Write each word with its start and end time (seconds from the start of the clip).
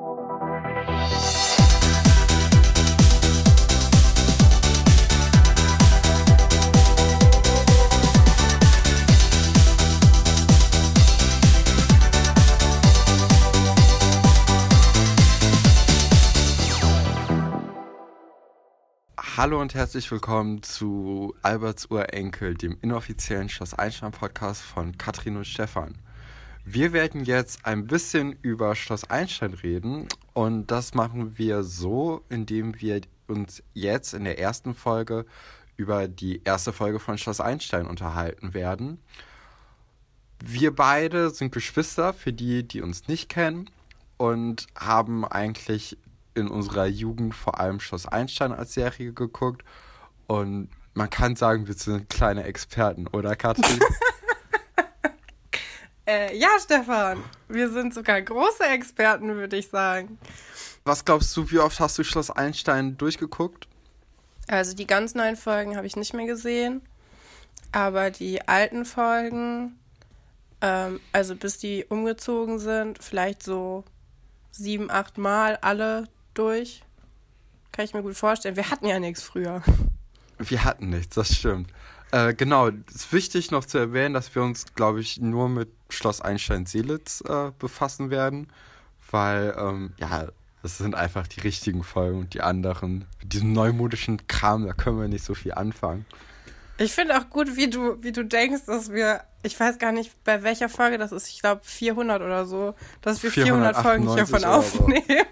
Hallo 0.00 0.16
und 19.60 19.74
herzlich 19.74 20.10
willkommen 20.10 20.62
zu 20.62 21.34
Alberts 21.42 21.90
Urenkel, 21.90 22.54
dem 22.54 22.78
inoffiziellen 22.80 23.50
Schloss 23.50 23.74
Einstein 23.74 24.12
Podcast 24.12 24.62
von 24.62 24.96
Katrin 24.96 25.36
und 25.36 25.46
Stefan. 25.46 25.98
Wir 26.64 26.92
werden 26.92 27.24
jetzt 27.24 27.64
ein 27.64 27.86
bisschen 27.86 28.36
über 28.42 28.74
Schloss 28.74 29.08
Einstein 29.10 29.54
reden 29.54 30.08
und 30.34 30.66
das 30.70 30.94
machen 30.94 31.38
wir 31.38 31.62
so, 31.62 32.22
indem 32.28 32.80
wir 32.80 33.00
uns 33.26 33.62
jetzt 33.72 34.12
in 34.12 34.24
der 34.24 34.38
ersten 34.38 34.74
Folge 34.74 35.24
über 35.76 36.08
die 36.08 36.42
erste 36.44 36.72
Folge 36.72 37.00
von 37.00 37.16
Schloss 37.16 37.40
Einstein 37.40 37.86
unterhalten 37.86 38.52
werden. 38.52 38.98
Wir 40.44 40.74
beide 40.74 41.30
sind 41.30 41.52
Geschwister, 41.52 42.12
für 42.12 42.32
die, 42.32 42.62
die 42.66 42.82
uns 42.82 43.08
nicht 43.08 43.28
kennen 43.28 43.70
und 44.18 44.66
haben 44.78 45.24
eigentlich 45.24 45.96
in 46.34 46.48
unserer 46.48 46.86
Jugend 46.86 47.34
vor 47.34 47.58
allem 47.58 47.80
Schloss 47.80 48.06
Einstein 48.06 48.52
als 48.52 48.74
Serie 48.74 49.12
geguckt. 49.12 49.64
Und 50.26 50.68
man 50.94 51.10
kann 51.10 51.36
sagen, 51.36 51.66
wir 51.66 51.74
sind 51.74 52.08
kleine 52.08 52.44
Experten, 52.44 53.06
oder 53.06 53.36
Katrin? 53.36 53.80
äh, 56.10 56.36
ja, 56.36 56.48
Stefan. 56.60 57.22
Wir 57.48 57.70
sind 57.70 57.94
sogar 57.94 58.20
große 58.20 58.64
Experten, 58.64 59.36
würde 59.36 59.56
ich 59.56 59.68
sagen. 59.68 60.18
Was 60.84 61.04
glaubst 61.04 61.36
du, 61.36 61.50
wie 61.50 61.58
oft 61.58 61.78
hast 61.78 61.98
du 61.98 62.04
Schloss 62.04 62.30
Einstein 62.30 62.96
durchgeguckt? 62.96 63.68
Also 64.48 64.74
die 64.74 64.86
ganz 64.86 65.14
neuen 65.14 65.36
Folgen 65.36 65.76
habe 65.76 65.86
ich 65.86 65.94
nicht 65.94 66.12
mehr 66.14 66.26
gesehen. 66.26 66.82
Aber 67.72 68.10
die 68.10 68.48
alten 68.48 68.84
Folgen, 68.84 69.78
ähm, 70.60 70.98
also 71.12 71.36
bis 71.36 71.58
die 71.58 71.84
umgezogen 71.88 72.58
sind, 72.58 73.02
vielleicht 73.02 73.44
so 73.44 73.84
sieben, 74.50 74.90
acht 74.90 75.16
Mal 75.16 75.56
alle 75.60 76.08
durch. 76.34 76.82
Kann 77.70 77.84
ich 77.84 77.94
mir 77.94 78.02
gut 78.02 78.16
vorstellen. 78.16 78.56
Wir 78.56 78.70
hatten 78.70 78.86
ja 78.86 78.98
nichts 78.98 79.22
früher. 79.22 79.62
Wir 80.38 80.64
hatten 80.64 80.90
nichts, 80.90 81.14
das 81.14 81.36
stimmt. 81.36 81.70
Äh, 82.12 82.34
genau, 82.34 82.68
es 82.88 82.96
ist 82.96 83.12
wichtig 83.12 83.50
noch 83.50 83.64
zu 83.64 83.78
erwähnen, 83.78 84.14
dass 84.14 84.34
wir 84.34 84.42
uns, 84.42 84.74
glaube 84.74 85.00
ich, 85.00 85.20
nur 85.20 85.48
mit 85.48 85.68
Schloss 85.90 86.20
Einstein-Seelitz 86.20 87.22
äh, 87.22 87.52
befassen 87.58 88.10
werden, 88.10 88.48
weil, 89.10 89.54
ähm, 89.56 89.92
ja, 89.98 90.28
das 90.62 90.78
sind 90.78 90.94
einfach 90.94 91.26
die 91.26 91.40
richtigen 91.40 91.84
Folgen 91.84 92.18
und 92.18 92.34
die 92.34 92.42
anderen, 92.42 93.06
mit 93.20 93.32
diesem 93.32 93.52
neumodischen 93.52 94.26
Kram, 94.26 94.66
da 94.66 94.72
können 94.72 95.00
wir 95.00 95.08
nicht 95.08 95.24
so 95.24 95.34
viel 95.34 95.52
anfangen. 95.52 96.04
Ich 96.78 96.92
finde 96.92 97.18
auch 97.18 97.28
gut, 97.30 97.56
wie 97.56 97.68
du, 97.68 98.02
wie 98.02 98.12
du 98.12 98.24
denkst, 98.24 98.62
dass 98.66 98.90
wir, 98.90 99.22
ich 99.42 99.58
weiß 99.58 99.78
gar 99.78 99.92
nicht, 99.92 100.12
bei 100.24 100.42
welcher 100.42 100.68
Folge 100.68 100.98
das 100.98 101.12
ist, 101.12 101.28
ich 101.28 101.40
glaube 101.40 101.60
400 101.62 102.22
oder 102.22 102.46
so, 102.46 102.74
dass 103.02 103.22
wir 103.22 103.30
400 103.30 103.76
Folgen 103.76 104.12
hiervon 104.14 104.44
aufnehmen. 104.44 105.26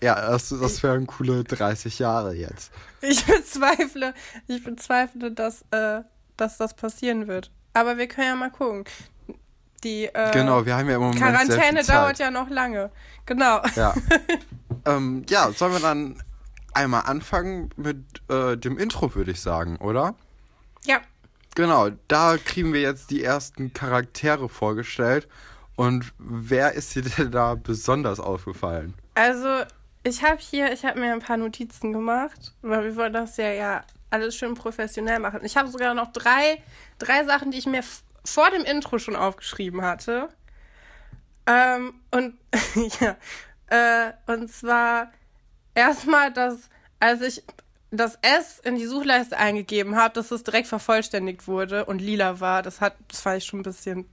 Ja, 0.00 0.30
das, 0.30 0.48
das 0.48 0.82
wären 0.82 1.06
coole 1.06 1.44
30 1.44 1.98
Jahre 1.98 2.34
jetzt. 2.34 2.72
Ich 3.00 3.24
bezweifle, 3.24 4.14
ich 4.46 4.62
bezweifle, 4.62 5.32
dass, 5.32 5.62
äh, 5.70 6.02
dass 6.36 6.58
das 6.58 6.74
passieren 6.74 7.26
wird. 7.26 7.50
Aber 7.74 7.98
wir 7.98 8.08
können 8.08 8.28
ja 8.28 8.36
mal 8.36 8.50
gucken. 8.50 8.84
Die 9.84 10.06
äh, 10.06 10.32
genau, 10.32 10.66
wir 10.66 10.76
haben 10.76 10.88
ja 10.88 10.96
im 10.96 11.02
Moment 11.02 11.20
Quarantäne 11.20 11.84
dauert 11.84 12.18
ja 12.18 12.30
noch 12.30 12.50
lange. 12.50 12.90
Genau. 13.26 13.62
Ja. 13.76 13.94
ähm, 14.84 15.24
ja, 15.28 15.52
sollen 15.52 15.72
wir 15.72 15.80
dann 15.80 16.20
einmal 16.74 17.02
anfangen 17.06 17.70
mit 17.76 17.98
äh, 18.28 18.56
dem 18.56 18.78
Intro, 18.78 19.14
würde 19.14 19.30
ich 19.30 19.40
sagen, 19.40 19.76
oder? 19.76 20.14
Ja. 20.84 21.00
Genau, 21.54 21.90
da 22.08 22.36
kriegen 22.36 22.72
wir 22.72 22.80
jetzt 22.80 23.10
die 23.10 23.22
ersten 23.22 23.72
Charaktere 23.72 24.48
vorgestellt. 24.48 25.28
Und 25.76 26.12
wer 26.18 26.72
ist 26.72 26.94
dir 26.94 27.02
denn 27.02 27.30
da 27.30 27.54
besonders 27.54 28.18
aufgefallen? 28.18 28.94
Also, 29.14 29.64
ich 30.08 30.22
habe 30.22 30.38
hier, 30.40 30.72
ich 30.72 30.84
habe 30.84 30.98
mir 30.98 31.12
ein 31.12 31.20
paar 31.20 31.36
Notizen 31.36 31.92
gemacht, 31.92 32.52
weil 32.62 32.84
wir 32.84 32.96
wollen 32.96 33.12
das 33.12 33.36
ja, 33.36 33.52
ja 33.52 33.84
alles 34.10 34.36
schön 34.36 34.54
professionell 34.54 35.18
machen. 35.18 35.44
Ich 35.44 35.56
habe 35.56 35.68
sogar 35.68 35.94
noch 35.94 36.12
drei, 36.12 36.62
drei 36.98 37.24
Sachen, 37.24 37.50
die 37.50 37.58
ich 37.58 37.66
mir 37.66 37.82
vor 38.24 38.50
dem 38.50 38.64
Intro 38.64 38.98
schon 38.98 39.16
aufgeschrieben 39.16 39.82
hatte. 39.82 40.28
Ähm, 41.46 41.94
und 42.10 42.38
ja, 43.00 43.16
äh, 43.68 44.12
und 44.26 44.50
zwar 44.50 45.12
erstmal, 45.74 46.32
dass 46.32 46.68
als 47.00 47.20
ich 47.20 47.42
das 47.90 48.18
S 48.20 48.60
in 48.64 48.76
die 48.76 48.86
Suchleiste 48.86 49.38
eingegeben 49.38 49.96
habe, 49.96 50.14
dass 50.14 50.30
es 50.30 50.42
direkt 50.42 50.68
vervollständigt 50.68 51.46
wurde 51.46 51.86
und 51.86 52.00
lila 52.00 52.40
war. 52.40 52.62
Das 52.62 52.80
hat, 52.80 52.96
das 53.08 53.20
fand 53.20 53.38
ich 53.38 53.44
schon 53.44 53.60
ein 53.60 53.62
bisschen, 53.62 54.06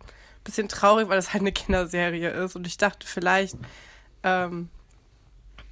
bisschen 0.44 0.69
traurig, 0.69 1.09
weil 1.09 1.17
das 1.17 1.34
halt 1.34 1.41
eine 1.41 1.51
Kinderserie 1.51 2.29
ist. 2.29 2.55
Und 2.55 2.67
ich 2.67 2.78
dachte 2.78 3.05
vielleicht, 3.05 3.57
ähm, 4.23 4.69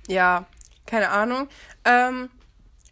ja, 0.07 0.45
keine 0.85 1.09
Ahnung. 1.09 1.47
Ähm, 1.85 2.29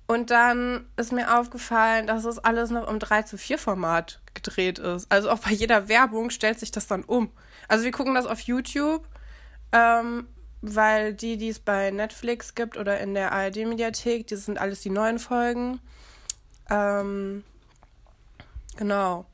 und 0.07 0.29
dann 0.29 0.85
ist 0.97 1.13
mir 1.13 1.39
aufgefallen, 1.39 2.05
dass 2.05 2.25
es 2.25 2.38
alles 2.38 2.69
noch 2.69 2.88
im 2.89 2.99
3 2.99 3.23
zu 3.23 3.38
4 3.38 3.57
Format 3.57 4.19
gedreht 4.33 4.79
ist. 4.79 5.09
Also 5.09 5.29
auch 5.29 5.39
bei 5.39 5.51
jeder 5.51 5.88
Werbung 5.88 6.29
stellt 6.31 6.59
sich 6.59 6.72
das 6.72 6.88
dann 6.88 7.03
um. 7.03 7.31
Also 7.67 7.85
wir 7.85 7.91
gucken 7.91 8.16
das 8.16 8.25
auf 8.25 8.41
YouTube, 8.41 9.07
ähm, 9.72 10.27
weil 10.61 11.13
die, 11.13 11.38
die 11.38 11.49
es 11.49 11.59
bei 11.59 11.91
Netflix 11.91 12.55
gibt 12.55 12.77
oder 12.77 12.99
in 12.99 13.13
der 13.13 13.31
ARD-Mediathek, 13.31 14.28
die 14.28 14.35
sind 14.35 14.57
alles 14.59 14.81
die 14.81 14.89
neuen 14.89 15.17
Folgen. 15.17 15.79
Ähm, 16.69 17.43
genau. 18.75 19.25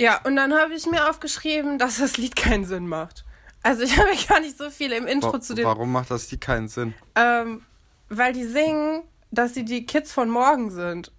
Ja, 0.00 0.20
und 0.24 0.36
dann 0.36 0.54
habe 0.54 0.74
ich 0.74 0.86
mir 0.86 1.08
aufgeschrieben, 1.08 1.78
dass 1.78 1.98
das 1.98 2.16
Lied 2.16 2.36
keinen 2.36 2.64
Sinn 2.64 2.88
macht. 2.88 3.24
Also 3.64 3.82
ich 3.82 3.96
habe 3.98 4.10
gar 4.28 4.38
nicht 4.38 4.56
so 4.56 4.70
viel 4.70 4.92
im 4.92 5.08
Intro 5.08 5.32
Wa 5.32 5.40
zu 5.40 5.54
dem. 5.54 5.64
Warum 5.64 5.90
macht 5.90 6.12
das 6.12 6.28
die 6.28 6.38
keinen 6.38 6.68
Sinn? 6.68 6.94
Ähm, 7.16 7.62
weil 8.08 8.32
die 8.32 8.44
singen, 8.44 9.02
dass 9.32 9.54
sie 9.54 9.64
die 9.64 9.84
Kids 9.86 10.12
von 10.12 10.30
morgen 10.30 10.70
sind. 10.70 11.10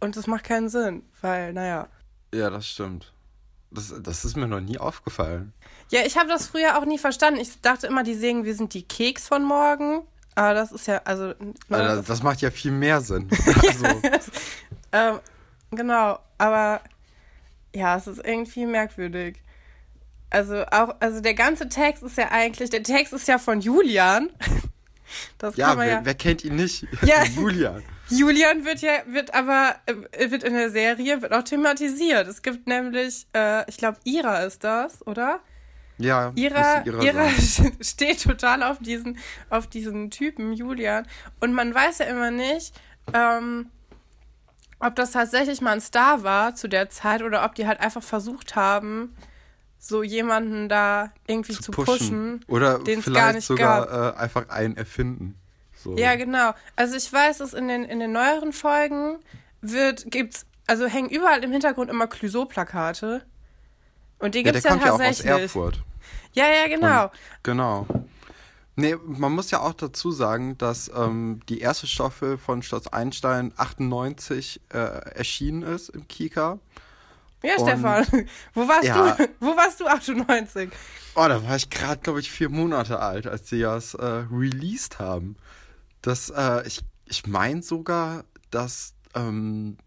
Und 0.00 0.16
das 0.16 0.26
macht 0.26 0.44
keinen 0.44 0.68
Sinn, 0.68 1.02
weil, 1.20 1.52
naja. 1.52 1.88
Ja, 2.32 2.48
das 2.48 2.68
stimmt. 2.68 3.12
Das, 3.70 3.92
das 4.00 4.24
ist 4.24 4.36
mir 4.36 4.46
noch 4.46 4.60
nie 4.60 4.78
aufgefallen. 4.78 5.52
Ja, 5.90 6.00
ich 6.06 6.16
habe 6.16 6.28
das 6.28 6.46
früher 6.46 6.78
auch 6.78 6.84
nie 6.84 6.98
verstanden. 6.98 7.40
Ich 7.40 7.60
dachte 7.60 7.88
immer, 7.88 8.04
die 8.04 8.14
singen, 8.14 8.44
wir 8.44 8.54
sind 8.54 8.72
die 8.74 8.84
Keks 8.84 9.26
von 9.26 9.42
morgen. 9.44 10.02
Aber 10.36 10.54
das 10.54 10.70
ist 10.70 10.86
ja, 10.86 11.02
also. 11.04 11.34
Na, 11.68 11.78
also, 11.78 12.02
das 12.02 12.22
macht 12.22 12.40
ja 12.40 12.52
viel 12.52 12.70
mehr 12.70 13.00
Sinn. 13.00 13.28
also. 13.56 13.86
ähm, 14.92 15.18
genau, 15.72 16.20
aber 16.38 16.80
ja, 17.74 17.96
es 17.96 18.06
ist 18.06 18.24
irgendwie 18.24 18.66
merkwürdig. 18.66 19.42
Also 20.30 20.64
auch, 20.66 20.96
also 21.00 21.20
der 21.20 21.34
ganze 21.34 21.68
Text 21.68 22.02
ist 22.02 22.18
ja 22.18 22.30
eigentlich, 22.30 22.70
der 22.70 22.82
Text 22.82 23.12
ist 23.12 23.28
ja 23.28 23.38
von 23.38 23.60
Julian. 23.60 24.30
Das 25.38 25.56
ja, 25.56 25.76
wer, 25.78 25.86
ja, 25.86 26.00
wer 26.04 26.14
kennt 26.14 26.44
ihn 26.44 26.56
nicht? 26.56 26.86
Ja. 27.02 27.24
Julian. 27.24 27.82
Julian 28.10 28.64
wird 28.64 28.80
ja, 28.80 28.92
wird 29.06 29.34
aber, 29.34 29.76
äh, 29.86 30.30
wird 30.30 30.42
in 30.42 30.54
der 30.54 30.70
Serie, 30.70 31.22
wird 31.22 31.32
auch 31.32 31.42
thematisiert. 31.42 32.26
Es 32.26 32.42
gibt 32.42 32.66
nämlich, 32.66 33.26
äh, 33.34 33.68
ich 33.68 33.76
glaube, 33.76 33.98
Ira 34.04 34.40
ist 34.44 34.64
das, 34.64 35.06
oder? 35.06 35.40
Ja, 35.98 36.32
Ira, 36.34 36.84
Ira, 36.84 37.02
Ira 37.02 37.28
steht 37.80 38.22
total 38.22 38.62
auf 38.62 38.78
diesen, 38.78 39.18
auf 39.50 39.66
diesen 39.66 40.10
Typen, 40.10 40.52
Julian. 40.52 41.06
Und 41.40 41.52
man 41.52 41.74
weiß 41.74 41.98
ja 41.98 42.06
immer 42.06 42.30
nicht, 42.30 42.74
ähm, 43.12 43.70
ob 44.78 44.94
das 44.94 45.10
tatsächlich 45.10 45.60
mal 45.60 45.72
ein 45.72 45.80
Star 45.80 46.22
war 46.22 46.54
zu 46.54 46.68
der 46.68 46.88
Zeit 46.88 47.22
oder 47.22 47.44
ob 47.44 47.56
die 47.56 47.66
halt 47.66 47.80
einfach 47.80 48.02
versucht 48.02 48.54
haben, 48.54 49.16
so 49.78 50.02
jemanden 50.02 50.68
da 50.68 51.12
irgendwie 51.26 51.52
zu, 51.52 51.62
zu 51.62 51.70
pushen, 51.70 52.40
pushen 52.40 52.44
oder 52.48 52.80
vielleicht 52.84 53.42
sogar 53.42 54.14
äh, 54.14 54.18
einfach 54.18 54.48
einen 54.48 54.76
erfinden. 54.76 55.36
So. 55.74 55.96
Ja, 55.96 56.16
genau. 56.16 56.52
Also 56.76 56.96
ich 56.96 57.12
weiß, 57.12 57.38
dass 57.38 57.54
in 57.54 57.68
den 57.68 57.84
in 57.84 58.00
den 58.00 58.12
neueren 58.12 58.52
Folgen 58.52 59.18
wird 59.60 60.10
gibt's 60.10 60.46
also 60.66 60.86
hängen 60.86 61.08
überall 61.08 61.42
im 61.42 61.52
Hintergrund 61.52 61.90
immer 61.90 62.06
Clouseau-Plakate. 62.06 63.22
Und 64.18 64.34
die 64.34 64.42
gibt's 64.42 64.64
ja, 64.64 64.70
der 64.70 64.80
ja 64.80 64.88
kommt 64.90 65.02
tatsächlich. 65.02 65.26
Ja, 65.26 65.32
auch 65.32 65.36
aus 65.36 65.42
Erfurt. 65.42 65.82
Ja, 66.34 66.44
ja, 66.48 66.68
genau. 66.68 67.04
Und, 67.04 67.10
genau. 67.42 67.86
Nee, 68.76 68.96
man 69.04 69.32
muss 69.32 69.50
ja 69.50 69.60
auch 69.60 69.72
dazu 69.72 70.12
sagen, 70.12 70.56
dass 70.56 70.88
ähm, 70.94 71.40
die 71.48 71.60
erste 71.60 71.88
Staffel 71.88 72.38
von 72.38 72.62
Schloss 72.62 72.86
Einstein 72.86 73.52
98 73.56 74.60
äh, 74.68 74.78
erschienen 74.78 75.62
ist 75.62 75.88
im 75.88 76.06
Kika. 76.06 76.60
Ja, 77.42 77.56
und, 77.56 77.68
Stefan, 77.68 78.06
wo 78.54 78.66
warst 78.68 78.84
ja, 78.84 79.12
du? 79.12 79.28
Wo 79.40 79.56
warst 79.56 79.80
du 79.80 79.86
98? 79.86 80.70
Oh, 81.14 81.26
da 81.28 81.42
war 81.46 81.56
ich 81.56 81.70
gerade, 81.70 82.00
glaube 82.00 82.20
ich, 82.20 82.30
vier 82.30 82.48
Monate 82.48 83.00
alt, 83.00 83.26
als 83.26 83.48
sie 83.48 83.60
das 83.60 83.94
äh, 83.94 84.24
released 84.30 84.98
haben. 84.98 85.36
Das, 86.02 86.30
äh, 86.30 86.66
ich, 86.66 86.80
ich 87.06 87.26
meine 87.26 87.62
sogar, 87.62 88.24
dass 88.50 88.94
ähm, 89.14 89.78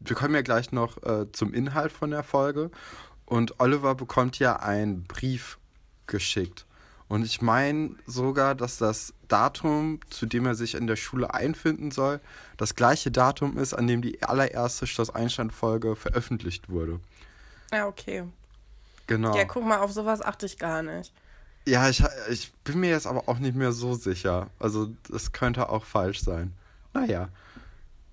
wir 0.00 0.14
kommen 0.16 0.34
ja 0.34 0.42
gleich 0.42 0.72
noch 0.72 1.02
äh, 1.02 1.30
zum 1.32 1.54
Inhalt 1.54 1.92
von 1.92 2.10
der 2.10 2.22
Folge. 2.22 2.70
Und 3.24 3.60
Oliver 3.60 3.94
bekommt 3.94 4.38
ja 4.38 4.56
einen 4.56 5.04
Brief 5.04 5.58
geschickt. 6.06 6.66
Und 7.08 7.24
ich 7.24 7.40
meine 7.40 7.96
sogar, 8.06 8.54
dass 8.54 8.76
das 8.76 9.14
Datum, 9.28 10.00
zu 10.10 10.26
dem 10.26 10.44
er 10.44 10.54
sich 10.54 10.74
in 10.74 10.86
der 10.86 10.96
Schule 10.96 11.32
einfinden 11.32 11.90
soll, 11.90 12.20
das 12.58 12.74
gleiche 12.74 13.10
Datum 13.10 13.56
ist, 13.56 13.72
an 13.72 13.86
dem 13.86 14.02
die 14.02 14.22
allererste 14.22 14.86
Schloss 14.86 15.08
Einstein-Folge 15.10 15.96
veröffentlicht 15.96 16.68
wurde. 16.68 17.00
Ja, 17.72 17.86
okay. 17.86 18.24
Genau. 19.06 19.34
Ja, 19.36 19.44
guck 19.44 19.64
mal, 19.64 19.78
auf 19.78 19.92
sowas 19.92 20.20
achte 20.20 20.44
ich 20.44 20.58
gar 20.58 20.82
nicht. 20.82 21.12
Ja, 21.66 21.88
ich, 21.88 22.02
ich 22.30 22.52
bin 22.64 22.80
mir 22.80 22.90
jetzt 22.90 23.06
aber 23.06 23.28
auch 23.28 23.38
nicht 23.38 23.56
mehr 23.56 23.72
so 23.72 23.94
sicher. 23.94 24.48
Also, 24.58 24.90
das 25.10 25.32
könnte 25.32 25.70
auch 25.70 25.84
falsch 25.84 26.20
sein. 26.22 26.52
Naja. 26.92 27.28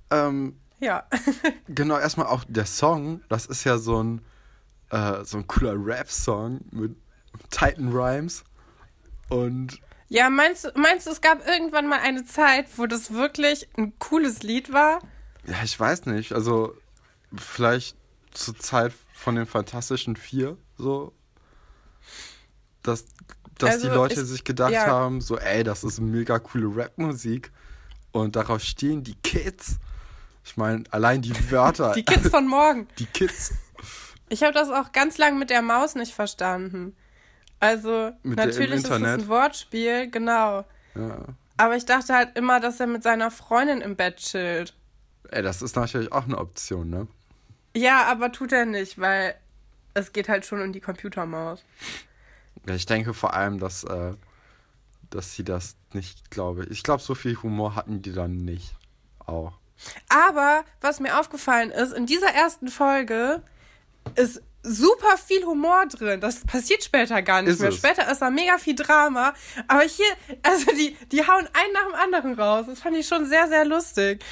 Ähm, 0.09 0.55
Ja. 0.79 1.03
genau, 1.67 1.97
erstmal 1.97 2.27
auch 2.27 2.43
der 2.47 2.65
Song, 2.65 3.21
das 3.29 3.45
ist 3.45 3.63
ja 3.65 3.77
so 3.77 4.01
ein, 4.03 4.21
äh, 4.89 5.23
so 5.23 5.37
ein 5.37 5.47
cooler 5.47 5.73
Rap-Song 5.75 6.61
mit 6.71 6.95
Titan 7.49 7.91
Rhymes. 7.91 8.43
Und 9.29 9.79
Ja, 10.07 10.29
meinst, 10.29 10.65
du- 10.65 10.71
meinst 10.75 11.07
du, 11.07 11.11
es 11.11 11.21
gab 11.21 11.45
irgendwann 11.47 11.87
mal 11.87 11.99
eine 11.99 12.25
Zeit, 12.25 12.67
wo 12.77 12.85
das 12.85 13.11
wirklich 13.13 13.67
ein 13.77 13.97
cooles 13.99 14.43
Lied 14.43 14.71
war? 14.71 14.99
ja, 15.47 15.55
ich 15.63 15.79
weiß 15.79 16.05
nicht, 16.07 16.33
also 16.33 16.75
vielleicht 17.35 17.95
zur 18.31 18.57
Zeit 18.57 18.93
von 19.13 19.35
den 19.35 19.45
Fantastischen 19.45 20.15
Vier, 20.15 20.57
so. 20.77 21.13
Dass, 22.83 23.05
dass 23.57 23.71
Also, 23.75 23.87
die 23.89 23.93
Leute 23.95 24.21
ich- 24.21 24.27
sich 24.27 24.43
gedacht 24.43 24.71
ja. 24.71 24.85
haben, 24.87 25.21
so, 25.21 25.37
ey, 25.37 25.63
das 25.63 25.83
ist 25.83 25.99
mega 25.99 26.39
coole 26.39 26.75
Rap-Musik. 26.75 27.51
Und 28.11 28.35
darauf 28.35 28.61
stehen 28.61 29.03
die 29.03 29.15
Kids. 29.15 29.77
Ich 30.43 30.55
meine, 30.57 30.83
allein 30.91 31.21
die 31.21 31.33
Wörter. 31.51 31.93
Die 31.93 32.05
Kids 32.05 32.29
von 32.29 32.47
morgen. 32.47 32.87
die 32.99 33.05
Kids. 33.07 33.53
Ich 34.29 34.43
habe 34.43 34.53
das 34.53 34.69
auch 34.69 34.91
ganz 34.91 35.17
lang 35.17 35.37
mit 35.37 35.49
der 35.49 35.61
Maus 35.61 35.95
nicht 35.95 36.13
verstanden. 36.13 36.95
Also, 37.59 38.11
Mit 38.23 38.37
natürlich 38.37 38.83
ist 38.83 38.89
es 38.89 39.03
ein 39.03 39.27
Wortspiel, 39.27 40.09
genau. 40.09 40.65
Ja. 40.95 41.19
Aber 41.57 41.75
ich 41.75 41.85
dachte 41.85 42.13
halt 42.13 42.37
immer, 42.37 42.59
dass 42.59 42.79
er 42.79 42.87
mit 42.87 43.03
seiner 43.03 43.31
Freundin 43.31 43.81
im 43.81 43.95
Bett 43.95 44.17
chillt. 44.17 44.73
Ey, 45.29 45.41
das 45.41 45.61
ist 45.61 45.75
natürlich 45.75 46.11
auch 46.11 46.25
eine 46.25 46.37
Option, 46.37 46.89
ne? 46.89 47.07
Ja, 47.75 48.05
aber 48.05 48.31
tut 48.31 48.51
er 48.51 48.65
nicht, 48.65 48.99
weil 48.99 49.35
es 49.93 50.13
geht 50.13 50.29
halt 50.29 50.45
schon 50.45 50.61
um 50.61 50.73
die 50.73 50.81
Computermaus. 50.81 51.63
Ich 52.67 52.85
denke 52.85 53.13
vor 53.13 53.33
allem, 53.33 53.59
dass, 53.59 53.83
äh, 53.83 54.13
dass 55.09 55.35
sie 55.35 55.43
das 55.43 55.75
nicht, 55.93 56.31
glaube 56.31 56.63
ich. 56.63 56.71
Ich 56.71 56.83
glaube, 56.83 57.01
so 57.01 57.15
viel 57.15 57.41
Humor 57.41 57.75
hatten 57.75 58.01
die 58.01 58.13
dann 58.13 58.37
nicht. 58.37 58.75
Auch. 59.25 59.53
Aber 60.09 60.63
was 60.81 60.99
mir 60.99 61.19
aufgefallen 61.19 61.71
ist, 61.71 61.93
in 61.93 62.05
dieser 62.05 62.29
ersten 62.29 62.67
Folge 62.67 63.41
ist 64.15 64.41
super 64.65 65.17
viel 65.17 65.45
Humor 65.45 65.85
drin. 65.87 66.19
Das 66.19 66.41
passiert 66.45 66.83
später 66.83 67.21
gar 67.21 67.41
nicht 67.41 67.53
Ist 67.53 67.59
mehr. 67.59 67.69
es. 67.69 67.75
Später 67.77 68.11
ist 68.11 68.21
da 68.21 68.29
mega 68.29 68.57
viel 68.57 68.75
Drama. 68.75 69.33
Aber 69.67 69.81
hier, 69.83 70.05
also 70.43 70.65
die, 70.71 70.95
die 71.11 71.21
hauen 71.27 71.47
einen 71.53 71.73
nach 71.73 71.85
dem 71.85 71.95
anderen 71.95 72.33
raus. 72.39 72.65
Das 72.67 72.79
fand 72.81 72.95
ich 72.97 73.07
schon 73.07 73.25
sehr, 73.27 73.47
sehr 73.47 73.65
lustig. 73.65 74.23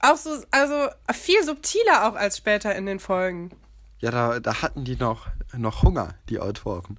Auch 0.00 0.16
so, 0.16 0.30
also 0.50 0.88
viel 1.12 1.42
subtiler 1.44 2.08
auch 2.08 2.14
als 2.14 2.36
später 2.36 2.74
in 2.74 2.86
den 2.86 3.00
Folgen. 3.00 3.50
Ja, 4.00 4.10
da, 4.12 4.38
da 4.40 4.62
hatten 4.62 4.84
die 4.84 4.96
noch, 4.96 5.26
noch 5.56 5.82
Hunger, 5.82 6.14
die 6.28 6.38
Autoren. 6.38 6.98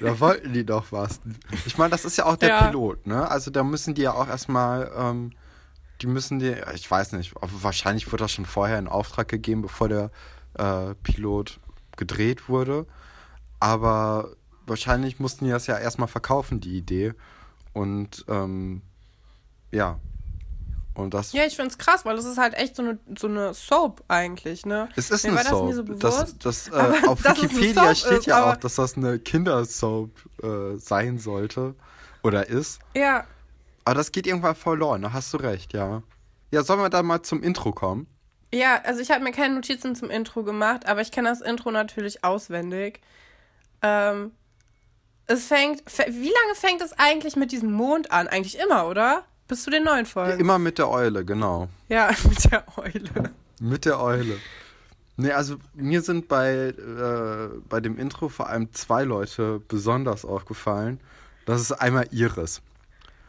da 0.00 0.18
wollten 0.20 0.54
die 0.54 0.64
doch 0.64 0.86
was. 0.90 1.20
Ich 1.66 1.76
meine, 1.76 1.90
das 1.90 2.06
ist 2.06 2.16
ja 2.16 2.24
auch 2.24 2.36
der 2.36 2.48
Ja. 2.48 2.62
Pilot, 2.66 3.06
ne? 3.06 3.30
Also 3.30 3.50
da 3.50 3.62
müssen 3.62 3.94
die 3.94 4.02
ja 4.02 4.14
auch 4.14 4.26
erstmal, 4.28 4.90
ähm, 4.96 5.32
die 6.00 6.06
müssen 6.06 6.38
die, 6.38 6.56
ich 6.74 6.90
weiß 6.90 7.12
nicht, 7.12 7.34
wahrscheinlich 7.40 8.06
wurde 8.10 8.24
das 8.24 8.32
schon 8.32 8.46
vorher 8.46 8.78
in 8.78 8.88
Auftrag 8.88 9.28
gegeben, 9.28 9.60
bevor 9.60 9.90
der 9.90 10.10
äh, 10.54 10.94
Pilot 11.02 11.60
gedreht 11.96 12.48
wurde. 12.48 12.86
Aber 13.60 14.30
wahrscheinlich 14.66 15.18
mussten 15.20 15.44
die 15.44 15.50
das 15.50 15.66
ja 15.66 15.78
erstmal 15.78 16.08
verkaufen, 16.08 16.60
die 16.60 16.76
Idee. 16.76 17.14
Und 17.72 18.24
ähm, 18.28 18.82
ja. 19.70 19.98
Und 20.94 21.14
das 21.14 21.32
Ja, 21.32 21.44
ich 21.46 21.56
find's 21.56 21.78
krass, 21.78 22.04
weil 22.04 22.16
das 22.16 22.26
ist 22.26 22.36
halt 22.36 22.52
echt 22.54 22.76
so 22.76 22.82
eine, 22.82 22.98
so 23.18 23.26
eine 23.26 23.54
Soap 23.54 24.04
eigentlich, 24.08 24.66
ne? 24.66 24.88
Es 24.94 25.10
ist 25.10 25.24
Mir 25.24 25.38
eine 25.38 25.48
Soap. 25.48 25.66
nie 25.66 25.72
so 25.72 25.82
das, 25.82 25.98
bewusst. 26.34 26.44
das, 26.44 26.68
äh, 26.68 27.06
auf 27.06 27.24
es 27.24 27.42
Wikipedia 27.42 27.94
steht 27.94 28.18
ist, 28.18 28.26
ja 28.26 28.50
auch, 28.52 28.56
dass 28.56 28.74
das 28.74 28.96
eine 28.96 29.18
Kindersoap 29.18 30.10
äh, 30.42 30.76
sein 30.76 31.18
sollte 31.18 31.74
oder 32.22 32.46
ist. 32.46 32.80
Ja, 32.94 33.24
Aber 33.86 33.94
das 33.94 34.12
geht 34.12 34.26
irgendwann 34.26 34.54
verloren, 34.54 35.00
da 35.02 35.12
hast 35.14 35.32
du 35.32 35.38
recht, 35.38 35.72
ja. 35.72 36.02
Ja, 36.50 36.62
sollen 36.62 36.80
wir 36.80 36.90
da 36.90 37.02
mal 37.02 37.22
zum 37.22 37.42
Intro 37.42 37.72
kommen? 37.72 38.06
Ja, 38.54 38.80
also 38.84 39.00
ich 39.00 39.10
habe 39.10 39.24
mir 39.24 39.32
keine 39.32 39.54
Notizen 39.54 39.94
zum 39.94 40.10
Intro 40.10 40.42
gemacht, 40.42 40.86
aber 40.86 41.00
ich 41.00 41.10
kenne 41.10 41.28
das 41.30 41.40
Intro 41.40 41.70
natürlich 41.70 42.22
auswendig. 42.24 43.00
Ähm, 43.80 44.32
es 45.26 45.46
fängt, 45.46 45.82
wie 45.86 46.28
lange 46.28 46.54
fängt 46.54 46.82
es 46.82 46.92
eigentlich 46.98 47.36
mit 47.36 47.52
diesem 47.52 47.72
Mond 47.72 48.10
an? 48.12 48.28
Eigentlich 48.28 48.58
immer, 48.58 48.86
oder? 48.88 49.24
Bis 49.48 49.62
zu 49.64 49.70
den 49.70 49.84
neuen 49.84 50.04
Ja, 50.04 50.10
Folgen. 50.10 50.40
immer 50.40 50.58
mit 50.58 50.78
der 50.78 50.88
Eule, 50.90 51.24
genau. 51.24 51.68
Ja, 51.88 52.10
mit 52.28 52.50
der 52.52 52.64
Eule. 52.76 53.30
Mit 53.60 53.84
der 53.84 54.00
Eule. 54.00 54.38
Nee, 55.16 55.30
also 55.32 55.56
mir 55.74 56.00
sind 56.02 56.28
bei, 56.28 56.50
äh, 56.76 57.58
bei 57.68 57.80
dem 57.80 57.98
Intro 57.98 58.28
vor 58.28 58.48
allem 58.48 58.72
zwei 58.72 59.04
Leute 59.04 59.60
besonders 59.68 60.24
aufgefallen. 60.24 61.00
Das 61.46 61.60
ist 61.60 61.72
einmal 61.72 62.06
Iris. 62.10 62.60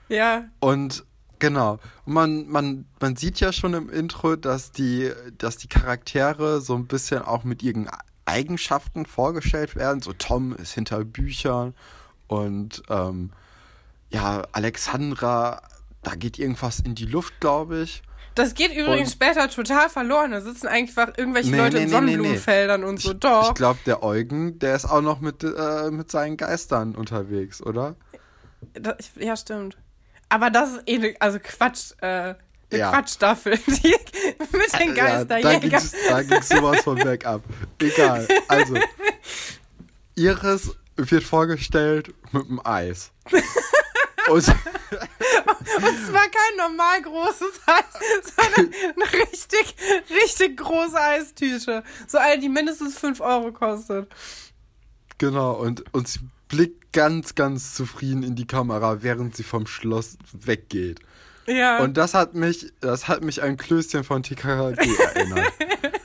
Ja, 0.10 0.46
Und 0.60 1.04
genau, 1.48 1.80
Und 2.06 2.14
man, 2.14 2.48
man, 2.48 2.86
man 3.00 3.16
sieht 3.16 3.40
ja 3.40 3.52
schon 3.54 3.74
im 3.74 3.90
Intro, 3.90 4.36
dass 4.36 4.72
die, 4.72 5.12
dass 5.38 5.58
die 5.58 5.68
Charaktere 5.68 6.62
so 6.62 6.76
ein 6.76 6.88
bisschen 6.88 7.22
auch 7.22 7.44
mit 7.44 7.62
ihren 7.64 7.90
Eigenschaften 8.26 9.06
vorgestellt 9.06 9.76
werden. 9.76 10.02
So 10.02 10.14
Tom 10.14 10.56
ist 10.56 10.74
hinter 10.74 11.04
Büchern 11.04 11.74
und 12.28 12.82
ähm, 12.90 13.32
ja, 14.10 14.44
Alexandra, 14.54 15.62
da 16.04 16.16
geht 16.16 16.40
irgendwas 16.40 16.80
in 16.80 16.96
die 16.96 17.06
Luft, 17.06 17.40
glaube 17.40 17.82
ich. 17.82 18.02
das 18.36 18.54
geht 18.56 18.72
übrigens 18.74 19.10
Und- 19.10 19.14
später 19.14 19.50
total 19.50 19.90
verloren. 19.90 20.32
Da 20.32 20.42
sitzen 20.42 20.68
einfach 20.68 21.10
irgendwelche 21.18 21.52
Nee, 21.52 21.58
Leute 21.58 21.78
nee, 21.78 21.84
in 21.84 21.90
nee, 21.90 21.96
nee. 21.96 21.98
Sonnenblumenfeldern 21.98 22.84
und 22.84 23.00
so. 23.02 23.12
Ich, 23.12 23.20
Doch. 23.20 23.50
ich 23.50 23.56
glaube, 23.56 23.80
der 23.86 24.02
Eugen, 24.04 24.58
der 24.60 24.76
ist 24.76 24.86
auch 24.86 25.02
noch 25.02 25.20
mit, 25.20 25.44
äh, 25.44 25.92
mit 25.92 26.10
seinen 26.10 26.38
Geistern 26.38 26.96
unterwegs, 26.96 27.62
oder? 27.62 27.96
Da- 28.74 28.96
ich, 29.00 29.12
ja, 29.22 29.36
stimmt. 29.36 29.78
Aber 30.34 30.50
das 30.50 30.72
ist 30.72 30.82
eh 30.88 30.98
ne, 30.98 31.16
also 31.20 31.38
Quatsch, 31.40 31.92
äh, 32.02 32.06
eine 32.08 32.36
Ja. 32.72 32.90
Quatschstaffel. 32.90 33.56
Die, 33.68 33.96
mit 34.52 34.80
den 34.80 34.96
Ja, 34.96 35.24
da 35.24 35.40
Geisterjägern. 35.40 35.70
ging's, 35.70 35.92
da 36.10 36.24
ging's 36.24 36.50
sowas 36.50 36.82
von 36.82 36.98
weg 37.04 37.24
ab. 37.26 37.44
Egal. 37.80 38.28
Also, 38.48 38.74
Iris 40.16 40.72
wird 40.96 41.24
vorgestellt 41.24 42.14
mit 42.32 42.46
einem 42.48 42.62
Eis. 42.64 43.12
Und 44.30 44.48
Und 45.76 45.96
es 45.96 46.14
war 46.14 46.22
kein 46.22 46.58
normal 46.58 47.02
großes 47.02 47.62
Eis, 47.66 48.34
sondern 48.36 48.74
eine 48.96 49.14
richtig, 49.14 49.76
richtig 50.10 50.58
große 50.58 51.00
Eistüte. 51.00 51.84
So 52.08 52.18
eine, 52.20 52.40
die 52.40 52.50
mindestens 52.50 52.98
5 52.98 53.20
Euro 53.22 53.52
kostet. 53.52 54.12
genau, 55.18 55.54
und, 55.54 55.84
und 55.94 56.08
sie 56.08 56.20
blickt 56.48 56.83
ganz, 56.94 57.36
ganz 57.36 57.74
zufrieden 57.74 58.24
in 58.24 58.36
die 58.36 58.48
Kamera, 58.48 59.04
während 59.04 59.36
sie 59.36 59.44
vom 59.44 59.68
Schloss 59.68 60.18
weggeht. 60.32 61.00
Ja. 61.46 61.84
Und 61.84 61.98
das 61.98 62.14
hat 62.14 62.36
mich, 62.36 62.72
das 62.80 63.08
hat 63.08 63.24
mich 63.24 63.44
an 63.44 63.58
Klößchen 63.58 64.04
von 64.04 64.24
TKKG 64.24 64.90
erinnert. 65.14 65.52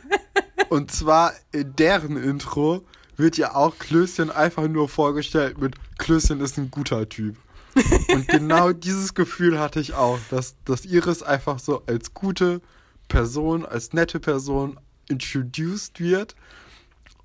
Und 0.69 0.91
zwar 0.91 1.33
in 1.53 1.75
deren 1.77 2.17
Intro 2.17 2.85
wird 3.17 3.37
ja 3.37 3.55
auch 3.55 3.79
Klößchen 3.79 4.31
einfach 4.31 4.69
nur 4.69 4.89
vorgestellt 4.89 5.59
mit 5.59 5.77
Klößchen 5.99 6.41
ist 6.41 6.59
ein 6.59 6.71
guter 6.71 7.09
Typ. 7.09 7.37
Und 8.13 8.29
genau 8.29 8.73
dieses 8.73 9.15
Gefühl 9.15 9.59
hatte 9.59 9.81
ich 9.81 9.95
auch, 9.95 10.19
dass, 10.31 10.57
dass 10.65 10.85
Iris 10.85 11.23
einfach 11.23 11.59
so 11.59 11.83
als 11.87 12.15
gute 12.15 12.61
Person, 13.09 13.65
als 13.65 13.93
nette 13.93 14.21
Person 14.21 14.79
introduced 15.09 16.01
wird. 16.01 16.35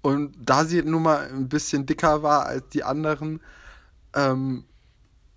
Und 0.04 0.36
da 0.38 0.66
sie 0.66 0.84
nun 0.84 1.02
mal 1.02 1.30
ein 1.30 1.48
bisschen 1.48 1.86
dicker 1.86 2.22
war 2.22 2.46
als 2.46 2.68
die 2.70 2.84
anderen, 2.84 3.40
ähm, 4.14 4.66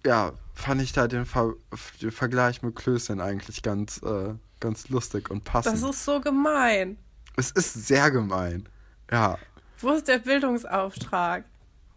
ja, 0.05 0.33
fand 0.55 0.83
ich 0.83 0.93
da 0.93 1.07
den, 1.07 1.25
Ver 1.25 1.55
den 2.03 2.11
Vergleich 2.11 2.63
mit 2.63 2.75
Klößchen 2.75 3.21
eigentlich 3.21 3.63
ganz, 3.63 4.03
äh, 4.03 4.35
ganz 4.59 4.89
lustig 4.89 5.31
und 5.31 5.45
passend. 5.45 5.77
das 5.77 5.89
ist 5.89 6.05
so 6.05 6.21
gemein. 6.21 6.99
es 7.37 7.53
ist 7.53 7.87
sehr 7.87 8.11
gemein. 8.11 8.69
Ja. 9.11 9.39
Wo 9.79 9.91
ist 9.91 10.09
der 10.09 10.19
Bildungsauftrag? 10.19 11.45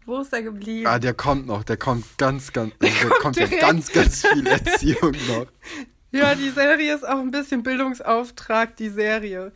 Wo 0.06 0.20
ist 0.20 0.32
der 0.32 0.42
geblieben? 0.42 0.86
Ah, 0.86 1.00
der 1.00 1.14
kommt 1.14 1.48
noch, 1.48 1.64
der 1.64 1.76
kommt 1.76 2.18
ganz, 2.18 2.52
ganz, 2.52 2.72
der 2.80 2.90
kommt 2.90 3.20
kommt 3.20 3.36
ja 3.36 3.46
ganz, 3.60 3.90
ganz 3.90 4.26
viel 4.26 4.46
Erziehung 4.46 5.12
noch. 5.28 5.46
Ja, 6.12 6.34
die 6.34 6.50
Serie 6.50 6.92
ist 6.92 7.06
auch 7.06 7.20
ein 7.20 7.30
bisschen 7.30 7.62
Bildungsauftrag, 7.62 8.74
die 8.74 8.88
Serie. 8.88 9.52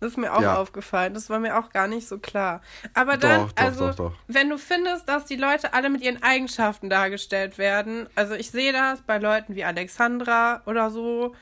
Das 0.00 0.12
ist 0.12 0.16
mir 0.16 0.32
auch 0.32 0.40
Ja. 0.42 0.56
aufgefallen. 0.56 1.12
Das 1.14 1.28
war 1.28 1.40
mir 1.40 1.58
auch 1.58 1.70
gar 1.70 1.88
nicht 1.88 2.06
so 2.06 2.18
klar. 2.18 2.62
Aber 2.94 3.16
dann, 3.16 3.40
Doch, 3.46 3.52
doch, 3.52 3.62
also, 3.64 3.92
doch, 3.92 4.12
wenn 4.28 4.48
du 4.48 4.56
findest, 4.58 5.08
dass 5.08 5.24
die 5.24 5.36
Leute 5.36 5.74
alle 5.74 5.90
mit 5.90 6.02
ihren 6.02 6.22
Eigenschaften 6.22 6.88
dargestellt 6.88 7.58
werden, 7.58 8.08
also 8.14 8.34
ich 8.34 8.50
sehe 8.50 8.72
das 8.72 9.02
bei 9.02 9.18
Leuten 9.18 9.56
wie 9.56 9.64
Alexandra 9.64 10.62
oder 10.66 10.90
so 10.90 11.34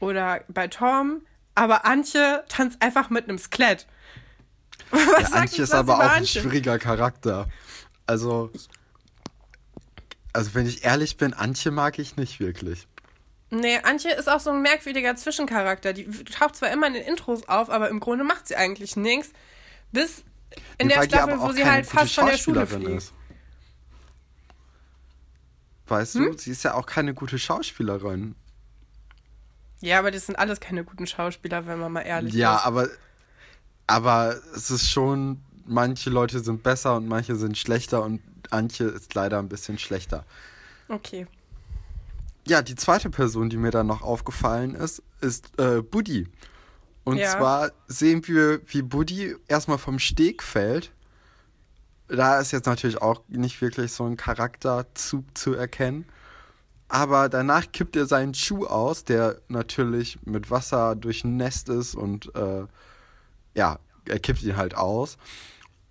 oder 0.00 0.40
bei 0.48 0.68
Tom, 0.68 1.22
aber 1.54 1.84
Antje 1.84 2.42
tanzt 2.48 2.80
einfach 2.80 3.10
mit 3.10 3.28
einem 3.28 3.36
Skelett. 3.38 3.86
Was 4.90 5.30
Ja, 5.32 5.36
Antje 5.36 5.64
ist 5.64 5.74
aber 5.74 5.96
auch 5.96 6.00
ein 6.00 6.10
Antje? 6.20 6.40
schwieriger 6.40 6.78
Charakter. 6.78 7.48
Also, 8.06 8.50
Also 10.32 10.54
wenn 10.54 10.66
ich 10.66 10.84
ehrlich 10.84 11.16
bin, 11.16 11.34
Antje 11.34 11.70
mag 11.70 11.98
ich 11.98 12.16
nicht 12.16 12.40
wirklich. 12.40 12.86
Nee, 13.50 13.78
Antje 13.82 14.12
ist 14.12 14.28
auch 14.28 14.38
so 14.40 14.50
ein 14.50 14.62
merkwürdiger 14.62 15.16
Zwischencharakter. 15.16 15.92
Die 15.92 16.08
taucht 16.24 16.56
zwar 16.56 16.70
immer 16.70 16.86
in 16.86 16.94
den 16.94 17.02
Intros 17.02 17.48
auf, 17.48 17.68
aber 17.68 17.88
im 17.88 17.98
Grunde 18.00 18.24
macht 18.24 18.46
sie 18.46 18.56
eigentlich 18.56 18.96
nichts. 18.96 19.32
Bis 19.92 20.22
in 20.78 20.86
Nee, 20.86 20.94
der 20.94 21.02
Staffel, 21.02 21.40
wo 21.40 21.52
sie 21.52 21.64
halt 21.64 21.86
fast 21.86 22.14
von 22.14 22.26
der 22.26 22.36
Schule 22.38 22.66
fliegt. 22.66 22.88
ist. 22.88 23.12
Weißt 25.86 26.14
Hm? 26.14 26.32
du, 26.32 26.38
sie 26.38 26.52
ist 26.52 26.62
ja 26.62 26.74
auch 26.74 26.86
keine 26.86 27.14
gute 27.14 27.38
Schauspielerin. 27.38 28.36
Ja, 29.80 29.98
aber 29.98 30.10
das 30.10 30.26
sind 30.26 30.36
alles 30.36 30.60
keine 30.60 30.84
guten 30.84 31.06
Schauspieler, 31.06 31.66
wenn 31.66 31.78
man 31.78 31.90
mal 31.92 32.02
ehrlich 32.02 32.34
Ja, 32.34 32.56
ist. 32.56 32.66
aber, 32.66 32.88
aber 33.86 34.36
es 34.54 34.70
ist 34.70 34.88
schon, 34.90 35.42
manche 35.64 36.10
Leute 36.10 36.38
sind 36.40 36.62
besser 36.62 36.96
und 36.96 37.08
manche 37.08 37.34
sind 37.34 37.58
schlechter 37.58 38.02
und 38.02 38.20
Antje 38.50 38.86
ist 38.86 39.14
leider 39.14 39.38
ein 39.38 39.48
bisschen 39.48 39.78
schlechter. 39.78 40.24
Okay. 40.88 41.26
Ja, 42.46 42.62
die 42.62 42.74
zweite 42.74 43.10
Person, 43.10 43.50
die 43.50 43.56
mir 43.56 43.70
dann 43.70 43.86
noch 43.86 44.02
aufgefallen 44.02 44.74
ist, 44.74 45.02
ist 45.20 45.58
äh, 45.58 45.82
Buddy. 45.82 46.26
Und 47.04 47.18
Ja. 47.18 47.36
zwar 47.36 47.72
sehen 47.86 48.26
wir, 48.26 48.60
wie 48.66 48.82
Buddy 48.82 49.36
erstmal 49.48 49.78
vom 49.78 49.98
Steg 49.98 50.42
fällt. 50.42 50.92
Da 52.08 52.40
ist 52.40 52.50
jetzt 52.52 52.66
natürlich 52.66 53.00
auch 53.00 53.22
nicht 53.28 53.60
wirklich 53.60 53.92
so 53.92 54.04
ein 54.04 54.16
Charakterzug 54.16 55.24
zu 55.36 55.54
erkennen. 55.54 56.06
Aber 56.88 57.28
danach 57.28 57.70
kippt 57.70 57.94
er 57.94 58.06
seinen 58.06 58.34
Schuh 58.34 58.66
aus, 58.66 59.04
der 59.04 59.40
natürlich 59.46 60.18
mit 60.24 60.50
Wasser 60.50 60.96
durchnässt 60.96 61.68
ist 61.68 61.94
und 61.94 62.34
äh, 62.34 62.66
ja, 63.54 63.78
er 64.06 64.18
kippt 64.18 64.42
ihn 64.42 64.56
halt 64.56 64.74
aus. 64.76 65.16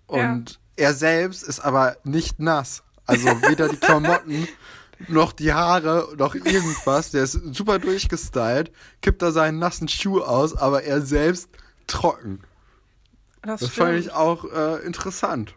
Und 0.06 0.60
er 0.76 0.92
selbst 0.92 1.42
ist 1.42 1.60
aber 1.60 1.96
nicht 2.04 2.38
nass. 2.38 2.82
Also 3.06 3.26
weder 3.48 3.68
die 3.68 3.76
Klamotten 3.78 4.46
noch 5.08 5.32
die 5.32 5.52
Haare 5.52 6.14
noch 6.16 6.34
irgendwas. 6.34 7.10
Der 7.10 7.24
ist 7.24 7.32
super 7.54 7.78
durchgestylt, 7.78 8.72
kippt 9.02 9.22
da 9.22 9.32
seinen 9.32 9.58
nassen 9.58 9.88
Schuh 9.88 10.20
aus, 10.20 10.56
aber 10.56 10.84
er 10.84 11.02
selbst 11.02 11.48
trocken. 11.86 12.40
Das, 13.42 13.60
Das 13.60 13.70
fand 13.70 13.98
ich 13.98 14.12
auch 14.12 14.44
äh, 14.44 14.84
interessant. 14.84 15.54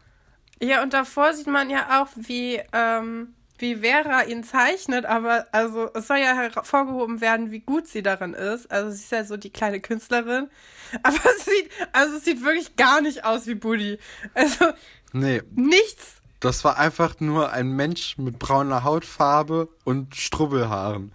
Ja, 0.61 0.81
und 0.81 0.93
davor 0.93 1.33
sieht 1.33 1.47
man 1.47 1.69
ja 1.69 2.01
auch, 2.01 2.07
wie, 2.15 2.61
ähm, 2.71 3.33
wie 3.57 3.77
Vera 3.77 4.23
ihn 4.23 4.43
zeichnet, 4.43 5.05
aber 5.05 5.47
also 5.51 5.89
es 5.93 6.07
soll 6.07 6.17
ja 6.17 6.33
hervorgehoben 6.33 7.19
werden, 7.19 7.51
wie 7.51 7.59
gut 7.59 7.87
sie 7.87 8.01
darin 8.01 8.33
ist. 8.33 8.71
Also 8.71 8.91
sie 8.91 9.03
ist 9.03 9.11
ja 9.11 9.25
so 9.25 9.35
die 9.35 9.49
kleine 9.51 9.81
Künstlerin. 9.81 10.49
Aber 11.03 11.17
es 11.17 11.45
sieht, 11.45 11.71
also 11.91 12.17
es 12.17 12.23
sieht 12.23 12.43
wirklich 12.43 12.75
gar 12.75 13.01
nicht 13.01 13.25
aus 13.25 13.47
wie 13.47 13.55
Buddy. 13.55 13.97
Also 14.35 14.73
Nee, 15.13 15.41
nichts. 15.55 16.15
Das 16.43 16.63
war 16.63 16.77
einfach 16.77 17.19
nur 17.19 17.51
ein 17.51 17.69
Mensch 17.69 18.17
mit 18.17 18.37
brauner 18.39 18.83
Hautfarbe 18.83 19.69
und 19.83 20.15
Strubbelhaaren. 20.15 21.11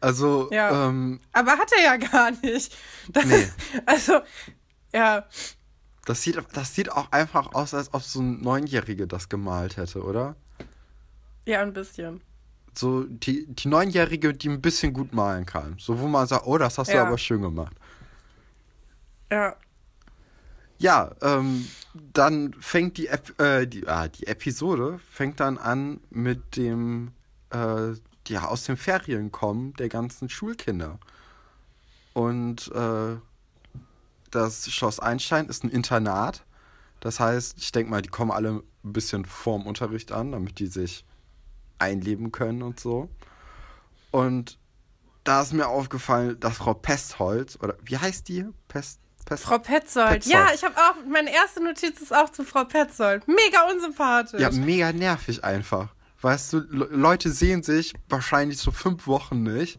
Also, 0.00 0.48
Ja. 0.52 0.86
ähm, 0.88 1.20
Aber 1.32 1.52
hat 1.52 1.70
er 1.76 1.82
ja 1.84 1.96
gar 1.96 2.30
nicht. 2.30 2.74
Das, 3.10 3.24
Nee. 3.24 3.48
Also, 3.86 4.20
ja. 4.92 5.24
das, 6.06 6.22
sieht, 6.22 6.38
das 6.52 6.74
sieht 6.74 6.90
auch 6.92 7.10
einfach 7.12 7.52
aus, 7.54 7.74
als 7.74 7.92
ob 7.92 8.02
so 8.02 8.20
ein 8.20 8.40
Neunjährige 8.40 9.06
das 9.06 9.28
gemalt 9.28 9.76
hätte, 9.76 10.02
oder? 10.02 10.36
Ja, 11.46 11.60
ein 11.62 11.72
bisschen. 11.72 12.20
So 12.74 13.04
die, 13.04 13.46
die 13.48 13.68
Neunjährige, 13.68 14.34
die 14.34 14.48
ein 14.50 14.60
bisschen 14.62 14.92
gut 14.92 15.12
malen 15.12 15.44
kann. 15.46 15.74
So, 15.78 15.98
wo 15.98 16.06
man 16.06 16.26
sagt, 16.28 16.46
oh, 16.46 16.58
das 16.58 16.78
hast 16.78 16.90
du 16.90 16.94
Ja. 16.96 17.04
aber 17.06 17.18
schön 17.18 17.42
gemacht. 17.42 17.74
Ja. 19.32 19.56
Ja, 20.78 21.10
ähm, 21.22 21.66
dann 22.12 22.54
fängt 22.54 22.98
die, 22.98 23.08
Ep 23.08 23.40
äh, 23.40 23.66
die, 23.66 23.86
ah, 23.88 24.08
die 24.08 24.26
Episode 24.28 25.00
fängt 25.10 25.40
dann 25.40 25.58
an 25.58 26.00
mit 26.10 26.56
dem, 26.56 27.12
äh, 27.50 27.92
ja, 28.28 28.44
aus 28.46 28.64
den 28.64 28.76
Ferien 28.76 29.32
kommen 29.32 29.72
der 29.74 29.88
ganzen 29.88 30.28
Schulkinder. 30.28 31.00
Und 32.14 32.70
äh, 32.72 33.16
das 34.30 34.70
Schloss 34.70 35.00
Einstein 35.00 35.46
ist 35.46 35.64
ein 35.64 35.70
Internat. 35.70 36.44
Das 37.00 37.20
heißt, 37.20 37.58
ich 37.58 37.72
denke 37.72 37.90
mal, 37.90 38.02
die 38.02 38.08
kommen 38.08 38.30
alle 38.30 38.62
ein 38.84 38.92
bisschen 38.92 39.24
vorm 39.24 39.66
Unterricht 39.66 40.12
an, 40.12 40.32
damit 40.32 40.58
die 40.58 40.66
sich 40.66 41.04
einleben 41.78 42.32
können 42.32 42.62
und 42.62 42.78
so. 42.78 43.08
Und 44.10 44.58
da 45.24 45.42
ist 45.42 45.52
mir 45.52 45.68
aufgefallen, 45.68 46.38
dass 46.40 46.56
Frau 46.56 46.74
Pestholz, 46.74 47.58
oder 47.60 47.76
wie 47.84 47.98
heißt 47.98 48.28
die? 48.28 48.46
Pest, 48.66 49.00
Pest, 49.28 49.44
Frau 49.44 49.58
Petzold. 49.58 50.10
Petzold. 50.10 50.26
Ja, 50.26 50.48
ich 50.54 50.64
habe 50.64 50.74
auch, 50.76 50.94
meine 51.06 51.32
erste 51.32 51.62
Notiz 51.62 52.00
ist 52.00 52.14
auch 52.14 52.30
zu 52.30 52.44
Frau 52.44 52.64
Petzold. 52.64 53.28
Mega 53.28 53.70
unsympathisch. 53.70 54.40
Ja, 54.40 54.50
mega 54.50 54.90
nervig 54.92 55.44
einfach. 55.44 55.88
Weißt 56.22 56.52
du, 56.52 56.60
Le 56.70 56.88
Leute 56.90 57.30
sehen 57.30 57.62
sich 57.62 57.92
wahrscheinlich 58.08 58.58
so 58.58 58.70
fünf 58.70 59.06
Wochen 59.06 59.42
nicht 59.42 59.78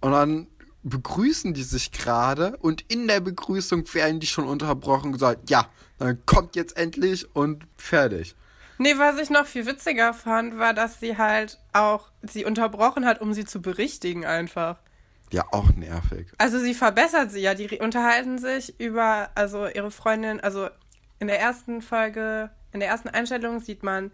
und 0.00 0.12
dann 0.12 0.46
begrüßen 0.84 1.52
die 1.52 1.64
sich 1.64 1.90
gerade 1.90 2.56
und 2.58 2.84
in 2.88 3.08
der 3.08 3.18
Begrüßung 3.20 3.92
werden 3.92 4.20
die 4.20 4.28
schon 4.28 4.46
unterbrochen 4.46 5.06
und 5.06 5.12
gesagt, 5.12 5.50
ja, 5.50 5.68
dann 5.98 6.24
kommt 6.24 6.54
jetzt 6.54 6.76
endlich 6.76 7.34
und 7.34 7.66
fertig. 7.76 8.36
Nee, 8.78 8.96
was 8.98 9.18
ich 9.18 9.30
noch 9.30 9.46
viel 9.46 9.66
witziger 9.66 10.14
fand, 10.14 10.58
war, 10.58 10.74
dass 10.74 11.00
sie 11.00 11.18
halt 11.18 11.58
auch 11.72 12.10
sie 12.22 12.44
unterbrochen 12.44 13.04
hat, 13.04 13.20
um 13.20 13.34
sie 13.34 13.44
zu 13.44 13.60
berichtigen 13.60 14.24
einfach. 14.24 14.76
Ja, 15.32 15.44
auch 15.50 15.72
nervig. 15.74 16.28
Also 16.38 16.58
sie 16.58 16.74
verbessert 16.74 17.32
sie 17.32 17.40
ja, 17.40 17.54
die 17.54 17.78
unterhalten 17.78 18.38
sich 18.38 18.78
über, 18.78 19.30
also 19.34 19.66
ihre 19.66 19.90
Freundin, 19.90 20.40
also 20.40 20.68
in 21.18 21.26
der 21.26 21.40
ersten 21.40 21.82
Folge, 21.82 22.50
in 22.72 22.80
der 22.80 22.88
ersten 22.88 23.08
Einstellung 23.08 23.60
sieht 23.60 23.82
man 23.82 24.12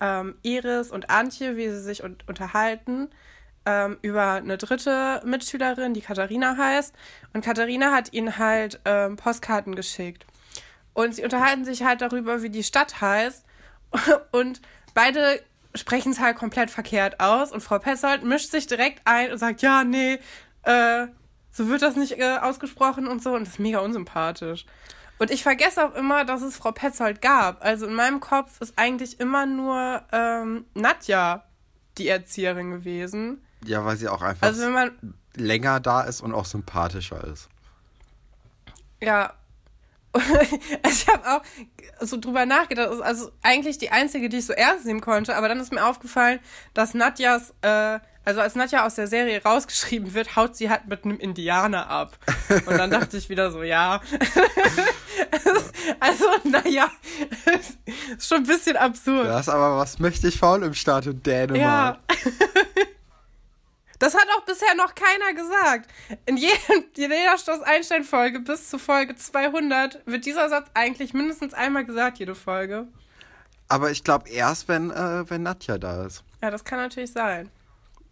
ähm, 0.00 0.36
Iris 0.42 0.90
und 0.90 1.10
Antje, 1.10 1.56
wie 1.56 1.68
sie 1.68 1.80
sich 1.80 2.02
un 2.02 2.16
unterhalten 2.26 3.10
ähm, 3.66 3.98
über 4.02 4.32
eine 4.32 4.58
dritte 4.58 5.22
Mitschülerin, 5.24 5.94
die 5.94 6.00
Katharina 6.00 6.56
heißt. 6.56 6.94
Und 7.32 7.44
Katharina 7.44 7.92
hat 7.92 8.12
ihnen 8.12 8.38
halt 8.38 8.80
ähm, 8.84 9.16
Postkarten 9.16 9.74
geschickt. 9.74 10.26
Und 10.92 11.14
sie 11.14 11.24
unterhalten 11.24 11.64
sich 11.64 11.82
halt 11.82 12.00
darüber, 12.00 12.42
wie 12.42 12.50
die 12.50 12.62
Stadt 12.62 13.00
heißt. 13.00 13.44
Und 14.32 14.60
beide 14.94 15.40
sprechen 15.74 16.12
es 16.12 16.20
halt 16.20 16.36
komplett 16.36 16.70
verkehrt 16.70 17.20
aus. 17.20 17.52
Und 17.52 17.62
Frau 17.62 17.78
Petzold 17.78 18.22
mischt 18.22 18.50
sich 18.50 18.66
direkt 18.66 19.00
ein 19.04 19.32
und 19.32 19.38
sagt, 19.38 19.60
ja, 19.62 19.82
nee, 19.82 20.20
äh, 20.64 21.06
so 21.50 21.68
wird 21.68 21.82
das 21.82 21.96
nicht 21.96 22.18
äh, 22.18 22.38
ausgesprochen 22.38 23.06
und 23.06 23.22
so. 23.22 23.34
Und 23.34 23.42
das 23.42 23.54
ist 23.54 23.60
mega 23.60 23.78
unsympathisch. 23.78 24.66
Und 25.18 25.30
ich 25.30 25.42
vergesse 25.42 25.84
auch 25.86 25.94
immer, 25.94 26.24
dass 26.24 26.42
es 26.42 26.56
Frau 26.56 26.72
Petzold 26.72 27.22
gab. 27.22 27.64
Also 27.64 27.86
in 27.86 27.94
meinem 27.94 28.20
Kopf 28.20 28.60
ist 28.60 28.74
eigentlich 28.76 29.20
immer 29.20 29.46
nur 29.46 30.02
ähm, 30.12 30.64
Nadja 30.74 31.44
die 31.98 32.08
Erzieherin 32.08 32.72
gewesen. 32.72 33.44
Ja, 33.64 33.84
weil 33.84 33.96
sie 33.96 34.08
auch 34.08 34.22
einfach 34.22 34.46
Also 34.46 34.62
wenn 34.62 34.72
man, 34.72 35.14
länger 35.36 35.80
da 35.80 36.02
ist 36.02 36.20
und 36.20 36.34
auch 36.34 36.44
sympathischer 36.44 37.22
ist. 37.24 37.48
ja. 39.00 39.32
ich 40.88 41.08
habe 41.08 41.28
auch 41.28 41.42
so 42.00 42.16
drüber 42.20 42.46
nachgedacht. 42.46 43.00
Also 43.02 43.32
eigentlich 43.42 43.78
die 43.78 43.90
einzige, 43.90 44.28
die 44.28 44.38
ich 44.38 44.46
so 44.46 44.52
ernst 44.52 44.86
nehmen 44.86 45.00
konnte. 45.00 45.34
Aber 45.34 45.48
dann 45.48 45.58
ist 45.58 45.72
mir 45.72 45.84
aufgefallen, 45.84 46.38
dass 46.72 46.94
Nadjas, 46.94 47.52
äh, 47.62 47.98
also 48.24 48.40
als 48.40 48.54
Nadja 48.54 48.86
aus 48.86 48.94
der 48.94 49.06
Serie 49.06 49.42
rausgeschrieben 49.42 50.14
wird, 50.14 50.36
haut 50.36 50.56
sie 50.56 50.70
halt 50.70 50.86
mit 50.86 51.04
einem 51.04 51.18
Indianer 51.18 51.88
ab. 51.88 52.16
Und 52.66 52.78
dann 52.78 52.90
dachte 52.90 53.16
ich 53.16 53.28
wieder 53.28 53.50
so, 53.50 53.62
ja. 53.62 54.00
also, 56.00 56.24
naja, 56.44 56.90
ist 58.16 58.28
schon 58.28 58.38
ein 58.38 58.46
bisschen 58.46 58.76
absurd. 58.76 59.26
Das 59.26 59.42
ist 59.42 59.52
aber 59.52 59.76
was 59.76 59.98
mächtig 59.98 60.38
faul 60.38 60.62
im 60.62 60.74
Staat 60.74 61.06
in 61.06 61.22
Dänemark. 61.22 61.58
Ja. 61.58 61.98
Das 64.00 64.14
hat 64.14 64.26
auch 64.36 64.44
bisher 64.44 64.74
noch 64.74 64.94
keiner 64.94 65.32
gesagt. 65.32 65.88
In, 66.26 66.36
jedem, 66.36 66.84
in 66.96 67.10
jeder 67.10 67.38
Stoß 67.38 67.62
Einstein-Folge 67.62 68.40
bis 68.40 68.68
zu 68.68 68.78
Folge 68.78 69.14
200 69.14 70.02
wird 70.04 70.26
dieser 70.26 70.50
Satz 70.50 70.68
eigentlich 70.74 71.14
mindestens 71.14 71.54
einmal 71.54 71.86
gesagt, 71.86 72.18
jede 72.18 72.34
Folge. 72.34 72.86
Aber 73.68 73.92
ich 73.92 74.04
glaube 74.04 74.28
erst, 74.28 74.68
wenn, 74.68 74.90
äh, 74.90 75.30
wenn 75.30 75.44
Nadja 75.44 75.78
da 75.78 76.04
ist. 76.04 76.22
Ja, 76.42 76.50
das 76.50 76.64
kann 76.64 76.80
natürlich 76.80 77.12
sein. 77.12 77.50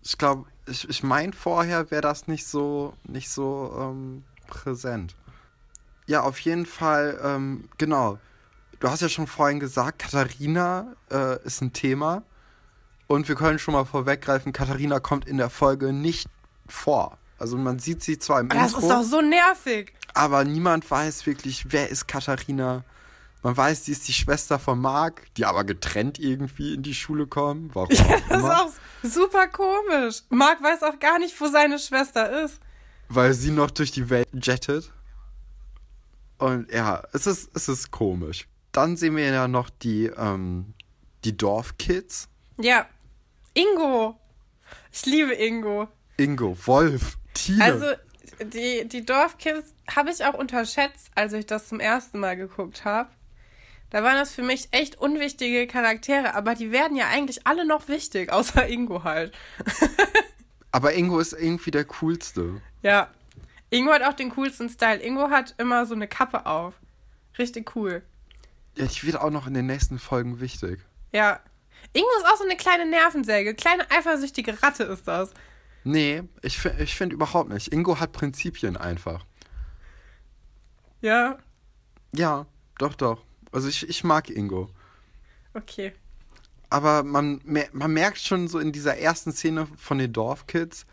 Ich 0.03 0.19
glaube, 0.19 0.47
ich, 0.67 0.89
ich 0.89 1.03
meine, 1.03 1.33
vorher 1.33 1.91
wäre 1.91 2.03
das 2.03 2.27
nicht 2.29 2.47
so, 2.47 2.95
nicht 3.05 3.31
so 3.31 3.73
ähm, 3.79 4.25
präsent. 4.47 5.15
Ja, 6.07 6.23
auf 6.23 6.39
jeden 6.41 6.67
Fall, 6.67 7.19
ähm, 7.23 7.69
genau. 7.79 8.19
Du 8.81 8.91
hast 8.91 9.01
ja 9.01 9.09
schon 9.09 9.27
vorhin 9.29 9.61
gesagt, 9.61 10.01
Katharina 10.01 10.95
äh, 11.11 11.41
ist 11.45 11.61
ein 11.63 11.73
Thema. 11.73 12.23
Und 13.07 13.29
wir 13.29 13.35
können 13.37 13.59
schon 13.59 13.75
mal 13.75 13.85
vorweggreifen, 13.85 14.53
Katharina 14.53 14.99
kommt 14.99 15.27
in 15.29 15.37
der 15.37 15.51
Folge 15.51 15.93
nicht 15.93 16.29
vor. 16.67 17.19
Also 17.39 17.57
man 17.57 17.79
sieht 17.79 18.03
sie 18.03 18.19
zwar 18.19 18.41
im 18.41 18.49
Das 18.49 18.73
Intro, 18.73 18.81
ist 18.81 18.89
doch 18.91 19.03
so 19.03 19.21
nervig. 19.21 19.93
aber 20.15 20.45
niemand 20.45 20.89
weiß 20.91 21.27
wirklich, 21.27 21.67
wer 21.73 21.89
ist 21.91 22.07
Katharina. 22.09 22.85
Man 23.43 23.57
weiß, 23.57 23.85
sie 23.87 23.93
ist 23.93 24.07
die 24.07 24.13
Schwester 24.13 24.59
von 24.59 24.79
Marc, 24.79 25.23
die 25.37 25.45
aber 25.45 25.65
getrennt 25.65 26.19
irgendwie 26.19 26.75
in 26.75 26.83
die 26.83 26.95
Schule 26.95 27.27
kommen. 27.27 27.71
Warum 27.75 27.91
auch 27.91 28.29
Das 28.29 28.39
ist 28.39 28.51
auch 28.51 28.71
super 29.03 29.49
komisch. 29.49 30.23
Marc 30.31 30.63
weiß 30.63 30.83
auch 30.85 30.99
gar 31.01 31.19
nicht, 31.19 31.39
wo 31.41 31.47
seine 31.49 31.79
Schwester 31.79 32.45
ist. 32.45 32.61
weil 33.09 33.35
sie 33.35 33.51
noch 33.51 33.71
durch 33.71 33.91
die 33.91 34.09
Welt 34.11 34.29
jettet. 34.41 34.93
Und 36.39 36.71
ja, 36.73 37.03
es 37.13 37.27
ist, 37.27 37.51
es 37.55 37.69
ist 37.69 37.91
komisch. 37.91 38.47
Dann 38.73 38.97
sehen 38.97 39.17
wir 39.17 39.25
ja 39.29 39.49
noch 39.49 39.71
die, 39.71 40.07
ähm, 40.07 40.75
die 41.25 41.37
Dorfkids. 41.37 42.29
Ja. 42.59 42.87
Ingo. 43.55 44.19
Ich 44.93 45.05
liebe 45.05 45.35
Ingo. 45.35 45.89
Ingo, 46.17 46.57
Wolf, 46.65 47.19
Tine. 47.35 47.63
Also, 47.65 47.87
die, 48.43 48.89
die 48.89 49.05
Dorfkids 49.05 49.75
habe 49.95 50.11
ich 50.11 50.25
auch 50.25 50.35
unterschätzt, 50.35 51.11
als 51.15 51.33
ich 51.35 51.47
das 51.47 51.69
zum 51.69 51.81
ersten 51.81 52.19
Mal 52.19 52.37
geguckt 52.37 52.85
habe. 52.85 53.11
Da 53.93 54.03
waren 54.03 54.17
das 54.17 54.33
für 54.33 54.43
mich 54.43 54.69
echt 54.71 54.99
unwichtige 54.99 55.67
Charaktere, 55.67 56.35
aber 56.35 56.55
die 56.55 56.73
werden 56.73 56.97
ja 56.97 57.09
eigentlich 57.09 57.47
alle 57.47 57.67
noch 57.67 57.89
wichtig, 57.89 58.33
außer 58.33 58.67
Ingo 58.67 59.05
halt. 59.05 59.35
Aber 60.75 60.95
Ingo 60.95 61.19
ist 61.19 61.35
irgendwie 61.35 61.71
der 61.71 61.85
coolste. 61.85 62.63
Ja. 62.81 63.11
Ingo 63.69 63.93
hat 63.93 64.03
auch 64.03 64.15
den 64.15 64.31
coolsten 64.31 64.71
Style. 64.71 65.03
Ingo 65.03 65.29
hat 65.29 65.55
immer 65.59 65.85
so 65.85 65.95
eine 65.95 66.09
Kappe 66.09 66.47
auf. 66.47 66.81
Richtig 67.37 67.77
cool. 67.77 68.03
Ja, 68.79 68.87
die 68.87 69.03
wird 69.03 69.17
auch 69.21 69.29
noch 69.29 69.47
in 69.47 69.53
den 69.53 69.67
nächsten 69.67 69.99
Folgen 69.99 70.41
wichtig. 70.41 70.81
Ja. 71.13 71.41
Ingo 71.93 72.09
ist 72.17 72.27
auch 72.27 72.39
so 72.39 72.45
eine 72.45 72.57
kleine 72.57 72.87
Nervensäge. 72.87 73.55
Kleine 73.55 73.91
eifersüchtige 73.91 74.63
Ratte 74.63 74.85
ist 74.85 75.07
das. 75.07 75.35
Nee, 75.85 76.23
ich, 76.41 76.65
ich 76.65 76.97
finde 76.97 77.15
überhaupt 77.15 77.51
nicht. 77.51 77.71
Ingo 77.71 78.01
hat 78.01 78.13
Prinzipien 78.13 78.79
einfach. 78.79 79.27
Ja. 81.03 81.37
Ja, 82.15 82.47
doch, 82.79 82.95
doch. 82.95 83.23
Also 83.53 83.69
ich, 83.69 83.89
ich 83.89 84.03
mag 84.03 84.31
Ingo. 84.31 84.71
Okay. 85.55 85.93
Aber 86.71 87.03
man, 87.03 87.41
man 87.45 87.93
merkt 87.93 88.19
schon 88.19 88.49
so 88.49 88.59
in 88.59 88.73
dieser 88.73 88.97
ersten 88.97 89.33
Szene 89.33 89.69
von 89.77 89.99
den 89.99 90.13
Dorfkids, 90.13 90.87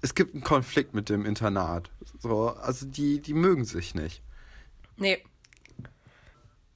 es 0.00 0.14
gibt 0.14 0.34
einen 0.34 0.44
Konflikt 0.44 0.94
mit 0.94 1.08
dem 1.08 1.24
Internat. 1.24 1.90
So, 2.18 2.50
also 2.50 2.86
die, 2.86 3.20
die 3.20 3.34
mögen 3.34 3.64
sich 3.64 3.94
nicht. 3.94 4.22
Nee. 4.96 5.24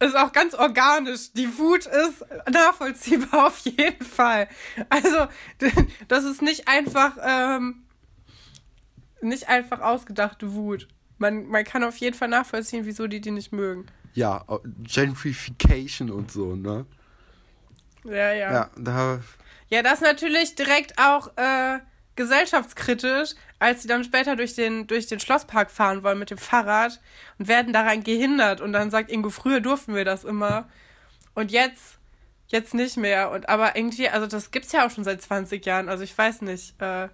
Ist 0.01 0.17
auch 0.17 0.33
ganz 0.33 0.55
organisch. 0.55 1.33
Die 1.33 1.59
Wut 1.59 1.87
ist 1.87 2.25
nachvollziehbar 2.51 3.47
auf 3.47 3.59
jeden 3.59 4.05
Fall. 4.05 4.49
Also, 4.89 5.29
das 6.09 6.25
ist 6.25 6.43
nicht 6.43 6.67
einfach, 6.67 7.17
ähm, 7.23 7.85
nicht 9.21 9.49
einfach 9.49 9.81
ausgedachte 9.81 10.55
Wut. 10.55 10.89
Man, 11.19 11.47
man 11.47 11.65
kann 11.65 11.85
auf 11.85 11.99
jeden 11.99 12.17
Fall 12.17 12.29
nachvollziehen, 12.29 12.85
wieso 12.85 13.07
die 13.07 13.21
die 13.21 13.31
nicht 13.31 13.53
mögen. 13.53 13.87
Ja, 14.15 14.45
Gentrification 14.83 16.11
und 16.11 16.31
so, 16.31 16.55
ne? 16.55 16.87
Ja, 18.05 18.33
ja. 18.33 18.53
Ja, 18.53 18.71
da, 18.77 19.21
Ja, 19.69 19.83
das 19.83 20.01
natürlich 20.01 20.55
direkt 20.55 20.99
auch 20.99 21.37
äh, 21.37 21.79
gesellschaftskritisch, 22.17 23.31
als 23.59 23.83
sie 23.83 23.89
dann 23.89 24.05
später 24.05 24.37
durch 24.37 24.55
den, 24.55 24.87
durch 24.87 25.07
den 25.07 25.21
Schlosspark 25.21 25.71
fahren 25.71 26.03
wollen 26.03 26.19
mit 26.19 26.31
dem 26.31 26.39
Fahrrad 26.39 27.01
und 27.39 27.49
werden 27.49 27.73
daran 27.73 28.03
gehindert. 28.03 28.61
Und 28.61 28.73
dann 28.73 28.91
sagt 28.91 29.11
Ingo, 29.11 29.31
früher 29.31 29.61
durften 29.61 29.95
wir 29.95 30.05
das 30.05 30.25
immer. 30.25 30.69
Und 31.35 31.51
jetzt, 31.51 31.99
jetzt 32.49 32.75
nicht 32.75 32.97
mehr. 32.97 33.31
Und 33.31 33.49
aber 33.49 33.77
irgendwie, 33.77 34.09
also 34.09 34.27
das 34.27 34.51
gibt's 34.51 34.73
ja 34.73 34.87
auch 34.87 34.91
schon 34.91 35.05
seit 35.05 35.23
20 35.23 35.65
Jahren. 35.65 35.89
Also 35.89 36.05
ich 36.05 36.17
weiß 36.17 36.43
nicht. 36.43 36.81
Äh, 36.83 37.09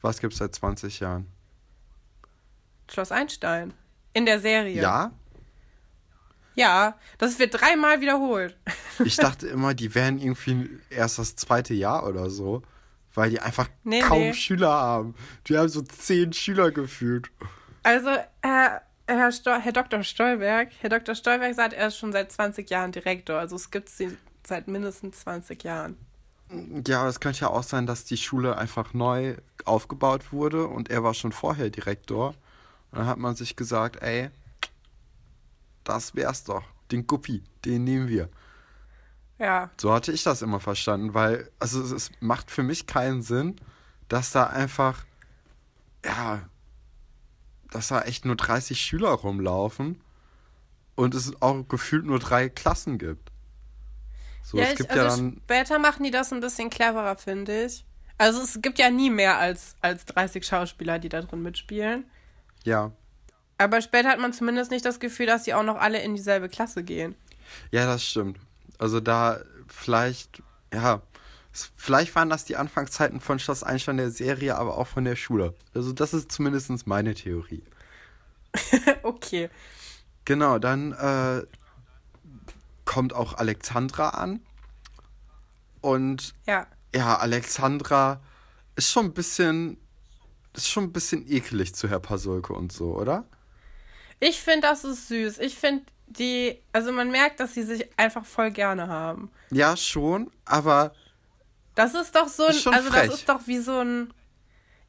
was 0.00 0.20
gibt's 0.20 0.38
seit 0.38 0.54
20 0.54 1.00
Jahren? 1.00 1.26
Schloss 2.90 3.10
Einstein. 3.10 3.72
In 4.12 4.26
der 4.26 4.38
Serie. 4.38 4.80
Ja? 4.80 5.12
Ja, 6.54 6.98
das 7.18 7.38
wird 7.38 7.60
dreimal 7.60 8.00
wiederholt. 8.00 8.56
Ich 9.04 9.16
dachte 9.16 9.48
immer, 9.48 9.74
die 9.74 9.94
wären 9.94 10.18
irgendwie 10.18 10.68
erst 10.90 11.18
das 11.18 11.34
zweite 11.34 11.74
Jahr 11.74 12.06
oder 12.06 12.28
so, 12.30 12.62
weil 13.14 13.30
die 13.30 13.40
einfach 13.40 13.68
Nee, 13.84 14.00
kaum 14.00 14.20
nee. 14.20 14.34
Schüler 14.34 14.70
haben. 14.70 15.14
Die 15.48 15.56
haben 15.56 15.68
so 15.68 15.80
zehn 15.80 16.32
Schüler 16.32 16.70
gefühlt. 16.70 17.30
Also, 17.82 18.10
Herr, 18.42 18.82
Herr, 19.08 19.30
Herr 19.32 19.72
Dr. 19.72 20.02
Stolberg, 20.04 20.68
Herr 20.80 20.90
Dr. 20.90 21.14
Stolberg 21.14 21.54
sagt, 21.54 21.72
er 21.72 21.88
ist 21.88 21.96
schon 21.98 22.12
seit 22.12 22.30
20 22.30 22.68
Jahren 22.70 22.92
Direktor. 22.92 23.38
Also 23.38 23.56
es 23.56 23.70
gibt 23.70 23.88
sie 23.88 24.16
seit 24.46 24.68
mindestens 24.68 25.20
20 25.20 25.64
Jahren. 25.64 25.96
Ja, 26.86 27.00
aber 27.00 27.08
es 27.08 27.20
könnte 27.20 27.40
ja 27.40 27.48
auch 27.48 27.62
sein, 27.62 27.86
dass 27.86 28.04
die 28.04 28.18
Schule 28.18 28.58
einfach 28.58 28.92
neu 28.92 29.36
aufgebaut 29.64 30.32
wurde 30.32 30.66
und 30.66 30.90
er 30.90 31.02
war 31.02 31.14
schon 31.14 31.32
vorher 31.32 31.70
Direktor. 31.70 32.34
Und 32.90 32.98
dann 32.98 33.06
hat 33.06 33.18
man 33.18 33.34
sich 33.34 33.56
gesagt, 33.56 34.02
ey, 34.02 34.30
das 35.84 36.14
wär's 36.14 36.44
doch. 36.44 36.64
Den 36.90 37.06
Guppi, 37.06 37.42
den 37.64 37.84
nehmen 37.84 38.08
wir. 38.08 38.28
Ja, 39.38 39.70
So 39.76 39.92
hatte 39.92 40.12
ich 40.12 40.22
das 40.22 40.42
immer 40.42 40.60
verstanden, 40.60 41.14
weil, 41.14 41.50
also 41.58 41.82
es, 41.82 41.90
es 41.90 42.10
macht 42.20 42.50
für 42.50 42.62
mich 42.62 42.86
keinen 42.86 43.22
Sinn, 43.22 43.56
dass 44.08 44.30
da 44.32 44.46
einfach, 44.46 45.04
ja, 46.04 46.48
dass 47.70 47.88
da 47.88 48.02
echt 48.02 48.24
nur 48.24 48.36
30 48.36 48.80
Schüler 48.80 49.10
rumlaufen 49.10 50.00
und 50.96 51.14
es 51.14 51.40
auch 51.42 51.66
gefühlt 51.68 52.06
nur 52.06 52.18
drei 52.18 52.48
Klassen 52.48 52.98
gibt. 52.98 53.32
So, 54.42 54.58
ja, 54.58 54.64
es 54.64 54.70
ich, 54.70 54.76
gibt 54.76 54.90
also 54.90 55.04
ja 55.04 55.08
dann, 55.08 55.42
später 55.44 55.78
machen 55.78 56.04
die 56.04 56.10
das 56.10 56.32
ein 56.32 56.40
bisschen 56.40 56.70
cleverer, 56.70 57.16
finde 57.16 57.64
ich. 57.66 57.84
Also 58.18 58.42
es 58.42 58.60
gibt 58.62 58.78
ja 58.78 58.90
nie 58.90 59.10
mehr 59.10 59.38
als, 59.38 59.76
als 59.80 60.04
30 60.06 60.46
Schauspieler, 60.46 60.98
die 60.98 61.08
da 61.08 61.22
drin 61.22 61.42
mitspielen. 61.42 62.10
ja, 62.64 62.92
Aber 63.62 63.80
später 63.80 64.08
hat 64.08 64.18
man 64.18 64.32
zumindest 64.32 64.70
nicht 64.70 64.84
das 64.84 65.00
Gefühl, 65.00 65.26
dass 65.26 65.44
die 65.44 65.54
auch 65.54 65.62
noch 65.62 65.76
alle 65.76 66.02
in 66.02 66.14
dieselbe 66.14 66.48
Klasse 66.48 66.82
gehen. 66.82 67.14
ja, 67.70 67.86
das 67.86 68.04
stimmt. 68.04 68.38
Also 68.78 69.00
da 69.00 69.40
vielleicht, 69.68 70.42
ja, 70.72 71.02
vielleicht 71.76 72.14
waren 72.14 72.30
das 72.30 72.44
die 72.44 72.56
Anfangszeiten 72.56 73.20
von 73.20 73.38
Schloss 73.38 73.62
Einstein 73.62 73.98
der 73.98 74.10
Serie, 74.10 74.56
aber 74.56 74.78
auch 74.78 74.86
von 74.86 75.04
der 75.04 75.16
Schule. 75.16 75.54
Also 75.74 75.92
das 75.92 76.14
ist 76.14 76.32
zumindest 76.32 76.86
meine 76.86 77.14
Theorie. 77.14 77.62
okay. 79.02 79.50
Genau, 80.24 80.58
dann 80.58 80.92
äh, 80.92 81.42
kommt 82.84 83.12
auch 83.12 83.34
Alexandra 83.34 84.10
an. 84.10 84.40
Und 85.80 86.34
Ja. 86.46 86.66
ja, 86.94 87.18
Alexandra 87.18 88.20
ist 88.76 88.90
schon 88.90 89.06
ein 89.06 89.14
bisschen, 89.14 89.78
ist 90.54 90.68
schon 90.68 90.84
ein 90.84 90.92
bisschen 90.92 91.28
ekelig 91.28 91.74
zu 91.74 91.88
Herr 91.88 92.00
Pasulke 92.00 92.52
und 92.52 92.72
so, 92.72 92.96
oder? 92.96 93.26
Ich 94.24 94.40
finde, 94.40 94.68
das 94.68 94.84
ist 94.84 95.08
süß. 95.08 95.38
Ich 95.38 95.56
finde 95.56 95.82
die, 96.06 96.56
also 96.72 96.92
man 96.92 97.10
merkt, 97.10 97.40
dass 97.40 97.54
sie 97.54 97.64
sich 97.64 97.88
einfach 97.98 98.24
voll 98.24 98.52
gerne 98.52 98.86
haben. 98.86 99.30
Ja, 99.50 99.76
schon, 99.76 100.30
aber 100.44 100.92
Das 101.74 101.94
ist 101.94 102.14
doch 102.14 102.28
so 102.28 102.44
ein, 102.44 102.50
Ist 102.54 102.66
also 102.68 102.90
frech. 102.90 103.06
das 103.08 103.14
ist 103.20 103.28
doch 103.28 103.40
wie 103.46 103.58
so 103.58 103.80
ein, 103.80 104.14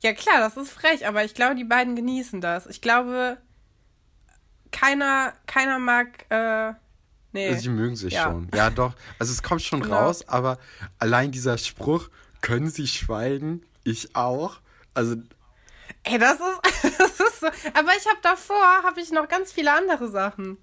ja 0.04 0.14
klar, 0.14 0.38
das 0.40 0.56
ist 0.58 0.70
frech, 0.72 1.08
aber 1.08 1.24
ich 1.24 1.34
glaube, 1.34 1.56
die 1.56 1.64
beiden 1.64 1.96
genießen 1.96 2.42
das. 2.42 2.68
Ich 2.68 2.80
glaube, 2.82 3.38
keiner, 4.72 5.34
keiner 5.48 5.80
mag, 5.80 6.26
äh, 6.30 6.74
nee. 7.32 7.54
sie 7.56 7.70
mögen 7.70 7.96
sich 7.96 8.14
Ja. 8.14 8.24
schon. 8.26 8.50
Ja, 8.54 8.70
doch. 8.70 8.94
Also 9.18 9.32
es 9.32 9.42
kommt 9.42 9.62
schon 9.62 9.82
Genau. 9.82 9.98
raus, 9.98 10.28
aber 10.28 10.60
allein 11.00 11.32
dieser 11.32 11.58
Spruch, 11.58 12.10
können 12.42 12.70
Sie 12.70 12.88
schweigen? 12.88 13.64
Ich 13.84 14.16
auch. 14.16 14.58
Also, 14.94 15.16
Ey, 16.04 16.18
das 16.18 16.34
ist, 16.40 17.00
das 17.00 17.20
ist 17.20 17.40
so, 17.40 17.48
aber 17.48 17.92
ich 17.98 18.06
habe 18.08 18.20
davor, 18.22 18.84
habe 18.84 19.00
ich 19.02 19.12
noch 19.12 19.28
ganz 19.28 19.52
viele 19.52 19.72
andere 19.72 20.10
Sachen, 20.10 20.58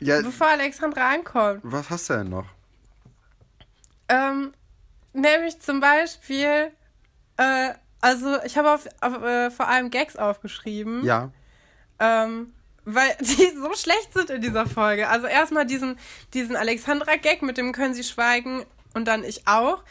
ja, 0.00 0.20
bevor 0.20 0.48
Alexandra 0.48 1.10
ankommt. 1.10 1.60
was 1.62 1.88
hast 1.90 2.10
du 2.10 2.14
denn 2.14 2.30
noch? 2.30 2.46
Ähm, 4.08 4.52
nämlich 5.12 5.60
zum 5.60 5.80
Beispiel, 5.80 6.72
äh, 7.36 7.74
also 8.00 8.42
ich 8.42 8.58
habe 8.58 8.72
auf, 8.72 8.86
auf, 9.00 9.22
äh, 9.22 9.50
vor 9.50 9.68
allem 9.68 9.90
Gags 9.90 10.16
aufgeschrieben. 10.16 11.04
Ja, 11.04 11.30
Ähm, 12.00 12.52
weil 12.84 13.16
die 13.20 13.52
so 13.56 13.74
schlecht 13.74 14.12
sind 14.12 14.30
in 14.30 14.42
dieser 14.42 14.66
Folge. 14.66 15.08
Also 15.08 15.26
erstmal 15.26 15.66
diesen, 15.66 15.98
diesen 16.34 16.56
Alexandra-Gag, 16.56 17.42
mit 17.42 17.56
dem 17.56 17.72
können 17.72 17.94
sie 17.94 18.04
schweigen 18.04 18.64
und 18.94 19.06
dann 19.06 19.24
ich 19.24 19.46
auch. 19.46 19.84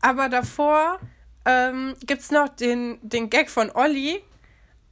Aber 0.00 0.28
davor 0.28 1.00
ähm, 1.44 1.94
gibt 2.06 2.22
es 2.22 2.30
noch 2.30 2.48
den, 2.48 2.98
den 3.02 3.30
Gag 3.30 3.50
von 3.50 3.70
Olli, 3.74 4.22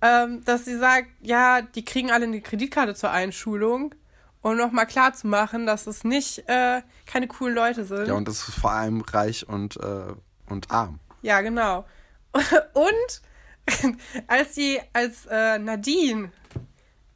ähm, 0.05 0.45
dass 0.45 0.67
sie 0.67 0.77
sagt, 0.79 1.09
ja, 1.23 1.63
die 1.63 1.85
kriegen 1.85 2.11
alle 2.11 2.27
eine 2.27 2.41
Kreditkarte 2.41 2.95
zur 2.95 3.11
Einschulung. 3.11 3.95
Um 4.43 4.59
nochmal 4.59 4.87
klar 4.87 5.15
zu 5.15 5.27
machen, 5.27 5.65
dass 5.65 5.87
es 5.87 6.05
nicht 6.05 6.47
äh, 6.51 6.83
keine 7.07 7.27
coolen 7.29 7.55
Leute 7.55 7.87
sind. 7.87 8.09
ja, 8.09 8.13
und 8.13 8.29
das 8.29 8.47
ist 8.47 8.55
vor 8.57 8.73
allem 8.73 9.01
reich 9.01 9.49
und, 9.49 9.79
äh, 9.79 10.13
und 10.51 10.71
arm. 10.71 11.01
Ja, 11.23 11.41
genau. 11.41 11.87
Und 12.75 13.23
als 14.27 14.55
sie, 14.55 14.79
als 14.93 15.25
äh, 15.31 15.59
Nadine, 15.59 16.31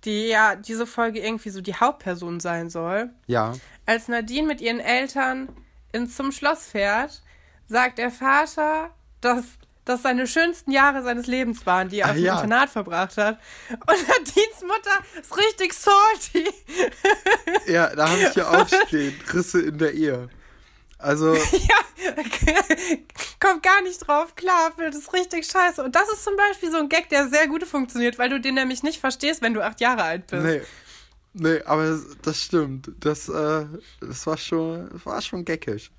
die 0.04 0.28
ja 0.28 0.56
diese 0.56 0.86
Folge 0.86 1.20
irgendwie 1.20 1.50
so 1.50 1.60
die 1.60 1.74
Hauptperson 1.74 2.40
sein 2.40 2.70
soll, 2.70 3.10
Ja, 3.26 3.52
als 3.84 4.08
Nadine 4.08 4.46
mit 4.46 4.62
ihren 4.62 4.80
Eltern 4.80 5.48
ins 5.92 6.16
zum 6.16 6.32
Schloss 6.32 6.64
fährt, 6.64 7.22
sagt 7.66 7.98
der 7.98 8.10
Vater, 8.10 8.90
dass 9.20 9.44
das 9.88 10.02
seine 10.02 10.26
schönsten 10.26 10.70
Jahre 10.70 11.02
seines 11.02 11.26
Lebens 11.26 11.64
waren, 11.66 11.88
die 11.88 12.00
er 12.00 12.06
Ah, 12.06 12.10
auf 12.10 12.16
dem 12.16 12.24
ja. 12.24 12.34
Internat 12.34 12.70
verbracht 12.70 13.16
hat. 13.16 13.38
Und 13.70 14.08
Nadines 14.08 14.62
Mutter 14.62 15.20
ist 15.20 15.36
richtig 15.36 15.72
salty. 15.72 16.48
ja, 17.72 17.94
da 17.94 18.08
habe 18.08 18.20
ich 18.22 18.30
hier 18.30 18.50
auch 18.50 18.68
stehen, 18.86 19.14
Risse 19.32 19.60
in 19.62 19.78
der 19.78 19.94
Ehe. 19.94 20.28
Also, 20.98 21.34
Ja, 21.68 21.76
kommt 23.40 23.62
gar 23.62 23.82
nicht 23.82 23.98
drauf 24.06 24.34
klar, 24.34 24.72
findet 24.74 24.94
es 24.94 25.12
richtig 25.12 25.46
scheiße. 25.46 25.82
Und 25.82 25.94
das 25.94 26.08
ist 26.12 26.24
zum 26.24 26.36
Beispiel 26.36 26.70
so 26.70 26.78
ein 26.78 26.88
Gag, 26.88 27.08
der 27.08 27.28
sehr 27.28 27.46
gut 27.46 27.64
funktioniert, 27.64 28.18
weil 28.18 28.28
du 28.30 28.40
den 28.40 28.54
nämlich 28.54 28.82
nicht 28.82 28.98
verstehst, 29.00 29.40
wenn 29.42 29.54
du 29.54 29.64
acht 29.64 29.80
Jahre 29.80 30.02
alt 30.02 30.26
bist. 30.26 30.42
nee. 30.44 30.60
Nee, 31.34 31.60
aber 31.66 31.84
das, 31.90 32.00
das 32.22 32.42
stimmt. 32.42 32.90
Das, 32.98 33.28
äh, 33.28 33.66
das 34.00 34.26
war 34.26 34.36
schon, 34.38 34.88
das 34.92 35.06
war 35.06 35.20
schon 35.22 35.44
geckisch. 35.44 35.92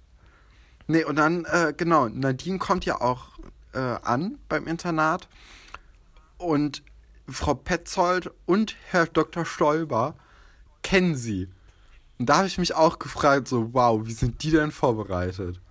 Nee, 0.88 1.06
und 1.06 1.16
dann, 1.18 1.46
äh, 1.46 1.72
genau, 1.78 2.10
Nadine 2.10 2.58
kommt 2.58 2.84
ja 2.84 3.00
auch 3.00 3.28
äh, 3.74 3.80
an 3.80 4.40
beim 4.48 4.68
Internat 4.68 5.28
und 6.38 6.84
Frau 7.28 7.54
Petzold 7.54 8.32
und 8.46 8.76
Herr 8.90 9.06
Dr. 9.06 9.46
Stolber 9.46 10.16
kennen 10.82 11.16
sie. 11.16 11.50
Und 12.18 12.28
da 12.28 12.38
habe 12.38 12.48
ich 12.48 12.58
mich 12.58 12.76
auch 12.76 13.00
gefragt, 13.00 13.48
so, 13.48 13.74
wow, 13.74 14.06
wie 14.06 14.12
sind 14.14 14.44
die 14.44 14.52
denn 14.52 14.72
vorbereitet? 14.72 15.62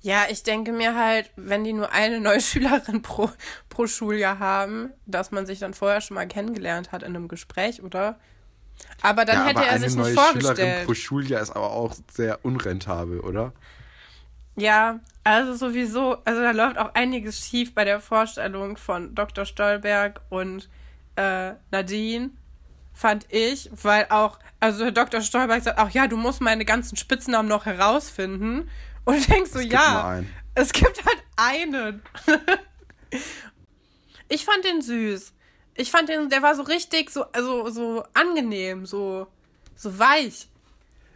Ja, 0.00 0.24
ich 0.28 0.42
denke 0.42 0.72
mir 0.72 0.94
halt, 0.94 1.30
wenn 1.36 1.64
die 1.64 1.72
nur 1.72 1.92
eine 1.92 2.20
neue 2.20 2.40
Schülerin 2.42 3.02
pro, 3.02 3.30
pro 3.68 3.86
Schuljahr 3.86 4.38
haben, 4.38 4.90
dass 5.06 5.30
man 5.30 5.46
sich 5.46 5.58
dann 5.58 5.74
vorher 5.74 6.00
schon 6.00 6.16
mal 6.16 6.26
kennengelernt 6.26 6.92
hat 6.92 7.02
in 7.02 7.14
einem 7.14 7.28
Gespräch, 7.28 7.82
oder? 7.82 8.18
Aber 9.02 9.24
dann 9.24 9.38
ja, 9.38 9.44
hätte 9.46 9.58
aber 9.58 9.66
er 9.66 9.74
eine 9.74 9.88
sich 9.88 9.98
neue 9.98 10.12
nicht 10.12 10.20
vorgestellt. 10.20 10.58
Schülerin 10.58 10.86
pro 10.86 10.94
Schuljahr 10.94 11.42
ist 11.42 11.50
aber 11.50 11.70
auch 11.70 11.94
sehr 12.12 12.44
unrentabel, 12.44 13.20
oder? 13.20 13.52
Ja, 14.56 15.00
also 15.22 15.54
sowieso, 15.54 16.16
also 16.24 16.40
da 16.40 16.52
läuft 16.52 16.78
auch 16.78 16.94
einiges 16.94 17.46
schief 17.46 17.74
bei 17.74 17.84
der 17.84 18.00
Vorstellung 18.00 18.76
von 18.76 19.14
Dr. 19.14 19.44
Stolberg 19.44 20.20
und 20.30 20.68
äh, 21.16 21.52
Nadine, 21.70 22.30
fand 22.96 23.26
ich, 23.30 23.70
weil 23.82 24.06
auch, 24.08 24.38
also 24.58 24.84
Herr 24.84 24.92
Dr. 24.92 25.20
Stolberg 25.20 25.62
sagt 25.62 25.78
auch, 25.78 25.90
ja, 25.90 26.06
du 26.06 26.16
musst 26.16 26.40
meine 26.40 26.64
ganzen 26.64 26.96
Spitznamen 26.96 27.48
noch 27.48 27.66
herausfinden. 27.66 28.70
Und 29.04 29.26
du 29.26 29.26
denkst 29.32 29.50
so, 29.50 29.60
ja, 29.60 30.22
es 30.54 30.72
gibt 30.72 31.04
halt 31.04 31.22
einen. 31.36 32.02
ich 34.28 34.44
fand 34.46 34.64
den 34.64 34.80
süß. 34.80 35.34
Ich 35.74 35.90
fand 35.90 36.08
den, 36.08 36.30
der 36.30 36.42
war 36.42 36.54
so 36.54 36.62
richtig, 36.62 37.10
so, 37.10 37.24
also, 37.32 37.68
so 37.68 38.04
angenehm, 38.14 38.86
so, 38.86 39.26
so 39.74 39.98
weich. 39.98 40.48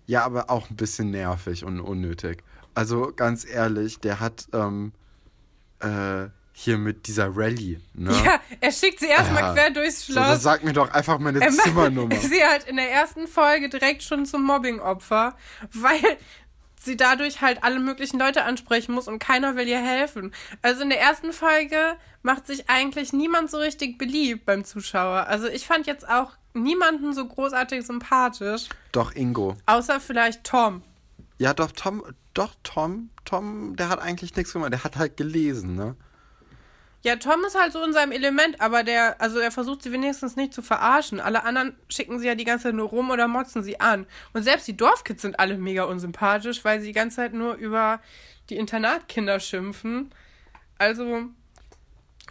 Ja, 0.06 0.24
aber 0.24 0.50
auch 0.50 0.68
ein 0.68 0.76
bisschen 0.76 1.10
nervig 1.10 1.64
und 1.64 1.80
unnötig. 1.80 2.44
Also 2.74 3.12
ganz 3.14 3.44
ehrlich, 3.46 3.98
der 3.98 4.20
hat 4.20 4.46
ähm, 4.52 4.92
äh, 5.80 6.26
hier 6.52 6.78
mit 6.78 7.06
dieser 7.06 7.34
Rallye, 7.34 7.80
ne? 7.94 8.12
Ja, 8.24 8.40
er 8.60 8.70
schickt 8.72 9.00
sie 9.00 9.06
erstmal 9.06 9.42
Ja. 9.42 9.52
quer 9.54 9.70
durchs 9.70 10.06
So, 10.06 10.12
Schloss. 10.12 10.26
dann 10.28 10.40
sag 10.40 10.64
mir 10.64 10.72
doch 10.72 10.90
einfach 10.90 11.18
meine 11.18 11.40
Er 11.40 11.50
Zimmernummer. 11.50 12.16
sie 12.20 12.44
halt 12.44 12.64
in 12.64 12.76
der 12.76 12.90
ersten 12.90 13.26
Folge 13.26 13.68
direkt 13.68 14.02
schon 14.02 14.26
zum 14.26 14.44
Mobbing-Opfer, 14.44 15.36
weil 15.72 16.00
sie 16.78 16.96
dadurch 16.96 17.40
halt 17.40 17.62
alle 17.64 17.78
möglichen 17.80 18.18
Leute 18.18 18.44
ansprechen 18.44 18.92
muss 18.92 19.08
und 19.08 19.18
keiner 19.18 19.56
will 19.56 19.68
ihr 19.68 19.80
helfen. 19.82 20.32
Also 20.62 20.82
in 20.82 20.90
der 20.90 21.00
ersten 21.00 21.32
Folge 21.32 21.96
macht 22.22 22.46
sich 22.46 22.68
eigentlich 22.70 23.12
niemand 23.12 23.50
so 23.50 23.58
richtig 23.58 23.96
beliebt 23.98 24.44
beim 24.46 24.64
Zuschauer. 24.64 25.26
Also 25.28 25.46
ich 25.48 25.66
fand 25.66 25.86
jetzt 25.86 26.08
auch 26.08 26.32
niemanden 26.52 27.12
so 27.14 27.26
großartig 27.26 27.86
sympathisch, 27.86 28.68
Doch, 28.92 29.14
Ingo. 29.14 29.56
außer 29.66 30.00
vielleicht 30.00 30.44
Tom. 30.44 30.82
Ja, 31.38 31.54
doch, 31.54 31.70
Tom, 31.72 32.02
doch, 32.34 32.54
Tom, 32.62 33.10
Tom, 33.24 33.76
der 33.76 33.88
hat 33.88 34.00
eigentlich 34.00 34.36
nichts 34.36 34.52
gemacht. 34.52 34.72
Der 34.72 34.84
hat 34.84 34.96
halt 34.96 35.16
gelesen, 35.16 35.74
ne? 35.74 35.96
Ja, 37.02 37.16
Tom 37.16 37.42
ist 37.46 37.58
halt 37.58 37.72
so 37.72 37.82
in 37.82 37.94
seinem 37.94 38.12
Element, 38.12 38.60
aber 38.60 38.82
der, 38.82 39.20
also 39.22 39.38
er 39.38 39.50
versucht 39.50 39.82
sie 39.82 39.90
wenigstens 39.90 40.36
nicht 40.36 40.52
zu 40.52 40.60
verarschen. 40.60 41.18
Alle 41.18 41.44
anderen 41.44 41.74
schicken 41.88 42.18
sie 42.18 42.26
ja 42.26 42.34
die 42.34 42.44
ganze 42.44 42.64
Zeit 42.64 42.74
nur 42.74 42.88
rum 42.88 43.10
oder 43.10 43.26
motzen 43.26 43.62
sie 43.62 43.80
an. 43.80 44.06
Und 44.34 44.42
selbst 44.42 44.68
die 44.68 44.76
Dorfkids 44.76 45.22
sind 45.22 45.40
alle 45.40 45.56
mega 45.56 45.84
unsympathisch, 45.84 46.62
weil 46.62 46.80
sie 46.80 46.88
die 46.88 46.92
ganze 46.92 47.16
Zeit 47.16 47.32
nur 47.32 47.54
über 47.54 48.00
die 48.50 48.56
Internatkinder 48.56 49.40
schimpfen. 49.40 50.10
Also, 50.76 51.22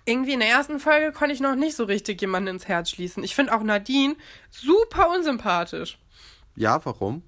irgendwie 0.06 0.34
in 0.34 0.40
der 0.40 0.50
ersten 0.50 0.80
Folge 0.80 1.14
konnte 1.14 1.34
ich 1.34 1.40
noch 1.40 1.56
nicht 1.56 1.76
so 1.76 1.86
richtig 1.86 2.22
jemanden 2.22 2.50
ins 2.50 2.68
Herz 2.68 2.92
schließen. 2.92 3.24
Ich 3.24 3.34
finde 3.34 3.56
auch 3.56 3.64
Nadine 3.64 4.16
super 4.52 5.10
unsympathisch. 5.10 5.98
Ja, 6.56 6.84
warum? 6.86 7.24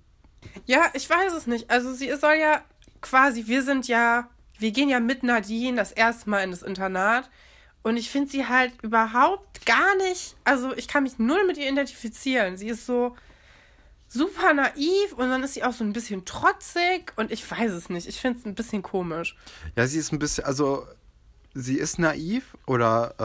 Ja, 0.65 0.89
ich 0.93 1.09
weiß 1.09 1.33
es 1.33 1.47
nicht. 1.47 1.69
Also 1.69 1.93
sie 1.93 2.13
soll 2.15 2.35
ja 2.35 2.63
quasi, 3.01 3.47
wir 3.47 3.63
sind 3.63 3.87
ja, 3.87 4.29
wir 4.59 4.71
gehen 4.71 4.89
ja 4.89 4.99
mit 4.99 5.23
Nadine 5.23 5.77
das 5.77 5.91
erste 5.91 6.29
Mal 6.29 6.43
in 6.43 6.51
das 6.51 6.63
Internat. 6.63 7.29
Und 7.83 7.97
ich 7.97 8.09
finde 8.09 8.29
sie 8.29 8.47
halt 8.47 8.73
überhaupt 8.83 9.65
gar 9.65 9.95
nicht, 9.97 10.35
also 10.43 10.75
ich 10.75 10.87
kann 10.87 11.03
mich 11.03 11.17
null 11.17 11.45
mit 11.47 11.57
ihr 11.57 11.69
identifizieren. 11.69 12.55
Sie 12.57 12.67
ist 12.67 12.85
so 12.85 13.15
super 14.07 14.53
naiv 14.53 15.13
und 15.13 15.29
dann 15.29 15.41
ist 15.41 15.53
sie 15.55 15.63
auch 15.63 15.73
so 15.73 15.83
ein 15.83 15.93
bisschen 15.93 16.25
trotzig 16.25 17.13
und 17.15 17.31
ich 17.31 17.49
weiß 17.49 17.71
es 17.71 17.89
nicht. 17.89 18.07
Ich 18.07 18.19
finde 18.19 18.39
es 18.39 18.45
ein 18.45 18.55
bisschen 18.55 18.83
komisch. 18.83 19.35
Ja, 19.75 19.87
sie 19.87 19.97
ist 19.97 20.11
ein 20.11 20.19
bisschen, 20.19 20.43
also 20.43 20.85
sie 21.53 21.77
ist 21.77 21.97
naiv 21.97 22.55
oder 22.67 23.15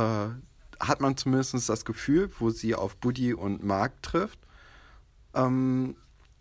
äh, 0.81 0.83
hat 0.85 1.00
man 1.00 1.16
zumindest 1.16 1.68
das 1.68 1.85
Gefühl, 1.85 2.31
wo 2.38 2.50
sie 2.50 2.74
auf 2.74 2.96
Buddy 2.96 3.35
und 3.35 3.62
Mark 3.62 4.00
trifft. 4.02 4.38
Ähm, 5.35 5.96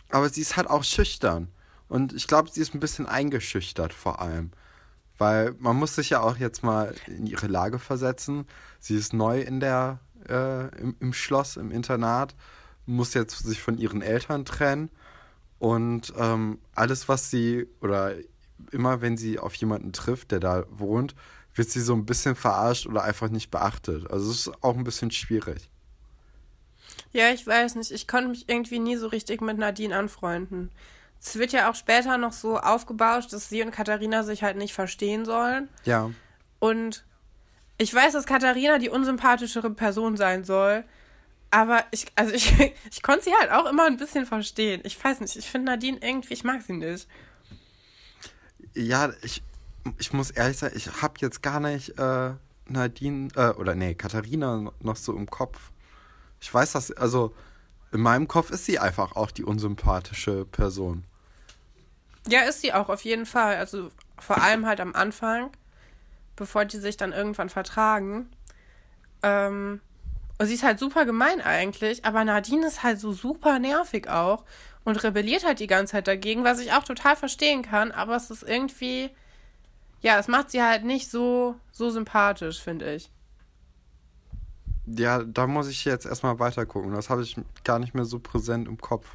aber 0.09 0.29
sie 0.29 0.41
ist 0.41 0.57
halt 0.57 0.69
auch 0.69 0.83
schüchtern. 0.83 1.49
Und 1.87 2.13
ich 2.13 2.27
glaube, 2.27 2.49
sie 2.51 2.61
ist 2.61 2.73
ein 2.73 2.79
bisschen 2.79 3.05
eingeschüchtert 3.05 3.93
vor 3.93 4.21
allem. 4.21 4.51
Weil 5.17 5.55
man 5.59 5.77
muss 5.77 5.95
sich 5.95 6.09
ja 6.09 6.21
auch 6.21 6.37
jetzt 6.37 6.63
mal 6.63 6.93
in 7.07 7.25
ihre 7.25 7.47
Lage 7.47 7.79
versetzen. 7.79 8.45
Sie 8.79 8.95
ist 8.95 9.13
neu 9.13 9.41
in 9.41 9.59
der, 9.59 9.99
äh, 10.27 10.67
im, 10.77 10.95
im 10.99 11.13
Schloss, 11.13 11.57
im 11.57 11.71
Internat, 11.71 12.35
muss 12.85 13.13
jetzt 13.13 13.39
sich 13.39 13.61
von 13.61 13.77
ihren 13.77 14.01
Eltern 14.01 14.45
trennen. 14.45 14.89
Und 15.57 16.13
ähm, 16.17 16.59
alles, 16.73 17.07
was 17.07 17.29
sie, 17.29 17.67
oder 17.81 18.13
immer 18.71 19.01
wenn 19.01 19.17
sie 19.17 19.39
auf 19.39 19.55
jemanden 19.55 19.93
trifft, 19.93 20.31
der 20.31 20.39
da 20.39 20.65
wohnt, 20.69 21.15
wird 21.53 21.69
sie 21.69 21.81
so 21.81 21.93
ein 21.93 22.05
bisschen 22.05 22.35
verarscht 22.35 22.85
oder 22.85 23.03
einfach 23.03 23.29
nicht 23.29 23.51
beachtet. 23.51 24.09
Also 24.11 24.31
es 24.31 24.47
ist 24.47 24.63
auch 24.63 24.75
ein 24.75 24.83
bisschen 24.83 25.11
schwierig. 25.11 25.69
Ja, 27.15 27.29
ich 27.29 27.47
weiß 27.47 27.75
nicht. 27.75 27.91
Ich 27.91 28.09
konnte 28.09 28.27
mich 28.27 28.49
irgendwie 28.49 28.77
nie 28.77 28.97
so 28.97 29.07
richtig 29.07 29.39
mit 29.39 29.57
Nadine 29.57 29.95
anfreunden. 29.95 30.69
Es 31.17 31.37
wird 31.37 31.53
ja 31.53 31.71
auch 31.71 31.75
später 31.75 32.17
noch 32.17 32.33
so 32.33 32.59
aufgebauscht, 32.59 33.31
dass 33.31 33.47
sie 33.47 33.63
und 33.63 33.71
Katharina 33.71 34.23
sich 34.23 34.43
halt 34.43 34.57
nicht 34.57 34.73
verstehen 34.73 35.23
sollen. 35.23 35.69
Ja. 35.85 36.11
Und 36.59 37.05
ich 37.77 37.93
weiß, 37.93 38.11
dass 38.11 38.25
Katharina 38.25 38.79
die 38.79 38.89
unsympathischere 38.89 39.69
Person 39.69 40.17
sein 40.17 40.43
soll. 40.43 40.83
Aber 41.51 41.85
ich, 41.91 42.07
also 42.15 42.33
ich, 42.33 42.53
ich 42.91 43.01
konnte 43.01 43.23
sie 43.23 43.33
halt 43.39 43.49
auch 43.49 43.65
immer 43.65 43.85
ein 43.85 43.95
bisschen 43.95 44.25
verstehen. 44.25 44.81
Ich 44.83 45.01
weiß 45.01 45.21
nicht, 45.21 45.37
ich 45.37 45.49
finde 45.49 45.71
Nadine 45.71 45.99
irgendwie, 46.01 46.33
ich 46.33 46.43
mag 46.43 46.63
sie 46.63 46.73
nicht. 46.73 47.07
Ja, 48.73 49.13
ich, 49.21 49.41
ich 49.99 50.11
muss 50.11 50.31
ehrlich 50.31 50.57
sein, 50.57 50.73
ich 50.75 51.01
habe 51.01 51.13
jetzt 51.19 51.41
gar 51.41 51.61
nicht 51.61 51.97
äh, 51.97 52.33
Nadine, 52.67 53.29
äh, 53.37 53.51
oder 53.51 53.73
nee, 53.73 53.95
Katharina 53.95 54.69
noch 54.81 54.97
so 54.97 55.15
im 55.15 55.29
Kopf. 55.29 55.71
Ich 56.45 56.53
weiß 56.53 56.73
das, 56.73 56.91
also 56.91 57.33
in 57.91 58.01
meinem 58.01 58.27
Kopf 58.27 58.51
ist 58.51 58.65
sie 58.65 58.77
einfach 58.77 59.15
auch 59.15 59.31
die 59.31 59.43
unsympathische 59.43 60.45
Person. 60.45 61.03
Ja, 62.27 62.41
ist 62.41 62.61
sie 62.61 62.71
auch, 62.71 62.87
auf 62.89 63.01
jeden 63.01 63.25
Fall. 63.25 63.55
Also 63.55 63.89
vor 64.19 64.39
allem 64.39 64.67
halt 64.67 64.79
am 64.79 64.93
Anfang, 64.93 65.49
bevor 66.35 66.65
die 66.65 66.77
sich 66.77 66.97
dann 66.97 67.13
irgendwann 67.13 67.49
vertragen. 67.49 68.29
Ähm, 69.23 69.81
und 70.37 70.45
sie 70.45 70.53
ist 70.53 70.61
halt 70.61 70.77
super 70.77 71.05
gemein 71.05 71.41
eigentlich, 71.41 72.05
aber 72.05 72.23
Nadine 72.23 72.67
ist 72.67 72.83
halt 72.83 72.99
so 72.99 73.11
super 73.11 73.57
nervig 73.57 74.07
auch 74.07 74.45
und 74.83 75.03
rebelliert 75.03 75.47
halt 75.47 75.59
die 75.59 75.65
ganze 75.65 75.93
Zeit 75.93 76.07
dagegen, 76.07 76.43
was 76.43 76.59
ich 76.59 76.73
auch 76.73 76.83
total 76.83 77.15
verstehen 77.15 77.63
kann, 77.63 77.91
aber 77.91 78.15
es 78.15 78.29
ist 78.29 78.43
irgendwie, 78.43 79.09
ja, 80.01 80.19
es 80.19 80.27
macht 80.27 80.51
sie 80.51 80.61
halt 80.61 80.83
nicht 80.83 81.09
so, 81.09 81.55
so 81.71 81.89
sympathisch, 81.89 82.61
finde 82.61 82.93
ich. 82.93 83.09
Ja, 84.87 85.23
da 85.23 85.47
muss 85.47 85.67
ich 85.67 85.83
jetzt 85.85 86.05
erstmal 86.05 86.39
weiter 86.39 86.65
gucken. 86.65 86.93
Das 86.93 87.09
habe 87.09 87.23
ich 87.23 87.35
gar 87.63 87.79
nicht 87.79 87.93
mehr 87.95 88.05
so 88.05 88.19
präsent 88.19 88.67
im 88.67 88.77
Kopf. 88.79 89.07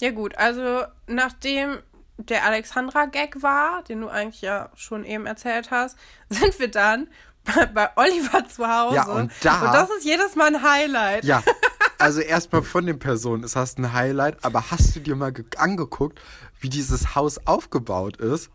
Ja 0.00 0.10
gut, 0.10 0.36
also 0.36 0.82
nachdem 1.06 1.78
der 2.18 2.44
Alexandra-Gag 2.44 3.42
war, 3.42 3.82
den 3.84 4.00
du 4.02 4.08
eigentlich 4.08 4.42
ja 4.42 4.70
schon 4.74 5.04
eben 5.04 5.26
erzählt 5.26 5.70
hast, 5.70 5.96
sind 6.28 6.58
wir 6.58 6.70
dann 6.70 7.08
bei, 7.44 7.66
bei 7.66 7.90
Oliver 7.96 8.46
zu 8.48 8.66
Hause. 8.68 8.96
Ja, 8.96 9.04
und 9.04 9.32
da- 9.42 9.60
Und 9.66 9.72
das 9.74 9.90
ist 9.90 10.04
jedes 10.04 10.36
Mal 10.36 10.54
ein 10.54 10.62
Highlight. 10.62 11.24
Ja, 11.24 11.42
also 11.98 12.20
erstmal 12.20 12.62
von 12.62 12.86
den 12.86 12.98
Personen 12.98 13.42
ist 13.44 13.56
das 13.56 13.76
ein 13.78 13.92
Highlight, 13.92 14.44
aber 14.44 14.70
hast 14.70 14.94
du 14.94 15.00
dir 15.00 15.16
mal 15.16 15.32
ge- 15.32 15.44
angeguckt, 15.56 16.20
wie 16.60 16.68
dieses 16.68 17.14
Haus 17.14 17.44
aufgebaut 17.46 18.18
ist? 18.18 18.50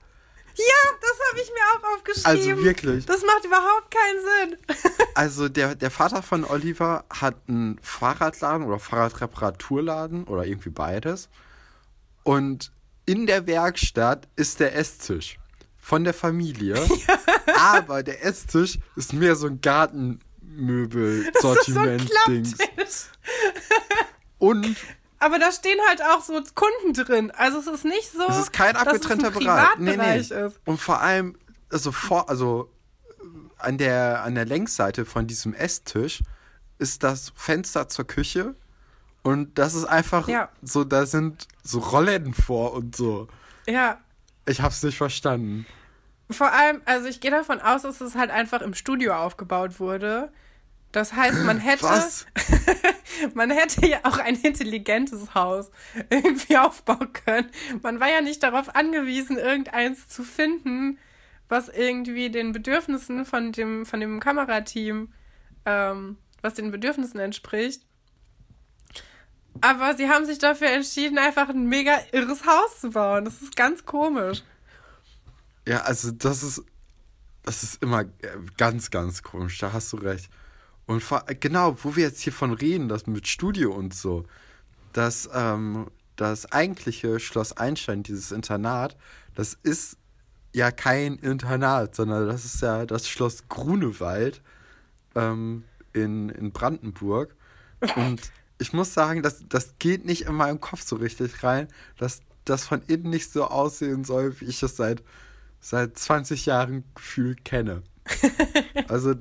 Ja, 0.58 0.98
das 1.00 1.18
habe 1.30 1.40
ich 1.42 1.50
mir 1.50 1.66
auch 1.74 1.84
aufgeschrieben. 1.96 2.52
Also 2.56 2.64
wirklich. 2.64 3.06
Das 3.06 3.22
macht 3.24 3.46
überhaupt 3.46 3.92
keinen 3.92 4.22
Sinn. 4.50 4.58
Also 5.14 5.48
der, 5.50 5.74
der 5.74 5.90
Vater 5.90 6.22
von 6.22 6.44
Oliver 6.44 7.06
hat 7.10 7.36
einen 7.48 7.80
Fahrradladen 7.82 8.68
oder 8.68 8.78
Fahrradreparaturladen 8.78 10.26
oder 10.26 10.46
irgendwie 10.46 10.70
beides. 10.70 11.30
Und 12.22 12.72
in 13.08 13.26
der 13.26 13.48
Werkstatt 13.48 14.28
ist 14.36 14.60
der 14.60 14.76
Esstisch 14.76 15.40
von 15.80 16.04
der 16.04 16.14
Familie. 16.14 16.76
Aber 17.58 18.04
der 18.04 18.24
Esstisch 18.24 18.78
ist 18.96 19.14
mehr 19.14 19.36
so 19.36 19.48
ein 19.48 19.60
Das 19.62 19.90
ist 19.90 19.90
so 19.90 19.98
ein 19.98 20.20
Gartenmöbel-Sortiment-Dings. 20.42 22.58
Klapptisch. 22.58 23.06
Und 24.38 24.76
Aber 25.20 25.40
da 25.40 25.52
stehen 25.52 25.80
halt 25.88 26.02
auch 26.04 26.22
so 26.22 26.42
Kunden 26.54 26.94
drin. 26.94 27.32
Also 27.32 27.60
es 27.60 27.68
ist 27.68 27.86
nicht 27.86 28.12
so, 28.12 28.26
es 28.28 28.38
ist 28.38 28.54
kein 28.54 28.74
dass 28.74 28.84
abgetrennter 28.88 29.32
Bereich. 29.32 29.70
Privatbereich 29.76 30.32
ist. 30.32 30.60
Und 30.66 30.80
vor 30.80 31.02
allem, 31.02 31.38
also 31.72 31.92
vor, 31.92 32.30
also 32.30 32.72
äh, 33.20 33.24
an 33.58 33.78
der, 33.78 34.24
an 34.24 34.36
der 34.36 34.46
Längsseite 34.46 35.06
von 35.06 35.26
diesem 35.28 35.54
Esstisch 35.54 36.22
ist 36.78 37.04
das 37.04 37.32
Fenster 37.36 37.90
zur 37.90 38.06
Küche. 38.06 38.56
Und 39.24 39.58
das 39.58 39.74
ist 39.74 39.86
einfach 39.86 40.28
Ja. 40.28 40.50
so, 40.62 40.84
da 40.84 41.06
sind 41.06 41.48
so 41.64 41.80
Rollläden 41.80 42.34
vor 42.34 42.74
und 42.74 42.96
so. 42.96 43.28
Ja. 43.68 44.00
Ich 44.46 44.62
hab's 44.62 44.84
nicht 44.84 44.98
verstanden. 44.98 45.66
Vor 46.30 46.52
allem, 46.52 46.82
also 46.86 47.08
ich 47.08 47.20
gehe 47.22 47.32
davon 47.32 47.60
aus, 47.60 47.82
dass 47.82 48.02
es 48.02 48.16
halt 48.16 48.30
einfach 48.32 48.62
im 48.62 48.74
Studio 48.74 49.16
aufgebaut 49.16 49.80
wurde. 49.80 50.32
Das 50.98 51.14
heißt, 51.14 51.44
man 51.44 51.60
hätte, 51.60 51.86
man 53.36 53.52
hätte 53.52 53.86
ja 53.86 54.00
auch 54.02 54.18
ein 54.18 54.36
intelligentes 54.36 55.36
Haus 55.36 55.70
irgendwie 56.10 56.58
aufbauen 56.58 57.14
können. 57.14 57.52
Man 57.84 58.00
war 58.00 58.10
ja 58.10 58.22
nicht 58.22 58.42
darauf 58.42 58.76
angewiesen, 58.76 59.38
irgendeins 59.38 60.08
zu 60.08 60.24
finden, 60.24 60.98
was 61.50 61.70
irgendwie 61.70 62.32
den 62.32 62.52
Bedürfnissen 62.52 63.26
von 63.26 63.52
dem, 63.52 63.86
von 63.86 64.00
dem 64.00 64.20
Kamerateam, 64.20 65.14
ähm, 65.66 66.18
was 66.42 66.56
den 66.56 66.72
Bedürfnissen 66.72 67.20
entspricht. 67.20 67.84
Aber 69.62 69.96
sie 69.96 70.10
haben 70.10 70.26
sich 70.26 70.40
dafür 70.40 70.70
entschieden, 70.72 71.20
einfach 71.20 71.50
ein 71.50 71.68
mega 71.68 72.00
irres 72.12 72.48
Haus 72.48 72.80
zu 72.82 72.90
bauen. 72.90 73.24
Das 73.24 73.44
ist 73.44 73.56
ganz 73.56 73.86
komisch. 73.86 74.42
Ja, 75.68 75.82
also 75.82 76.10
das 76.10 76.42
ist, 76.42 76.64
das 77.44 77.62
ist 77.62 77.84
immer 77.84 78.02
äh, 78.02 78.08
ganz, 78.58 78.90
ganz 78.90 79.22
komisch. 79.22 79.60
Da 79.60 79.74
hast 79.74 79.94
du 79.94 79.98
recht. 79.98 80.32
Und 80.88 81.04
vor, 81.04 81.24
genau, 81.40 81.78
wo 81.84 81.96
wir 81.96 82.06
jetzt 82.06 82.22
hier 82.22 82.34
von 82.34 82.54
reden, 82.54 82.88
das 82.88 83.06
mit 83.08 83.28
Studio 83.28 83.74
und 83.74 83.94
so, 83.94 84.26
das, 84.94 85.30
ähm, 85.34 85.88
das 86.16 86.52
eigentliche 86.52 87.20
Schloss 87.20 87.56
Einstein, 87.56 88.04
dieses 88.04 88.32
Internat, 88.32 88.98
das 89.36 89.54
ist 89.54 89.98
ja 90.54 90.72
kein 90.72 91.18
Internat, 91.18 91.94
sondern 91.96 92.28
das 92.28 92.46
ist 92.46 92.62
ja 92.62 92.86
das 92.86 93.08
Schloss 93.08 93.48
Grunewald 93.50 94.42
ähm, 95.14 95.66
in, 95.94 96.30
in 96.30 96.52
Brandenburg. 96.52 97.36
Und 97.96 98.22
ich 98.58 98.74
muss 98.74 98.94
sagen, 98.94 99.22
das, 99.22 99.44
das 99.48 99.76
geht 99.80 100.06
nicht 100.06 100.24
in 100.24 100.36
meinem 100.36 100.62
Kopf 100.62 100.84
so 100.84 100.96
richtig 100.96 101.44
rein, 101.44 101.68
dass 101.98 102.22
das 102.46 102.66
von 102.66 102.82
innen 102.88 103.10
nicht 103.10 103.32
so 103.32 103.46
aussehen 103.46 104.04
soll, 104.04 104.40
wie 104.40 104.46
ich 104.46 104.64
es 104.64 104.78
seit, 104.78 105.04
seit 105.60 105.98
20 105.98 106.46
Jahren 106.46 106.84
gefühlt 106.96 107.46
kenne. 107.46 107.84
Also, 108.88 109.16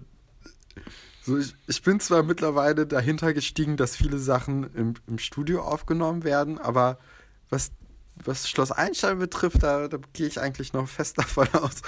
so 1.27 1.37
ich, 1.37 1.55
ich 1.67 1.83
bin 1.83 1.99
zwar 2.01 2.23
mittlerweile 2.23 2.87
dahinter 2.87 3.35
gestiegen, 3.35 3.77
dass 3.77 3.97
viele 3.97 4.19
Sachen 4.19 4.73
im, 4.75 4.95
im 5.07 5.19
Studio 5.19 5.63
aufgenommen 5.63 6.23
werden, 6.25 6.59
aber 6.59 6.99
was, 7.51 7.73
was 8.25 8.49
Schloss 8.49 8.71
Einstein 8.71 9.19
betrifft, 9.19 9.63
da, 9.63 9.89
da 9.89 9.99
gehe 10.13 10.27
ich 10.27 10.41
eigentlich 10.41 10.73
noch 10.73 10.89
fest 10.89 11.19
davon 11.19 11.49
aus, 11.55 11.83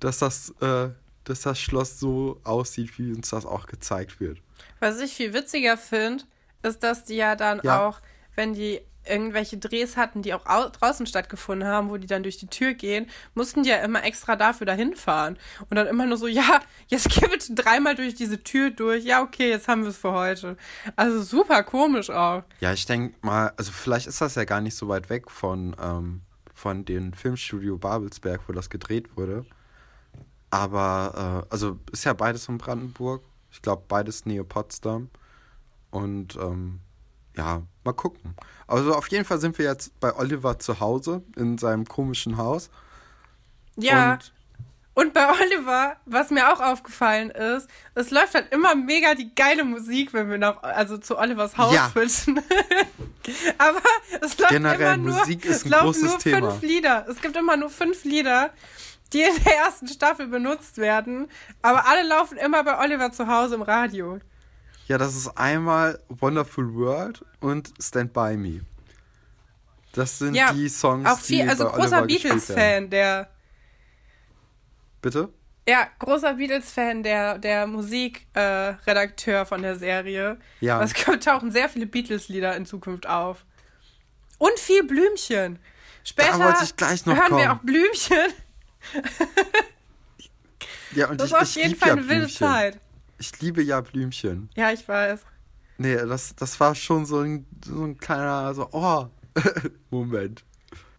dass 0.00 0.18
das, 0.18 0.50
äh, 0.60 0.90
dass 1.24 1.42
das 1.42 1.60
Schloss 1.60 2.00
so 2.00 2.40
aussieht, 2.44 2.98
wie 2.98 3.12
uns 3.12 3.30
das 3.30 3.46
auch 3.46 3.66
gezeigt 3.66 4.20
wird. 4.20 4.38
Was 4.80 4.98
ich 5.00 5.12
viel 5.12 5.32
witziger 5.32 5.76
finde, 5.76 6.24
ist, 6.62 6.82
dass 6.82 7.04
die 7.04 7.16
ja 7.16 7.36
dann 7.36 7.60
Ja. 7.62 7.86
auch, 7.86 8.00
wenn 8.34 8.54
die 8.54 8.80
irgendwelche 9.06 9.58
Drehs 9.58 9.96
hatten, 9.96 10.22
die 10.22 10.34
auch 10.34 10.46
au 10.46 10.68
draußen 10.68 11.06
stattgefunden 11.06 11.66
haben, 11.66 11.90
wo 11.90 11.96
die 11.96 12.06
dann 12.06 12.22
durch 12.22 12.38
die 12.38 12.46
Tür 12.46 12.74
gehen, 12.74 13.06
mussten 13.34 13.62
die 13.62 13.70
ja 13.70 13.78
immer 13.78 14.04
extra 14.04 14.36
dafür 14.36 14.66
dahin 14.66 14.94
fahren. 14.94 15.38
Und 15.68 15.76
dann 15.76 15.86
immer 15.86 16.06
nur 16.06 16.16
so, 16.16 16.26
ja, 16.26 16.60
jetzt 16.88 17.08
geh 17.08 17.26
bitte 17.26 17.54
dreimal 17.54 17.94
durch 17.94 18.14
diese 18.14 18.42
Tür 18.42 18.70
durch. 18.70 19.04
Ja, 19.04 19.22
okay, 19.22 19.48
jetzt 19.48 19.68
haben 19.68 19.82
wir 19.82 19.90
es 19.90 19.96
für 19.96 20.12
heute. 20.12 20.56
Also 20.96 21.22
super 21.22 21.62
komisch 21.62 22.10
auch. 22.10 22.42
Ja, 22.60 22.72
ich 22.72 22.86
denke 22.86 23.16
mal, 23.22 23.52
also 23.56 23.72
vielleicht 23.72 24.06
ist 24.06 24.20
das 24.20 24.34
ja 24.34 24.44
gar 24.44 24.60
nicht 24.60 24.74
so 24.74 24.88
weit 24.88 25.10
weg 25.10 25.30
von, 25.30 25.74
ähm, 25.82 26.22
von 26.54 26.84
dem 26.84 27.12
Filmstudio 27.12 27.78
Babelsberg, 27.78 28.42
wo 28.48 28.52
das 28.52 28.70
gedreht 28.70 29.16
wurde. 29.16 29.46
Aber, 30.50 31.46
äh, 31.48 31.52
also 31.52 31.78
ist 31.92 32.04
ja 32.04 32.12
beides 32.12 32.48
in 32.48 32.58
Brandenburg. 32.58 33.22
Ich 33.52 33.62
glaube, 33.62 33.84
beides 33.88 34.26
Nähe 34.26 34.44
Potsdam. 34.44 35.10
Und 35.90 36.36
ähm, 36.36 36.80
ja, 37.40 37.62
mal 37.84 37.92
gucken. 37.94 38.34
Also 38.66 38.94
auf 38.94 39.08
jeden 39.08 39.24
Fall 39.24 39.38
sind 39.40 39.56
wir 39.58 39.64
jetzt 39.64 39.98
bei 40.00 40.14
Oliver 40.14 40.58
zu 40.58 40.78
Hause 40.80 41.22
in 41.36 41.56
seinem 41.58 41.86
komischen 41.86 42.36
Haus. 42.36 42.70
Ja. 43.76 44.12
Und 44.14 44.32
Und 44.92 45.14
bei 45.14 45.26
Oliver, 45.30 45.96
was 46.04 46.30
mir 46.30 46.52
auch 46.52 46.60
aufgefallen 46.60 47.30
ist, 47.30 47.68
es 47.94 48.10
läuft 48.10 48.34
halt 48.34 48.52
immer 48.52 48.74
mega 48.74 49.14
die 49.14 49.34
geile 49.34 49.64
Musik, 49.64 50.12
wenn 50.12 50.28
wir 50.28 50.36
nach, 50.36 50.62
also 50.62 50.98
zu 50.98 51.16
Olivers 51.16 51.56
Haus 51.56 51.74
Ja. 51.74 51.88
switchen. 51.90 52.40
Aber 53.58 53.80
es 54.20 54.36
läuft 54.38 54.50
Generell, 54.50 54.94
immer 54.94 54.96
nur, 54.98 55.18
Musik 55.20 55.44
ist 55.46 55.56
es 55.58 55.64
ein 55.64 55.70
laufen 55.70 55.84
großes 55.84 56.02
nur 56.10 56.18
Thema. 56.18 56.50
fünf 56.50 56.62
Lieder. 56.62 57.06
Es 57.08 57.20
gibt 57.22 57.36
immer 57.36 57.56
nur 57.56 57.70
fünf 57.70 58.04
Lieder, 58.04 58.50
die 59.12 59.22
in 59.22 59.42
der 59.44 59.56
ersten 59.58 59.88
Staffel 59.88 60.26
benutzt 60.26 60.76
werden. 60.78 61.28
Aber 61.62 61.86
alle 61.88 62.06
laufen 62.06 62.36
immer 62.36 62.62
bei 62.64 62.78
Oliver 62.78 63.10
zu 63.12 63.26
Hause 63.26 63.54
im 63.54 63.62
Radio. 63.62 64.18
Ja, 64.90 64.98
das 64.98 65.14
ist 65.14 65.28
einmal 65.38 66.00
Wonderful 66.08 66.74
World 66.74 67.24
und 67.40 67.72
Stand 67.80 68.12
By 68.12 68.36
Me. 68.36 68.60
Das 69.92 70.18
sind 70.18 70.34
Ja, 70.34 70.52
die 70.52 70.68
Songs, 70.68 71.08
Auch 71.08 71.18
viel, 71.18 71.44
die 71.44 71.48
also 71.48 71.64
bei 71.70 71.76
großer. 71.78 72.02
Beatles-Fan, 72.06 72.90
der 72.90 73.30
Bitte? 75.00 75.28
Ja, 75.68 75.86
großer 76.00 76.34
Beatles-Fan, 76.34 77.02
der, 77.04 77.38
der 77.38 77.66
Musikredakteur 77.68 79.40
äh, 79.42 79.46
von 79.46 79.62
der 79.62 79.76
Serie. 79.76 80.38
Ja. 80.60 80.82
Es 80.82 80.92
kommt- 80.94 81.22
tauchen 81.24 81.52
sehr 81.52 81.68
viele 81.68 81.86
Beatles-Lieder 81.86 82.56
in 82.56 82.66
Zukunft 82.66 83.06
auf. 83.08 83.44
Und 84.38 84.58
viel 84.58 84.82
Blümchen. 84.84 85.58
Später 86.02 86.32
hören 86.38 86.56
wir 87.06 87.22
kommen. 87.28 87.48
auch 87.48 87.58
Blümchen. 87.58 88.32
Ja, 90.96 91.08
und 91.08 91.20
Das 91.20 91.28
ich, 91.30 91.36
ist 91.36 91.42
auf 91.42 91.54
jeden 91.56 91.76
Fall 91.76 91.88
ja 91.90 91.92
eine 91.94 92.02
wilde 92.08 92.20
Blümchen. 92.26 92.46
Zeit. 92.48 92.80
Ich 93.20 93.38
liebe 93.42 93.62
ja 93.62 93.82
Blümchen. 93.82 94.48
Ja, 94.56 94.72
ich 94.72 94.88
weiß. 94.88 95.20
Nee, 95.76 95.96
das, 95.96 96.34
das 96.36 96.58
war 96.58 96.74
schon 96.74 97.04
so 97.04 97.20
ein, 97.20 97.46
so 97.62 97.84
ein 97.84 97.98
kleiner, 97.98 98.54
so, 98.54 98.66
oh, 98.72 99.08
Moment. 99.90 100.42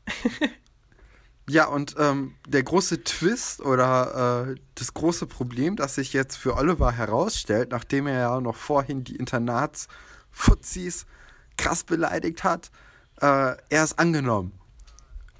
ja, 1.49 1.65
und 1.65 1.95
ähm, 1.97 2.35
der 2.47 2.61
große 2.61 3.03
Twist 3.03 3.61
oder 3.61 4.51
äh, 4.51 4.55
das 4.75 4.93
große 4.93 5.25
Problem, 5.25 5.75
das 5.75 5.95
sich 5.95 6.13
jetzt 6.13 6.35
für 6.35 6.57
Oliver 6.57 6.91
herausstellt, 6.91 7.71
nachdem 7.71 8.05
er 8.05 8.19
ja 8.19 8.39
noch 8.39 8.55
vorhin 8.55 9.03
die 9.03 9.15
Internatsfuzis 9.15 11.07
krass 11.57 11.83
beleidigt 11.83 12.43
hat, 12.43 12.69
äh, 13.19 13.55
er 13.69 13.83
ist 13.83 13.97
angenommen 13.97 14.51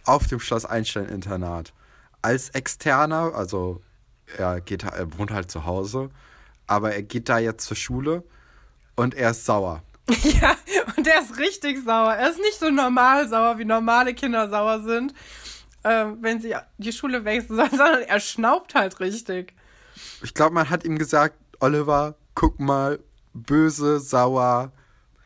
auf 0.03 0.25
dem 0.25 0.39
Schloss 0.39 0.65
Einstein-Internat. 0.65 1.73
Als 2.23 2.49
Externer, 2.49 3.35
also 3.35 3.83
er, 4.35 4.61
geht, 4.61 4.81
er 4.81 5.15
wohnt 5.19 5.29
halt 5.29 5.51
zu 5.51 5.65
Hause, 5.65 6.09
aber 6.71 6.93
er 6.93 7.03
geht 7.03 7.27
da 7.27 7.37
jetzt 7.37 7.65
zur 7.65 7.75
Schule 7.75 8.23
und 8.95 9.13
er 9.13 9.31
ist 9.31 9.45
sauer. 9.45 9.83
Ja, 10.41 10.55
und 10.95 11.05
der 11.05 11.21
ist 11.21 11.37
richtig 11.37 11.83
sauer. 11.83 12.13
Er 12.13 12.29
ist 12.29 12.39
nicht 12.39 12.59
so 12.59 12.69
normal 12.69 13.27
sauer, 13.27 13.57
wie 13.57 13.65
normale 13.65 14.13
Kinder 14.13 14.49
sauer 14.49 14.81
sind, 14.81 15.13
ähm, 15.83 16.17
wenn 16.21 16.39
sie 16.39 16.55
die 16.77 16.93
Schule 16.93 17.25
wechseln 17.25 17.57
sollen, 17.57 17.69
sondern 17.77 18.01
er 18.01 18.19
schnaubt 18.19 18.73
halt 18.73 18.99
richtig. 18.99 19.53
Ich 20.23 20.33
glaube, 20.33 20.53
man 20.53 20.69
hat 20.69 20.85
ihm 20.85 20.97
gesagt, 20.97 21.35
Oliver, 21.59 22.15
guck 22.35 22.59
mal, 22.59 22.99
böse, 23.33 23.99
sauer 23.99 24.71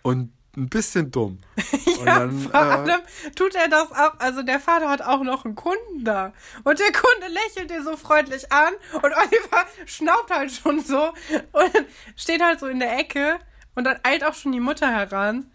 und 0.02 0.32
ein 0.58 0.70
bisschen 0.70 1.12
dumm. 1.12 1.40
Und 2.00 2.06
Ja, 2.06 2.20
dann, 2.20 2.40
vor 2.40 2.54
äh, 2.54 2.58
allem 2.58 3.02
tut 3.36 3.56
er 3.56 3.68
das 3.70 3.92
auch, 3.92 4.20
also 4.20 4.44
der 4.44 4.60
Vater 4.60 4.90
hat 4.90 5.02
auch 5.02 5.24
noch 5.24 5.46
einen 5.46 5.56
Kunden 5.56 6.04
da. 6.04 6.34
Und 6.64 6.80
der 6.80 6.92
Kunde 6.92 7.28
lächelt 7.28 7.70
dir 7.72 7.84
so 7.84 7.98
freundlich 7.98 8.52
an 8.52 8.74
und 8.94 9.04
Oliver 9.06 9.66
schnaubt 9.86 10.32
halt 10.32 10.52
schon 10.52 10.82
so 10.82 11.10
und 11.52 11.86
steht 12.16 12.42
halt 12.42 12.60
so 12.60 12.68
in 12.68 12.80
der 12.80 12.98
Ecke 12.98 13.40
und 13.76 13.84
dann 13.84 14.00
eilt 14.04 14.24
auch 14.24 14.34
schon 14.34 14.52
die 14.52 14.60
Mutter 14.60 14.90
heran. 14.90 15.52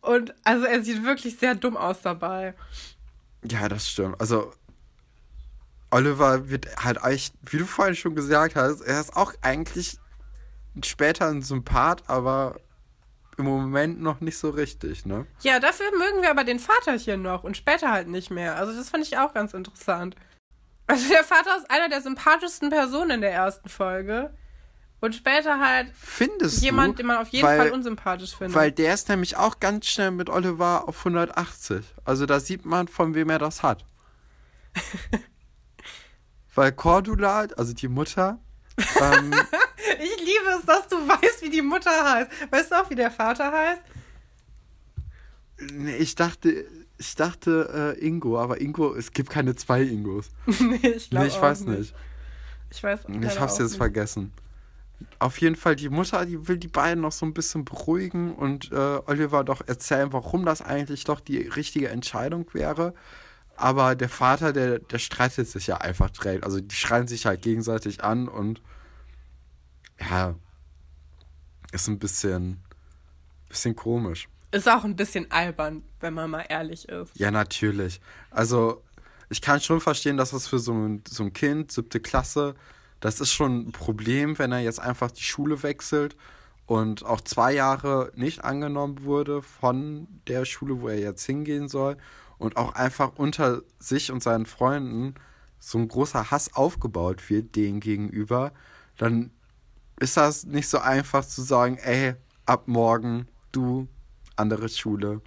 Und 0.00 0.34
also 0.44 0.64
er 0.64 0.82
sieht 0.82 1.04
wirklich 1.04 1.38
sehr 1.38 1.54
dumm 1.54 1.76
aus 1.76 2.02
dabei. 2.02 2.54
Ja, 3.44 3.68
das 3.68 3.88
stimmt. 3.88 4.20
Also, 4.20 4.52
Oliver 5.90 6.48
wird 6.48 6.84
halt 6.84 7.02
echt, 7.04 7.34
wie 7.42 7.58
du 7.58 7.66
vorhin 7.66 7.94
schon 7.94 8.14
gesagt 8.14 8.56
hast, 8.56 8.80
er 8.80 9.00
ist 9.00 9.14
auch 9.16 9.32
eigentlich 9.42 9.98
später 10.82 11.28
ein 11.28 11.42
Sympath, 11.42 12.08
aber 12.08 12.56
im 13.38 13.44
Moment 13.44 14.00
noch 14.00 14.20
nicht 14.20 14.38
so 14.38 14.50
richtig, 14.50 15.06
ne? 15.06 15.26
Ja, 15.40 15.58
dafür 15.58 15.86
mögen 15.98 16.22
wir 16.22 16.30
aber 16.30 16.44
den 16.44 16.58
Vater 16.58 16.92
hier 16.92 17.16
noch 17.16 17.44
und 17.44 17.56
später 17.56 17.90
halt 17.90 18.08
nicht 18.08 18.30
mehr. 18.30 18.56
Also 18.56 18.76
das 18.76 18.90
fand 18.90 19.04
ich 19.04 19.18
auch 19.18 19.32
ganz 19.32 19.54
interessant. 19.54 20.16
Also 20.86 21.08
der 21.08 21.24
Vater 21.24 21.56
ist 21.56 21.70
einer 21.70 21.88
der 21.88 22.02
sympathischsten 22.02 22.70
Personen 22.70 23.12
in 23.12 23.20
der 23.20 23.32
ersten 23.32 23.68
Folge. 23.68 24.34
Und 25.00 25.16
später 25.16 25.58
halt 25.58 25.90
Findest 25.94 26.62
jemand, 26.62 26.92
du? 26.92 26.96
den 26.98 27.06
man 27.06 27.16
auf 27.16 27.28
jeden 27.30 27.44
weil, 27.44 27.58
Fall 27.58 27.70
unsympathisch 27.72 28.36
findet. 28.36 28.54
Weil 28.54 28.70
der 28.70 28.94
ist 28.94 29.08
nämlich 29.08 29.36
auch 29.36 29.58
ganz 29.58 29.86
schnell 29.86 30.12
mit 30.12 30.30
Oliver 30.30 30.86
auf 30.86 30.98
180. 30.98 31.84
Also 32.04 32.24
da 32.24 32.38
sieht 32.38 32.64
man, 32.64 32.86
von 32.86 33.14
wem 33.14 33.28
er 33.30 33.40
das 33.40 33.64
hat. 33.64 33.84
weil 36.54 36.70
Cordula, 36.70 37.48
also 37.56 37.72
die 37.72 37.88
Mutter, 37.88 38.38
ähm, 39.00 39.34
liebe 40.24 40.58
es, 40.58 40.66
dass 40.66 40.88
du 40.88 40.96
weißt, 40.96 41.42
wie 41.42 41.50
die 41.50 41.62
Mutter 41.62 41.90
heißt. 41.90 42.30
Weißt 42.50 42.70
du 42.70 42.76
auch, 42.76 42.90
wie 42.90 42.94
der 42.94 43.10
Vater 43.10 43.50
heißt? 43.52 43.82
nee, 45.72 45.96
ich 45.96 46.14
dachte, 46.14 46.64
ich 46.98 47.14
dachte 47.14 47.94
äh, 47.98 48.06
Ingo, 48.06 48.38
aber 48.38 48.60
Ingo, 48.60 48.94
es 48.94 49.12
gibt 49.12 49.30
keine 49.30 49.54
zwei 49.56 49.82
Ingos. 49.82 50.30
nee, 50.46 50.76
ich 50.88 51.10
glaube 51.10 51.26
Nee, 51.26 51.32
ich 51.32 51.40
weiß 51.40 51.64
nicht. 51.66 51.94
Ich 52.70 52.82
weiß 52.82 53.00
Ich 53.08 53.40
hab's 53.40 53.58
jetzt 53.58 53.70
nicht. 53.70 53.76
vergessen. 53.76 54.32
Auf 55.18 55.40
jeden 55.40 55.56
Fall, 55.56 55.74
die 55.76 55.88
Mutter, 55.88 56.24
die 56.26 56.46
will 56.48 56.58
die 56.58 56.68
beiden 56.68 57.02
noch 57.02 57.12
so 57.12 57.26
ein 57.26 57.34
bisschen 57.34 57.64
beruhigen 57.64 58.34
und 58.34 58.70
äh, 58.72 59.00
Oliver 59.06 59.42
doch 59.44 59.60
erzählen, 59.66 60.12
warum 60.12 60.44
das 60.44 60.62
eigentlich 60.62 61.04
doch 61.04 61.20
die 61.20 61.38
richtige 61.38 61.88
Entscheidung 61.88 62.46
wäre. 62.52 62.94
aber 63.56 63.94
der 63.96 64.08
Vater, 64.08 64.52
der, 64.52 64.78
der 64.80 64.98
streitet 64.98 65.48
sich 65.48 65.66
ja 65.66 65.78
einfach 65.78 66.10
direkt. 66.10 66.44
Also 66.44 66.60
die 66.60 66.74
schreien 66.74 67.08
sich 67.08 67.26
halt 67.26 67.42
gegenseitig 67.42 68.02
an 68.04 68.28
und 68.28 68.62
ja, 70.00 70.34
ist 71.72 71.88
ein 71.88 71.98
bisschen, 71.98 72.62
bisschen 73.48 73.74
komisch. 73.74 74.28
Ist 74.50 74.68
auch 74.68 74.84
ein 74.84 74.96
bisschen 74.96 75.30
albern, 75.30 75.82
wenn 76.00 76.14
man 76.14 76.30
mal 76.30 76.44
ehrlich 76.48 76.88
ist. 76.88 77.18
Ja, 77.18 77.30
natürlich. 77.30 78.00
Also 78.30 78.82
ich 79.30 79.40
kann 79.40 79.60
schon 79.60 79.80
verstehen, 79.80 80.18
dass 80.18 80.30
das 80.30 80.46
für 80.46 80.58
so 80.58 80.74
ein, 80.74 81.02
so 81.08 81.24
ein 81.24 81.32
Kind, 81.32 81.72
siebte 81.72 82.00
Klasse, 82.00 82.54
das 83.00 83.20
ist 83.20 83.32
schon 83.32 83.68
ein 83.68 83.72
Problem, 83.72 84.38
wenn 84.38 84.52
er 84.52 84.60
jetzt 84.60 84.78
einfach 84.78 85.10
die 85.10 85.22
Schule 85.22 85.62
wechselt 85.62 86.16
und 86.66 87.04
auch 87.04 87.20
zwei 87.22 87.52
Jahre 87.52 88.12
nicht 88.14 88.44
angenommen 88.44 89.04
wurde 89.04 89.42
von 89.42 90.06
der 90.28 90.44
Schule, 90.44 90.80
wo 90.80 90.88
er 90.88 90.98
jetzt 90.98 91.24
hingehen 91.24 91.68
soll 91.68 91.96
und 92.38 92.56
auch 92.56 92.74
einfach 92.74 93.12
unter 93.16 93.62
sich 93.78 94.12
und 94.12 94.22
seinen 94.22 94.46
Freunden 94.46 95.14
so 95.58 95.78
ein 95.78 95.88
großer 95.88 96.30
Hass 96.30 96.54
aufgebaut 96.54 97.30
wird 97.30 97.56
denen 97.56 97.80
gegenüber, 97.80 98.52
dann 98.98 99.30
ist 100.02 100.16
das 100.16 100.44
nicht 100.44 100.68
so 100.68 100.78
einfach 100.78 101.24
zu 101.24 101.42
sagen, 101.42 101.78
ey, 101.78 102.14
ab 102.44 102.66
morgen 102.66 103.28
du 103.52 103.88
andere 104.36 104.68
Schule. 104.68 105.20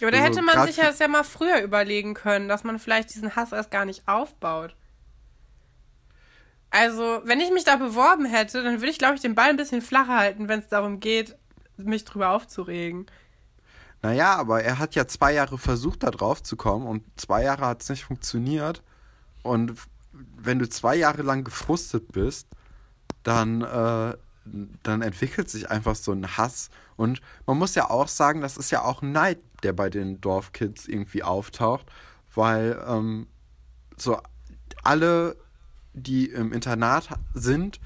Ja, 0.00 0.08
aber 0.08 0.16
da 0.16 0.22
also, 0.22 0.40
hätte 0.40 0.42
man 0.42 0.66
sich 0.66 0.76
das 0.76 0.98
ja 0.98 1.08
mal 1.08 1.24
früher 1.24 1.62
überlegen 1.62 2.14
können, 2.14 2.48
dass 2.48 2.64
man 2.64 2.78
vielleicht 2.78 3.14
diesen 3.14 3.36
Hass 3.36 3.52
erst 3.52 3.70
gar 3.70 3.84
nicht 3.84 4.06
aufbaut. 4.06 4.76
Also, 6.70 7.22
wenn 7.24 7.40
ich 7.40 7.50
mich 7.52 7.64
da 7.64 7.76
beworben 7.76 8.26
hätte, 8.26 8.62
dann 8.62 8.80
würde 8.80 8.90
ich, 8.90 8.98
glaube 8.98 9.14
ich, 9.14 9.20
den 9.20 9.34
Ball 9.34 9.48
ein 9.48 9.56
bisschen 9.56 9.80
flacher 9.80 10.18
halten, 10.18 10.48
wenn 10.48 10.60
es 10.60 10.68
darum 10.68 11.00
geht, 11.00 11.36
mich 11.76 12.04
drüber 12.04 12.30
aufzuregen. 12.30 13.06
Naja, 14.02 14.34
aber 14.36 14.62
er 14.62 14.78
hat 14.78 14.94
ja 14.94 15.06
zwei 15.06 15.32
Jahre 15.32 15.56
versucht, 15.56 16.02
da 16.02 16.10
drauf 16.10 16.42
zu 16.42 16.56
kommen 16.56 16.86
und 16.86 17.04
zwei 17.16 17.44
Jahre 17.44 17.66
hat 17.66 17.82
es 17.82 17.88
nicht 17.88 18.04
funktioniert. 18.04 18.82
Und 19.42 19.74
wenn 20.12 20.58
du 20.58 20.68
zwei 20.68 20.96
Jahre 20.96 21.22
lang 21.22 21.44
gefrustet 21.44 22.12
bist, 22.12 22.48
dann, 23.26 23.62
äh, 23.62 24.16
dann 24.84 25.02
entwickelt 25.02 25.50
sich 25.50 25.68
einfach 25.68 25.96
so 25.96 26.12
ein 26.12 26.36
Hass. 26.36 26.70
Und 26.96 27.20
man 27.44 27.58
muss 27.58 27.74
ja 27.74 27.90
auch 27.90 28.06
sagen, 28.06 28.40
das 28.40 28.56
ist 28.56 28.70
ja 28.70 28.82
auch 28.82 29.02
Neid, 29.02 29.38
der 29.64 29.72
bei 29.72 29.90
den 29.90 30.20
Dorfkids 30.20 30.86
irgendwie 30.86 31.24
auftaucht, 31.24 31.86
weil 32.34 32.80
ähm, 32.86 33.26
so 33.96 34.20
alle 34.84 35.36
die 35.92 36.26
im 36.26 36.52
Internat 36.52 37.08
sind, 37.34 37.80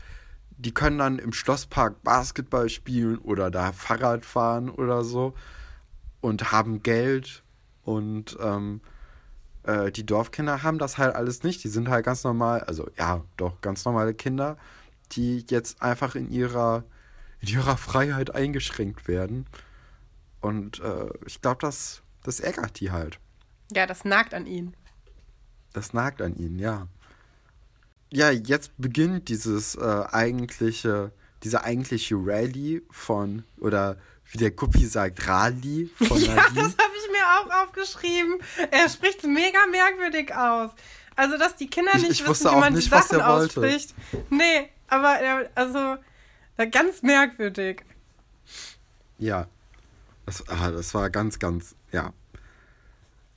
die 0.59 0.75
können 0.75 0.99
dann 0.99 1.19
im 1.19 1.33
Schlosspark 1.33 2.03
Basketball 2.03 2.69
spielen 2.69 3.17
oder 3.19 3.51
da 3.51 3.73
Fahrrad 3.73 4.27
fahren 4.27 4.69
oder 4.69 5.05
so 5.05 5.33
und 6.21 6.53
haben 6.53 6.83
Geld 6.83 7.43
und 7.83 8.37
ähm, 8.43 8.83
äh, 9.63 9.91
die 9.91 10.05
Dorfkinder 10.05 10.63
haben 10.63 10.79
das 10.79 10.99
halt 10.99 11.15
alles 11.15 11.45
nicht. 11.45 11.65
Die 11.65 11.69
sind 11.69 11.89
halt 11.89 12.05
ganz 12.05 12.25
normal, 12.25 12.61
also 12.61 12.91
ja, 12.99 13.23
doch 13.39 13.61
ganz 13.63 13.85
normale 13.87 14.13
Kinder, 14.13 14.59
die 15.13 15.45
jetzt 15.49 15.83
einfach 15.83 16.15
in 16.15 16.31
ihrer 16.31 16.85
in 17.41 17.49
ihrer 17.49 17.77
Freiheit 17.77 18.35
eingeschränkt 18.35 19.09
werden. 19.09 19.47
Und 20.41 20.81
äh, 20.81 21.09
ich 21.27 21.41
glaube, 21.41 21.59
das, 21.61 22.03
das 22.23 22.41
ärgert 22.41 22.81
die 22.81 22.91
halt. 22.91 23.19
Ja, 23.73 23.87
das 23.87 24.05
nagt 24.05 24.35
an 24.35 24.47
ihnen. 24.47 24.75
Das 25.73 25.95
nagt 25.95 26.21
an 26.21 26.37
ihnen, 26.37 26.59
ja 26.59 26.87
ja, 28.13 28.31
jetzt 28.31 28.73
beginnt 28.77 29.29
dieses 29.29 29.77
äh, 29.77 30.05
eigentliche, 30.11 31.13
diese 31.43 31.63
eigentliche 31.65 32.17
Rallye 32.17 32.83
von, 32.91 33.45
oder 33.59 33.97
wie 34.31 34.39
der 34.39 34.51
Guppi 34.51 34.87
sagt, 34.87 35.27
Rally 35.27 35.91
von 35.97 36.21
Ja, 36.21 36.37
das 36.55 36.77
habe 36.77 36.93
ich 36.97 37.11
mir 37.11 37.25
auch 37.39 37.65
aufgeschrieben. 37.65 38.39
Er 38.71 38.89
spricht 38.89 39.25
mega 39.25 39.67
merkwürdig 39.71 40.35
aus. 40.35 40.71
Also, 41.17 41.37
dass 41.37 41.57
die 41.57 41.69
Kinder 41.69 41.95
nicht 41.95 42.11
ich, 42.11 42.21
ich 42.23 42.29
wissen, 42.29 42.51
wie 42.51 42.57
man 42.57 42.73
nicht, 42.73 42.87
die 42.87 42.91
Sachen 42.91 43.21
ausspricht. 43.21 43.95
Nee, 44.31 44.71
aber 44.91 45.19
also 45.55 45.97
ganz 46.71 47.03
merkwürdig. 47.03 47.83
Ja. 49.19 49.47
Das, 50.27 50.49
ah, 50.49 50.71
das 50.71 50.95
war 50.95 51.11
ganz, 51.11 51.39
ganz, 51.39 51.75
ja. 51.93 52.13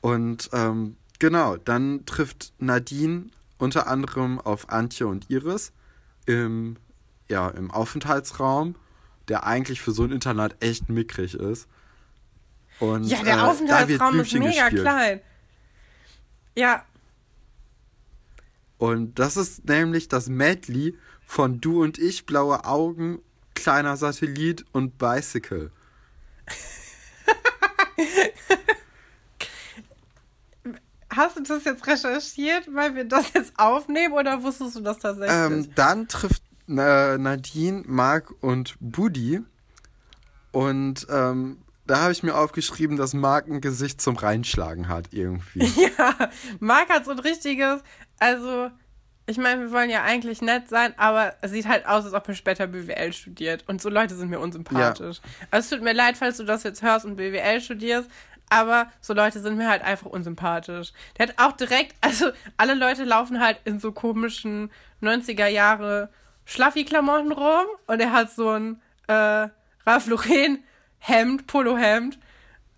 Und 0.02 0.50
ähm, 0.54 0.98
genau, 1.20 1.58
dann 1.58 2.06
trifft 2.06 2.54
Nadine 2.60 3.30
unter 3.58 3.88
anderem 3.88 4.39
auf 4.39 4.70
Antje 4.70 5.08
und 5.08 5.30
Iris 5.30 5.72
im, 6.26 6.76
ja, 7.30 7.50
im 7.50 7.72
Aufenthaltsraum, 7.72 8.76
der 9.28 9.46
eigentlich 9.46 9.82
für 9.82 9.92
so 9.92 10.04
ein 10.04 10.12
Internat 10.12 10.56
echt 10.60 10.89
mickrig 10.89 11.34
ist. 11.36 11.68
Und, 12.80 13.06
ja, 13.06 13.24
der 13.24 13.38
äh, 13.38 13.42
Aufenthaltsraum 13.42 14.20
ist 14.20 14.34
mega 14.34 14.50
gespielt. 14.50 14.82
klein. 14.82 15.22
Ja. 16.56 16.86
Und 18.84 19.17
das 19.17 19.38
ist 19.38 19.63
nämlich 19.63 20.10
das 20.10 20.28
Medley 20.28 20.98
von 21.26 21.62
Du 21.62 21.82
und 21.82 21.98
ich, 21.98 22.26
Blaue 22.26 22.65
Augen, 22.65 23.22
Kleiner 23.56 23.96
Satellit 23.96 24.65
und 24.74 24.98
Bicycle. 24.98 25.72
Hast 31.10 31.38
du 31.38 31.43
das 31.43 31.63
jetzt 31.63 31.88
recherchiert, 31.88 32.67
weil 32.74 32.93
wir 32.93 33.06
das 33.06 33.32
jetzt 33.34 33.58
aufnehmen 33.58 34.15
oder 34.15 34.43
wusstest 34.43 34.76
du 34.76 34.82
das 34.82 35.00
tatsächlich? 35.00 35.32
Ähm, 35.32 35.69
dann 35.76 36.10
trifft 36.10 36.43
äh, 36.67 37.17
Nadine, 37.17 37.84
Marc 37.86 38.34
und 38.41 38.76
Buddy. 38.82 39.39
Und 40.52 41.08
ähm, 41.10 41.63
da 41.86 42.02
habe 42.02 42.13
ich 42.13 42.24
mir 42.24 42.36
aufgeschrieben, 42.36 42.98
dass 42.98 43.13
Marc 43.13 43.48
ein 43.48 43.60
Gesicht 43.60 44.02
zum 44.02 44.15
Reinschlagen 44.15 44.88
hat 44.88 45.08
irgendwie. 45.12 45.60
Ja, 45.98 46.30
Marc 46.60 46.89
hat 46.89 47.06
so 47.06 47.12
ein 47.12 47.19
richtiges, 47.19 47.82
also 48.19 48.69
ich 49.26 49.38
meine, 49.38 49.62
wir 49.62 49.71
wollen 49.71 49.89
ja 49.89 50.04
eigentlich 50.04 50.41
nett 50.41 50.67
sein, 50.67 50.93
aber 50.97 51.34
es 51.41 51.52
sieht 51.52 51.67
halt 51.67 51.86
aus, 51.86 52.04
als 52.04 52.13
ob 52.13 52.28
er 52.28 52.36
später 52.36 52.67
BWL 52.67 53.13
studiert. 53.13 53.63
Und 53.67 53.82
so 53.82 53.89
Leute 53.89 54.15
sind 54.15 54.30
mir 54.30 54.39
unsympathisch. 54.39 55.17
Ja. 55.17 55.47
Also 55.49 55.65
es 55.65 55.69
tut 55.69 55.82
mir 55.82 55.93
leid, 55.93 56.17
falls 56.17 56.38
du 56.38 56.43
das 56.43 56.63
jetzt 56.63 56.82
hörst 56.82 57.06
und 57.06 57.15
BWL 57.15 57.62
studierst, 57.62 58.10
aber 58.49 58.91
so 58.99 59.13
Leute 59.13 59.39
sind 59.39 59.58
mir 59.58 59.69
halt 59.69 59.82
einfach 59.82 60.08
unsympathisch. 60.08 60.91
Der 61.17 61.28
hat 61.28 61.36
auch 61.38 61.54
direkt, 61.54 61.95
also 62.02 62.32
alle 62.58 62.73
Leute 62.73 63.06
laufen 63.06 63.39
halt 63.39 63.62
in 63.63 63.80
so 63.80 63.93
komischen 63.93 64.71
90er 65.02 65.47
Jahre 65.47 66.10
Schlaffi-Klamotten 66.45 67.32
rum 67.32 67.65
und 67.88 67.99
er 68.02 68.12
hat 68.12 68.32
so 68.32 68.49
ein 68.49 68.82
äh, 69.08 69.47
Ralph 69.86 70.08
Lauren 70.08 70.63
Hemd, 70.99 71.47
Polohemd, 71.47 72.19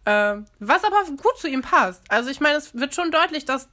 äh, 0.05 0.35
was 0.59 0.83
aber 0.83 1.03
gut 1.17 1.37
zu 1.37 1.47
ihm 1.47 1.63
passt. 1.63 2.03
Also 2.09 2.29
ich 2.29 2.39
meine, 2.39 2.57
es 2.57 2.75
wird 2.75 2.93
schon 2.93 3.09
deutlich, 3.09 3.45
dass 3.45 3.69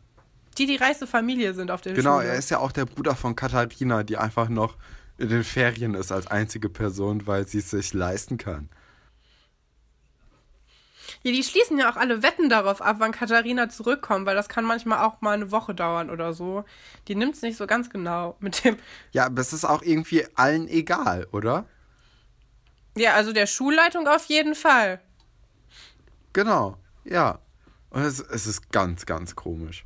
die 0.58 0.66
die 0.66 0.76
reichste 0.76 1.06
Familie 1.06 1.54
sind 1.54 1.70
auf 1.70 1.80
der 1.80 1.94
Genau, 1.94 2.20
Schule. 2.20 2.28
er 2.28 2.36
ist 2.36 2.50
ja 2.50 2.58
auch 2.58 2.72
der 2.72 2.86
Bruder 2.86 3.14
von 3.16 3.36
Katharina, 3.36 4.02
die 4.02 4.16
einfach 4.16 4.48
noch 4.48 4.76
in 5.18 5.28
den 5.28 5.44
Ferien 5.44 5.94
ist 5.94 6.10
als 6.12 6.26
einzige 6.26 6.68
Person, 6.68 7.26
weil 7.26 7.46
sie 7.46 7.58
es 7.58 7.70
sich 7.70 7.92
leisten 7.94 8.38
kann. 8.38 8.68
Ja, 11.22 11.32
die 11.32 11.42
schließen 11.42 11.78
ja 11.78 11.90
auch 11.90 11.96
alle 11.96 12.22
Wetten 12.22 12.48
darauf 12.48 12.80
ab, 12.82 12.96
wann 12.98 13.12
Katharina 13.12 13.68
zurückkommt, 13.68 14.26
weil 14.26 14.34
das 14.36 14.48
kann 14.48 14.64
manchmal 14.64 15.04
auch 15.04 15.20
mal 15.20 15.32
eine 15.34 15.50
Woche 15.50 15.74
dauern 15.74 16.10
oder 16.10 16.32
so. 16.32 16.64
Die 17.08 17.14
nimmt 17.14 17.34
es 17.34 17.42
nicht 17.42 17.56
so 17.56 17.66
ganz 17.66 17.90
genau 17.90 18.36
mit 18.40 18.64
dem. 18.64 18.76
Ja, 19.12 19.26
aber 19.26 19.40
es 19.40 19.52
ist 19.52 19.64
auch 19.64 19.82
irgendwie 19.82 20.26
allen 20.36 20.68
egal, 20.68 21.26
oder? 21.32 21.66
Ja, 22.96 23.14
also 23.14 23.32
der 23.32 23.46
Schulleitung 23.46 24.06
auf 24.06 24.26
jeden 24.26 24.54
Fall. 24.54 25.00
Genau, 26.32 26.76
ja. 27.04 27.38
Und 27.90 28.02
es, 28.02 28.20
es 28.20 28.46
ist 28.46 28.72
ganz, 28.72 29.06
ganz 29.06 29.36
komisch. 29.36 29.84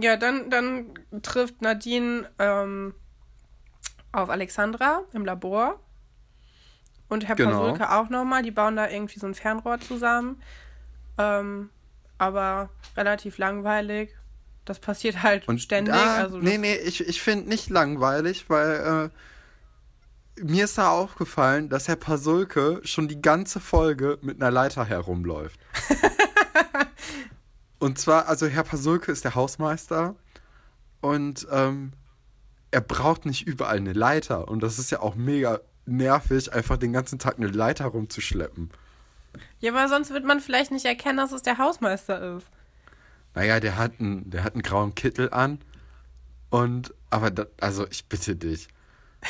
Ja, 0.00 0.16
dann, 0.16 0.50
dann 0.50 0.94
trifft 1.22 1.62
Nadine 1.62 2.28
ähm, 2.38 2.94
auf 4.12 4.30
Alexandra 4.30 5.02
im 5.12 5.24
Labor. 5.24 5.80
Und 7.08 7.28
Herr 7.28 7.36
genau. 7.36 7.60
Pasulke 7.60 7.92
auch 7.92 8.08
nochmal. 8.08 8.42
Die 8.42 8.50
bauen 8.50 8.76
da 8.76 8.88
irgendwie 8.88 9.18
so 9.18 9.26
ein 9.26 9.34
Fernrohr 9.34 9.80
zusammen. 9.80 10.42
Ähm, 11.18 11.70
aber 12.18 12.70
relativ 12.96 13.38
langweilig. 13.38 14.10
Das 14.64 14.80
passiert 14.80 15.22
halt 15.22 15.46
und 15.46 15.60
ständig. 15.60 15.94
Da, 15.94 16.16
also 16.16 16.38
nee, 16.38 16.58
nee, 16.58 16.74
ich, 16.74 17.06
ich 17.06 17.22
finde 17.22 17.48
nicht 17.48 17.70
langweilig, 17.70 18.46
weil 18.48 19.10
äh, 20.36 20.42
mir 20.42 20.64
ist 20.64 20.76
da 20.76 20.90
aufgefallen, 20.90 21.68
dass 21.68 21.86
Herr 21.86 21.96
Pasulke 21.96 22.80
schon 22.82 23.06
die 23.06 23.22
ganze 23.22 23.60
Folge 23.60 24.18
mit 24.22 24.42
einer 24.42 24.50
Leiter 24.50 24.84
herumläuft. 24.84 25.60
und 27.78 27.98
zwar, 27.98 28.28
also 28.28 28.46
Herr 28.46 28.64
Pasulke 28.64 29.12
ist 29.12 29.24
der 29.24 29.34
Hausmeister 29.34 30.14
und 31.00 31.46
ähm, 31.50 31.92
er 32.70 32.80
braucht 32.80 33.26
nicht 33.26 33.46
überall 33.46 33.76
eine 33.76 33.92
Leiter. 33.92 34.48
Und 34.48 34.62
das 34.62 34.78
ist 34.78 34.90
ja 34.90 35.00
auch 35.00 35.14
mega 35.14 35.60
nervig, 35.86 36.52
einfach 36.52 36.76
den 36.76 36.92
ganzen 36.92 37.18
Tag 37.18 37.36
eine 37.36 37.46
Leiter 37.46 37.86
rumzuschleppen. 37.86 38.70
Ja, 39.60 39.72
aber 39.72 39.88
sonst 39.88 40.10
wird 40.10 40.24
man 40.24 40.40
vielleicht 40.40 40.70
nicht 40.70 40.84
erkennen, 40.84 41.18
dass 41.18 41.32
es 41.32 41.42
der 41.42 41.58
Hausmeister 41.58 42.36
ist. 42.36 42.46
Naja, 43.34 43.60
der 43.60 43.76
hat 43.76 44.00
einen, 44.00 44.30
der 44.30 44.44
hat 44.44 44.54
einen 44.54 44.62
grauen 44.62 44.94
Kittel 44.94 45.30
an. 45.30 45.58
Und, 46.50 46.94
aber, 47.10 47.30
da, 47.30 47.46
also 47.60 47.86
ich 47.90 48.06
bitte 48.06 48.34
dich. 48.36 48.68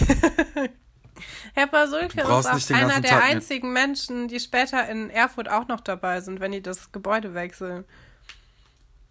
Herr 1.54 1.66
Pasulke 1.66 2.20
ist 2.20 2.26
auch 2.26 2.70
einer 2.70 3.00
der 3.00 3.10
Tag 3.10 3.24
einzigen 3.24 3.72
Menschen, 3.72 4.28
die 4.28 4.38
später 4.38 4.88
in 4.88 5.10
Erfurt 5.10 5.48
auch 5.48 5.66
noch 5.66 5.80
dabei 5.80 6.20
sind, 6.20 6.40
wenn 6.40 6.52
die 6.52 6.62
das 6.62 6.92
Gebäude 6.92 7.34
wechseln. 7.34 7.84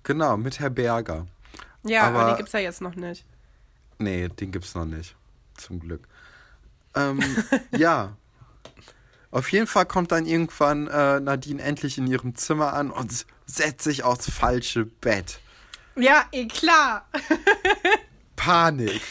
Genau, 0.05 0.37
mit 0.37 0.59
Herr 0.59 0.69
Berger. 0.69 1.25
Ja, 1.83 2.03
aber, 2.03 2.19
Aber- 2.19 2.31
den 2.31 2.37
gibt's 2.37 2.53
ja 2.53 2.59
jetzt 2.59 2.81
noch 2.81 2.95
nicht. 2.95 3.25
Nee, 3.97 4.29
den 4.29 4.51
gibt's 4.51 4.75
noch 4.75 4.85
nicht. 4.85 5.15
Zum 5.57 5.79
Glück. 5.79 6.07
Ähm, 6.95 7.19
ja. 7.71 8.15
Auf 9.31 9.51
jeden 9.51 9.67
Fall 9.67 9.85
kommt 9.85 10.11
dann 10.11 10.25
irgendwann 10.25 10.87
äh, 10.87 11.19
Nadine 11.19 11.61
endlich 11.61 11.97
in 11.97 12.07
ihrem 12.07 12.35
Zimmer 12.35 12.73
an 12.73 12.89
und 12.91 13.25
setzt 13.45 13.83
sich 13.83 14.03
aufs 14.03 14.29
falsche 14.31 14.85
Bett. 14.85 15.39
Ja, 15.97 16.25
eh 16.31 16.47
klar. 16.47 17.07
Panik. 18.35 19.01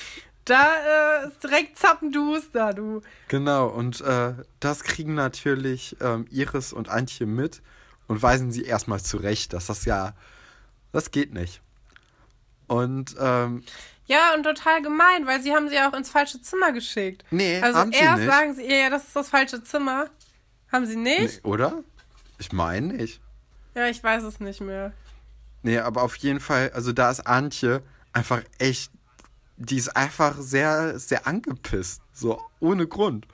Da 0.45 1.22
äh, 1.24 1.28
ist 1.28 1.42
direkt 1.42 1.78
zappenduster, 1.78 2.72
du. 2.74 3.01
Genau, 3.28 3.66
und 3.66 4.01
äh, 4.03 4.34
das 4.61 4.82
kriegen 4.84 5.14
natürlich 5.14 5.97
ähm, 6.01 6.26
Iris 6.30 6.72
und 6.72 6.88
Antje 6.88 7.26
mit 7.26 7.62
und 8.07 8.22
weisen 8.22 8.53
sie 8.53 8.62
erstmal 8.64 9.01
zurecht, 9.01 9.55
dass 9.55 9.66
das 9.66 9.86
ja, 9.86 10.12
das 10.95 11.11
geht 11.11 11.34
nicht. 11.34 11.61
Und 12.66 13.14
ähm, 13.20 13.62
Ja, 14.07 14.32
und 14.34 14.42
total 14.45 14.80
gemein, 14.82 15.26
weil 15.26 15.42
sie 15.42 15.53
haben 15.53 15.68
sie 15.68 15.78
auch 15.80 15.92
ins 15.92 16.09
falsche 16.09 16.40
Zimmer 16.40 16.72
geschickt. 16.72 17.24
nee, 17.30 17.61
Also 17.61 17.78
haben 17.78 17.92
sie 17.92 17.99
erst 17.99 18.22
nicht. 18.22 18.30
sagen 18.32 18.55
sie 18.55 18.62
ihr, 18.66 18.78
ja, 18.78 18.90
das 18.90 19.05
ist 19.05 19.16
das 19.16 19.28
falsche 19.28 19.62
Zimmer. 19.62 20.09
Haben 20.72 20.86
sie 20.86 20.97
nicht? 20.97 21.45
Nee, 21.45 21.49
oder? 21.51 21.84
Ich 22.38 22.53
meine 22.53 22.95
nicht. 22.95 23.20
Ja, 23.74 23.86
ich 23.88 24.03
weiß 24.03 24.22
es 24.24 24.40
nicht 24.40 24.61
mehr. 24.61 24.92
Nee, 25.62 25.78
aber 25.78 26.03
auf 26.03 26.16
jeden 26.16 26.40
Fall, 26.40 26.70
also 26.74 26.92
da 26.92 27.11
ist 27.11 27.26
Antje 27.26 27.82
einfach 28.12 28.42
echt, 28.59 28.90
die 29.57 29.76
ist 29.76 29.97
einfach 29.97 30.36
sehr, 30.38 30.99
sehr 30.99 31.26
angepisst. 31.26 32.03
So, 32.12 32.40
ohne 32.61 32.86
Grund. 32.86 33.26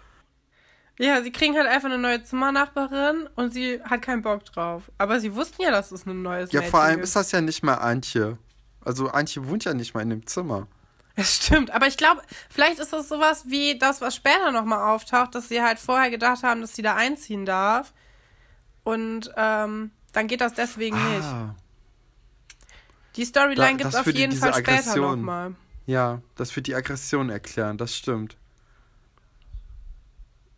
Ja, 1.03 1.23
sie 1.23 1.33
kriegen 1.33 1.57
halt 1.57 1.67
einfach 1.67 1.89
eine 1.89 1.97
neue 1.99 2.23
Zimmernachbarin 2.23 3.27
und 3.35 3.55
sie 3.55 3.81
hat 3.83 4.03
keinen 4.03 4.21
Bock 4.21 4.45
drauf. 4.45 4.91
Aber 4.99 5.19
sie 5.19 5.35
wussten 5.35 5.63
ja, 5.63 5.71
dass 5.71 5.93
es 5.93 6.05
ein 6.05 6.21
neues 6.21 6.53
Ja, 6.53 6.61
Mädchen 6.61 6.71
vor 6.71 6.81
allem 6.81 6.97
gibt. 6.97 7.05
ist 7.05 7.17
das 7.17 7.33
ja 7.33 7.41
nicht 7.41 7.63
mal 7.63 7.75
Antje. 7.77 8.37
Also 8.85 9.09
Antje 9.09 9.49
wohnt 9.49 9.65
ja 9.65 9.73
nicht 9.73 9.95
mal 9.95 10.03
in 10.03 10.11
dem 10.11 10.27
Zimmer. 10.27 10.67
Das 11.17 11.37
stimmt, 11.37 11.71
aber 11.71 11.87
ich 11.87 11.97
glaube, 11.97 12.21
vielleicht 12.51 12.79
ist 12.81 12.93
das 12.93 13.09
sowas 13.09 13.45
wie 13.47 13.79
das, 13.79 14.01
was 14.03 14.15
später 14.15 14.53
nochmal 14.53 14.91
auftaucht, 14.95 15.35
dass 15.35 15.49
sie 15.49 15.63
halt 15.63 15.79
vorher 15.79 16.11
gedacht 16.11 16.43
haben, 16.43 16.61
dass 16.61 16.75
sie 16.77 16.83
da 16.83 16.95
einziehen 16.97 17.45
darf. 17.47 17.93
Und 18.85 19.31
ähm, 19.37 19.91
dann 20.13 20.27
geht 20.27 20.41
das 20.43 20.53
deswegen 20.55 20.97
nicht. 21.15 21.25
Ah, 21.25 21.55
Die 23.17 23.25
Storyline 23.25 23.57
Da- 23.57 23.77
gibt 23.77 23.89
es 23.89 23.95
auf 23.97 24.07
jeden 24.07 24.37
Fall 24.37 24.55
später 24.55 24.97
nochmal. 24.97 25.55
ja, 25.87 26.21
das 26.37 26.55
wird 26.57 26.67
die 26.67 26.75
Aggression 26.75 27.29
erklären, 27.31 27.77
das 27.79 27.95
stimmt. 27.97 28.37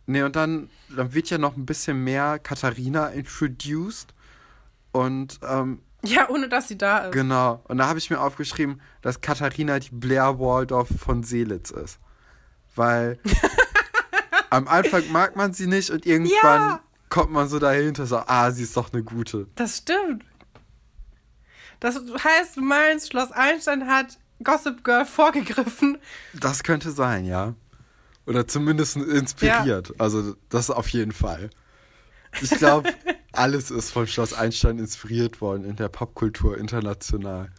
Nee, 0.05 0.23
und 0.23 0.35
dann, 0.35 0.69
dann 0.95 1.13
wird 1.13 1.29
ja 1.29 1.37
noch 1.37 1.55
ein 1.55 1.65
bisschen 1.65 2.03
mehr 2.03 2.39
Katharina 2.39 3.07
introduced. 3.07 4.13
Und 4.91 5.39
ähm, 5.47 5.81
Ja, 6.03 6.29
ohne 6.29 6.49
dass 6.49 6.67
sie 6.67 6.77
da 6.77 7.05
ist. 7.05 7.13
Genau. 7.13 7.63
Und 7.67 7.77
da 7.77 7.87
habe 7.87 7.99
ich 7.99 8.09
mir 8.09 8.19
aufgeschrieben, 8.19 8.81
dass 9.01 9.21
Katharina 9.21 9.79
die 9.79 9.89
Blair 9.91 10.39
Waldorf 10.39 10.89
von 10.99 11.23
Seelitz 11.23 11.71
ist. 11.71 11.99
Weil 12.75 13.17
am 14.49 14.67
Anfang 14.67 15.03
mag 15.11 15.35
man 15.35 15.53
sie 15.53 15.67
nicht 15.67 15.89
und 15.89 16.05
irgendwann 16.05 16.33
Ja. 16.69 16.79
kommt 17.09 17.31
man 17.31 17.47
so 17.47 17.59
dahinter, 17.59 18.05
so, 18.05 18.17
ah, 18.17 18.51
sie 18.51 18.63
ist 18.63 18.75
doch 18.75 18.91
eine 18.93 19.03
gute. 19.03 19.47
Das 19.55 19.77
stimmt. 19.77 20.25
Das 21.79 21.95
heißt, 21.95 22.57
du 22.57 22.61
meinst, 22.61 23.09
Schloss 23.11 23.31
Einstein 23.31 23.87
hat 23.87 24.17
Gossip 24.43 24.83
Girl 24.83 25.05
vorgegriffen. 25.05 25.97
Das 26.33 26.63
könnte 26.63 26.91
sein, 26.91 27.25
ja. 27.25 27.53
Oder 28.25 28.47
zumindest 28.47 28.95
inspiriert. 28.95 29.93
Also 29.99 30.35
das 30.49 30.69
auf 30.69 30.89
jeden 30.89 31.11
Fall. 31.11 31.49
Ich 32.41 32.51
glaube, 32.51 32.93
alles 33.31 33.71
ist 33.71 33.91
von 33.91 34.07
Schloss 34.07 34.33
Einstein 34.33 34.79
inspiriert 34.79 35.41
worden 35.41 35.65
in 35.65 35.75
der 35.75 35.89
Popkultur 35.89 36.57
international. 36.57 37.51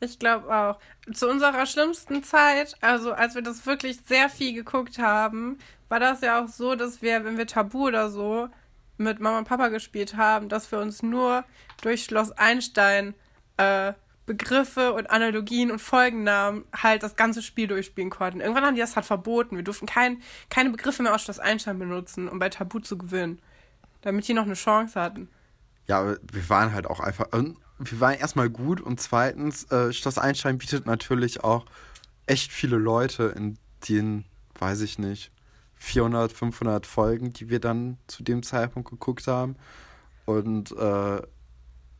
Ich 0.00 0.18
glaube 0.18 0.54
auch. 0.54 0.78
Zu 1.12 1.28
unserer 1.28 1.66
schlimmsten 1.66 2.22
Zeit, 2.22 2.74
also 2.80 3.12
als 3.12 3.34
wir 3.34 3.42
das 3.42 3.66
wirklich 3.66 3.98
sehr 4.06 4.28
viel 4.28 4.54
geguckt 4.54 4.98
haben, 4.98 5.58
war 5.88 6.00
das 6.00 6.20
ja 6.22 6.42
auch 6.42 6.48
so, 6.48 6.74
dass 6.74 7.02
wir, 7.02 7.24
wenn 7.24 7.38
wir 7.38 7.46
Tabu 7.46 7.86
oder 7.86 8.10
so 8.10 8.48
mit 8.96 9.20
Mama 9.20 9.38
und 9.38 9.48
Papa 9.48 9.68
gespielt 9.68 10.16
haben, 10.16 10.48
dass 10.48 10.70
wir 10.70 10.78
uns 10.78 11.02
nur 11.02 11.44
durch 11.82 12.04
Schloss 12.04 12.32
Einstein 12.32 13.14
äh, 13.56 13.92
Begriffe 14.26 14.92
und 14.94 15.10
Analogien 15.10 15.70
und 15.70 15.80
Folgennamen 15.80 16.64
halt 16.74 17.02
das 17.02 17.16
ganze 17.16 17.42
Spiel 17.42 17.66
durchspielen 17.66 18.10
konnten. 18.10 18.40
Irgendwann 18.40 18.64
haben 18.64 18.74
die 18.74 18.80
das 18.80 18.96
halt 18.96 19.04
verboten. 19.04 19.56
Wir 19.56 19.64
durften 19.64 19.86
kein, 19.86 20.22
keine 20.48 20.70
Begriffe 20.70 21.02
mehr 21.02 21.14
aus 21.14 21.22
Schloss 21.22 21.38
Einstein 21.38 21.78
benutzen, 21.78 22.28
um 22.28 22.38
bei 22.38 22.48
Tabu 22.48 22.78
zu 22.78 22.96
gewinnen. 22.96 23.40
Damit 24.00 24.26
die 24.26 24.34
noch 24.34 24.44
eine 24.44 24.54
Chance 24.54 25.00
hatten. 25.00 25.28
Ja, 25.86 26.16
wir 26.32 26.48
waren 26.48 26.72
halt 26.72 26.86
auch 26.86 27.00
einfach. 27.00 27.26
Wir 27.78 28.00
waren 28.00 28.14
erstmal 28.14 28.48
gut 28.48 28.80
und 28.80 29.00
zweitens, 29.00 29.70
äh, 29.70 29.92
Schloss 29.92 30.18
Einstein 30.18 30.58
bietet 30.58 30.86
natürlich 30.86 31.44
auch 31.44 31.66
echt 32.26 32.52
viele 32.52 32.76
Leute 32.76 33.34
in 33.36 33.58
den, 33.88 34.24
weiß 34.58 34.80
ich 34.80 34.98
nicht, 34.98 35.30
400, 35.76 36.32
500 36.32 36.86
Folgen, 36.86 37.32
die 37.32 37.50
wir 37.50 37.60
dann 37.60 37.98
zu 38.06 38.22
dem 38.22 38.42
Zeitpunkt 38.42 38.88
geguckt 38.88 39.26
haben. 39.26 39.56
Und 40.24 40.72
äh, 40.72 41.20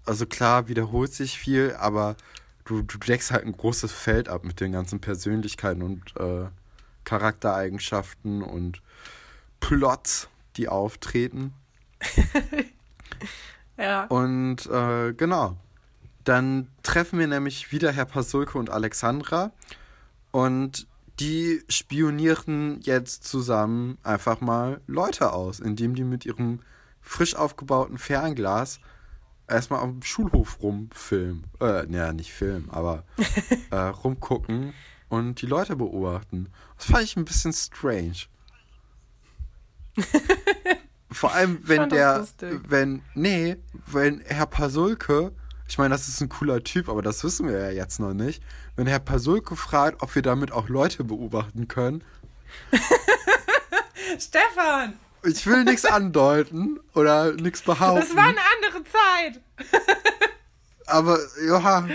also 0.05 0.27
klar, 0.27 0.69
wiederholt 0.69 1.13
sich 1.13 1.39
viel, 1.39 1.75
aber 1.79 2.17
du, 2.65 2.83
du 2.83 2.99
deckst 2.99 3.31
halt 3.31 3.45
ein 3.45 3.57
großes 3.57 3.93
Feld 3.93 4.29
ab 4.29 4.45
mit 4.45 4.61
den 4.61 4.73
ganzen 4.73 5.01
Persönlichkeiten 5.01 5.83
und 5.83 6.17
äh, 6.17 6.49
Charaktereigenschaften 7.05 8.43
und 8.43 8.83
Plots, 9.61 10.29
die 10.57 10.69
auftreten. 10.69 11.55
Ja. 13.77 14.05
Und 14.05 14.67
äh, 14.67 15.13
genau. 15.15 15.57
Dann 16.25 16.69
treffen 16.83 17.19
wir 17.19 17.27
nämlich 17.27 17.73
wieder 17.73 17.93
Herr 17.93 18.07
Pasulke 18.07 18.59
und 18.59 18.71
Alexandra. 18.71 19.53
Und 20.31 20.87
die 21.21 21.63
spionieren 21.69 22.81
jetzt 22.83 23.25
zusammen 23.25 23.99
einfach 24.03 24.41
mal 24.41 24.81
Leute 24.87 25.33
aus, 25.33 25.61
indem 25.61 25.95
die 25.95 26.05
mit 26.05 26.25
ihrem 26.25 26.61
frisch 27.01 27.37
aufgebauten 27.37 27.99
Fernglas 27.99 28.81
erstmal 29.49 29.87
dem 29.87 30.03
Schulhof 30.03 30.63
rumfilmen. 30.63 31.47
Äh, 31.61 31.85
naja, 31.87 32.13
nicht 32.13 32.33
filmen, 32.33 32.69
aber 32.71 33.05
äh, 33.71 33.77
rumgucken 33.77 34.75
und 35.09 35.41
die 35.43 35.47
Leute 35.47 35.77
beobachten. 35.77 36.49
Das 36.77 36.87
fand 36.87 37.05
ich 37.05 37.17
ein 37.17 37.25
bisschen 37.25 37.53
strange. 37.53 38.27
Vor 41.11 41.33
allem, 41.33 41.61
wenn 41.63 41.89
der, 41.89 42.27
wenn, 42.67 43.03
nee, 43.15 43.57
wenn 43.87 44.21
Herr 44.27 44.47
Pasulke, 44.47 45.33
ich 45.69 45.79
meine, 45.79 45.95
das 45.95 46.09
ist 46.09 46.21
ein 46.21 46.29
cooler 46.29 46.63
Typ, 46.65 46.89
aber 46.89 47.03
das 47.03 47.23
wissen 47.23 47.47
wir 47.47 47.59
ja 47.59 47.71
jetzt 47.71 48.01
noch 48.01 48.15
nicht. 48.15 48.43
Wenn 48.75 48.89
Herr 48.89 48.99
Pasulke 48.99 49.55
fragt, 49.55 50.03
ob 50.03 50.15
wir 50.15 50.23
damit 50.23 50.51
auch 50.51 50.69
Leute 50.69 51.05
beobachten 51.05 51.69
können, 51.69 52.03
Stefan, 54.19 54.95
ich 55.25 55.47
will 55.47 55.65
nichts 55.65 55.85
andeuten 55.85 56.81
oder 56.95 57.33
nichts 57.33 57.63
behaupten. 57.63 58.01
das 58.01 58.17
war 58.17 58.25
eine 58.25 58.39
andere 58.57 58.83
Zeit. 58.85 59.41
aber 60.87 61.19
ja, 61.47 61.89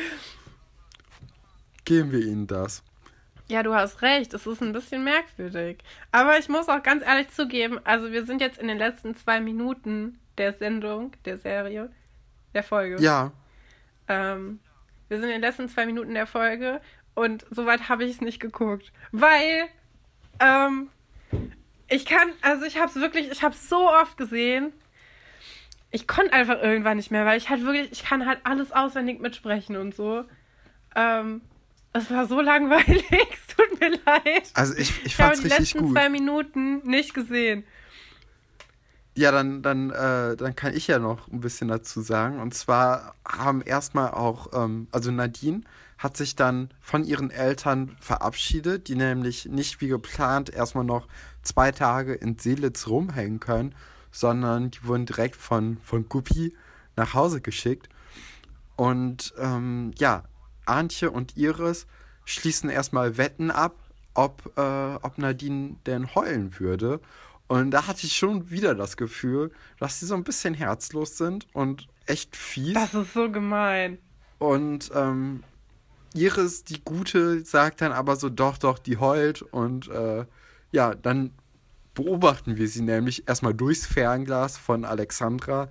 geben 1.85 2.11
wir 2.11 2.19
ihnen 2.19 2.47
das. 2.47 2.83
Ja, 3.47 3.63
du 3.63 3.73
hast 3.73 4.01
recht. 4.03 4.33
Es 4.33 4.45
ist 4.45 4.61
ein 4.61 4.73
bisschen 4.73 5.03
merkwürdig. 5.03 5.79
Aber 6.11 6.37
ich 6.37 6.49
muss 6.49 6.69
auch 6.69 6.83
ganz 6.83 7.03
ehrlich 7.03 7.29
zugeben, 7.29 7.79
also 7.83 8.11
wir 8.11 8.25
sind 8.25 8.41
jetzt 8.41 8.59
in 8.59 8.67
den 8.67 8.77
letzten 8.77 9.15
zwei 9.15 9.39
Minuten 9.39 10.19
der 10.37 10.53
Sendung, 10.53 11.13
der 11.25 11.37
Serie, 11.37 11.89
der 12.53 12.63
Folge. 12.63 13.01
Ja, 13.01 13.31
Ähm, 14.07 14.59
wir 15.07 15.17
sind 15.19 15.29
in 15.29 15.33
den 15.35 15.41
letzten 15.41 15.67
zwei 15.69 15.85
Minuten 15.87 16.13
der 16.13 16.27
Folge 16.27 16.79
und 17.15 17.45
soweit 17.49 17.89
habe 17.89 18.05
ich 18.05 18.11
es 18.11 18.21
nicht 18.21 18.39
geguckt. 18.39 18.91
Weil, 19.11 19.65
ähm, 20.39 20.89
ich 21.89 22.05
kann, 22.05 22.29
also 22.41 22.65
ich 22.65 22.77
habe 22.77 22.87
es 22.87 22.95
wirklich, 22.95 23.31
ich 23.31 23.43
habe 23.43 23.55
es 23.55 23.69
so 23.69 23.89
oft 23.89 24.17
gesehen. 24.17 24.73
Ich 25.91 26.07
konnte 26.07 26.33
einfach 26.33 26.61
irgendwann 26.61 26.97
nicht 26.97 27.09
mehr, 27.11 27.25
weil 27.25 27.37
ich 27.37 27.49
halt 27.49 27.63
wirklich, 27.63 27.91
ich 27.91 28.03
kann 28.03 28.25
halt 28.25 28.39
alles 28.43 28.71
auswendig 28.71 29.19
mitsprechen 29.19 29.75
und 29.75 29.95
so. 29.95 30.23
Ähm, 30.95 31.41
es 31.93 32.11
war 32.11 32.27
so 32.27 32.41
langweilig, 32.41 33.03
es 33.11 33.55
tut 33.55 33.79
mir 33.79 33.91
leid. 34.05 34.51
also 34.53 34.73
ich, 34.75 34.91
ich 34.99 35.05
Ich 35.07 35.19
habe 35.19 35.29
fand's 35.35 35.41
die 35.41 35.47
richtig 35.47 35.73
letzten 35.73 35.87
gut. 35.87 35.93
zwei 35.93 36.09
Minuten 36.09 36.87
nicht 36.87 37.13
gesehen. 37.13 37.63
Ja, 39.15 39.31
dann, 39.31 39.61
dann, 39.63 39.89
äh, 39.89 40.37
dann 40.37 40.55
kann 40.55 40.73
ich 40.75 40.87
ja 40.87 40.99
noch 40.99 41.27
ein 41.27 41.41
bisschen 41.41 41.67
dazu 41.67 42.01
sagen. 42.01 42.39
Und 42.39 42.53
zwar 42.53 43.15
haben 43.27 43.61
erstmal 43.61 44.11
auch, 44.11 44.53
ähm, 44.53 44.87
also 44.91 45.11
Nadine 45.11 45.61
hat 45.97 46.15
sich 46.15 46.35
dann 46.35 46.69
von 46.79 47.03
ihren 47.03 47.29
Eltern 47.29 47.97
verabschiedet, 47.99 48.87
die 48.87 48.95
nämlich 48.95 49.45
nicht 49.45 49.81
wie 49.81 49.87
geplant 49.89 50.49
erstmal 50.49 50.85
noch 50.85 51.07
zwei 51.49 51.71
Tage 51.71 52.13
in 52.13 52.37
Seelitz 52.37 52.87
rumhängen 52.87 53.39
können, 53.39 53.75
sondern 54.11 54.71
die 54.71 54.83
wurden 54.85 55.05
direkt 55.05 55.35
von, 55.35 55.77
von 55.83 56.07
Guppi 56.07 56.55
nach 56.95 57.13
Hause 57.13 57.41
geschickt. 57.41 57.89
Und 58.75 59.33
ähm, 59.37 59.91
ja, 59.97 60.23
Antje 60.65 61.11
und 61.11 61.35
Iris 61.37 61.87
schließen 62.25 62.69
erstmal 62.69 63.17
Wetten 63.17 63.51
ab, 63.51 63.75
ob, 64.13 64.51
äh, 64.57 64.95
ob 65.01 65.17
Nadine 65.17 65.75
denn 65.85 66.13
heulen 66.15 66.59
würde. 66.59 66.99
Und 67.47 67.71
da 67.71 67.87
hatte 67.87 68.05
ich 68.05 68.15
schon 68.15 68.51
wieder 68.51 68.75
das 68.75 68.95
Gefühl, 68.95 69.51
dass 69.79 69.99
sie 69.99 70.05
so 70.05 70.13
ein 70.13 70.23
bisschen 70.23 70.53
herzlos 70.53 71.17
sind 71.17 71.47
und 71.53 71.87
echt 72.05 72.35
fies. 72.35 72.75
Das 72.75 72.93
ist 72.93 73.13
so 73.13 73.31
gemein. 73.31 73.97
Und 74.37 74.91
ähm, 74.93 75.43
Iris, 76.13 76.63
die 76.63 76.81
Gute, 76.83 77.43
sagt 77.43 77.81
dann 77.81 77.91
aber 77.91 78.15
so, 78.15 78.29
doch, 78.29 78.57
doch, 78.57 78.79
die 78.79 78.97
heult. 78.97 79.41
Und 79.41 79.87
äh, 79.89 80.25
ja, 80.71 80.95
dann 80.95 81.33
beobachten 81.93 82.57
wir 82.57 82.67
sie 82.67 82.81
nämlich 82.81 83.27
erstmal 83.27 83.53
durchs 83.53 83.85
Fernglas 83.85 84.57
von 84.57 84.85
Alexandra. 84.85 85.69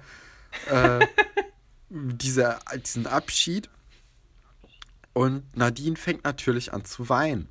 Äh, 0.71 1.07
diese, 1.89 2.59
diesen 2.85 3.07
Abschied. 3.07 3.69
Und 5.13 5.57
Nadine 5.57 5.97
fängt 5.97 6.25
natürlich 6.25 6.73
an 6.73 6.85
zu 6.85 7.09
weinen. 7.09 7.49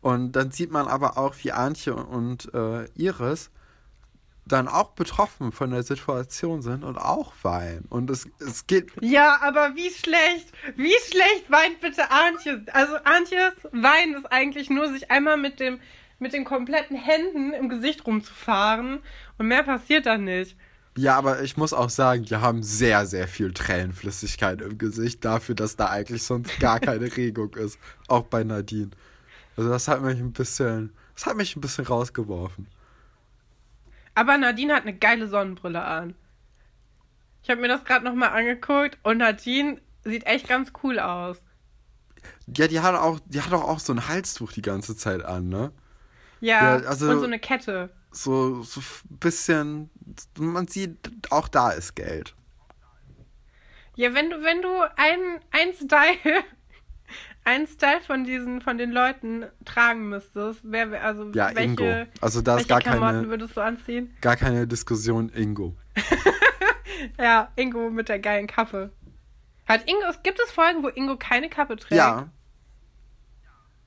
Und 0.00 0.32
dann 0.32 0.50
sieht 0.50 0.70
man 0.70 0.88
aber 0.88 1.18
auch, 1.18 1.34
wie 1.42 1.52
Antje 1.52 1.94
und 1.94 2.52
äh, 2.54 2.86
Iris 2.94 3.50
dann 4.46 4.68
auch 4.68 4.92
betroffen 4.92 5.52
von 5.52 5.70
der 5.70 5.82
Situation 5.82 6.62
sind 6.62 6.82
und 6.82 6.96
auch 6.96 7.32
weinen. 7.42 7.84
Und 7.88 8.10
es, 8.10 8.28
es 8.40 8.66
geht. 8.66 8.90
Ja, 9.00 9.38
aber 9.42 9.76
wie 9.76 9.90
schlecht, 9.90 10.52
wie 10.76 10.94
schlecht 11.08 11.50
weint 11.50 11.80
bitte 11.80 12.10
Antje? 12.10 12.64
Also 12.72 12.96
Antjes 12.96 13.52
Weinen 13.72 14.14
ist 14.14 14.26
eigentlich 14.26 14.70
nur, 14.70 14.90
sich 14.92 15.10
einmal 15.10 15.36
mit 15.36 15.60
dem 15.60 15.80
mit 16.20 16.32
den 16.32 16.44
kompletten 16.44 16.96
Händen 16.96 17.52
im 17.52 17.68
Gesicht 17.68 18.06
rumzufahren 18.06 19.00
und 19.38 19.46
mehr 19.48 19.62
passiert 19.62 20.06
da 20.06 20.18
nicht. 20.18 20.56
Ja, 20.96 21.16
aber 21.16 21.42
ich 21.42 21.56
muss 21.56 21.72
auch 21.72 21.88
sagen, 21.88 22.24
die 22.24 22.36
haben 22.36 22.62
sehr, 22.62 23.06
sehr 23.06 23.26
viel 23.26 23.52
Tränenflüssigkeit 23.52 24.60
im 24.60 24.76
Gesicht 24.76 25.24
dafür, 25.24 25.54
dass 25.54 25.76
da 25.76 25.86
eigentlich 25.86 26.22
sonst 26.22 26.58
gar 26.60 26.78
keine 26.80 27.16
Regung 27.16 27.54
ist. 27.54 27.78
Auch 28.08 28.24
bei 28.24 28.44
Nadine. 28.44 28.90
Also 29.56 29.70
das 29.70 29.88
hat 29.88 30.02
mich 30.02 30.18
ein 30.18 30.32
bisschen, 30.32 30.92
das 31.14 31.26
hat 31.26 31.36
mich 31.36 31.56
ein 31.56 31.60
bisschen 31.60 31.86
rausgeworfen. 31.86 32.66
Aber 34.14 34.36
Nadine 34.36 34.74
hat 34.74 34.82
eine 34.82 34.96
geile 34.96 35.28
Sonnenbrille 35.28 35.82
an. 35.82 36.14
Ich 37.42 37.48
habe 37.48 37.60
mir 37.60 37.68
das 37.68 37.84
gerade 37.84 38.04
nochmal 38.04 38.30
angeguckt 38.30 38.98
und 39.02 39.18
Nadine 39.18 39.80
sieht 40.04 40.26
echt 40.26 40.48
ganz 40.48 40.72
cool 40.82 40.98
aus. 40.98 41.40
Ja, 42.54 42.68
die 42.68 42.80
hat 42.80 42.94
auch, 42.94 43.20
die 43.24 43.40
hat 43.40 43.52
auch 43.52 43.78
so 43.78 43.92
ein 43.92 44.08
Halstuch 44.08 44.52
die 44.52 44.62
ganze 44.62 44.96
Zeit 44.96 45.24
an, 45.24 45.48
ne? 45.48 45.72
Ja, 46.40 46.78
ja 46.78 46.86
also 46.86 47.10
und 47.10 47.20
so 47.20 47.26
eine 47.26 47.38
Kette. 47.38 47.90
So, 48.12 48.62
so 48.62 48.80
ein 48.80 49.18
bisschen, 49.18 49.90
man 50.38 50.66
sieht, 50.66 51.10
auch 51.30 51.48
da 51.48 51.70
ist 51.70 51.94
Geld. 51.94 52.34
Ja, 53.94 54.14
wenn 54.14 54.30
du, 54.30 54.42
wenn 54.42 54.62
du 54.62 54.68
ein, 54.96 55.40
ein 55.50 55.72
Style, 55.74 56.42
ein 57.44 57.66
Style 57.66 58.00
von 58.00 58.24
diesen, 58.24 58.60
von 58.60 58.78
den 58.78 58.90
Leuten 58.90 59.44
tragen 59.64 60.08
müsstest, 60.08 60.60
wer, 60.64 61.04
also 61.04 61.30
ja, 61.32 61.54
welche, 61.54 61.62
Ingo. 61.62 62.06
Also 62.20 62.40
da 62.40 62.58
ist 62.58 62.68
gar 62.68 62.80
Klamotten 62.80 63.14
keine, 63.14 63.28
würdest 63.28 63.56
du 63.56 63.60
anziehen? 63.60 64.16
Gar 64.20 64.36
keine 64.36 64.66
Diskussion, 64.66 65.28
Ingo. 65.28 65.76
ja, 67.18 67.52
Ingo 67.56 67.90
mit 67.90 68.08
der 68.08 68.18
geilen 68.18 68.46
Kappe. 68.46 68.90
Hat 69.66 69.88
Ingo, 69.88 70.06
gibt 70.22 70.40
es 70.40 70.50
Folgen, 70.50 70.82
wo 70.82 70.88
Ingo 70.88 71.16
keine 71.16 71.48
Kappe 71.48 71.76
trägt? 71.76 71.92
Ja, 71.92 72.30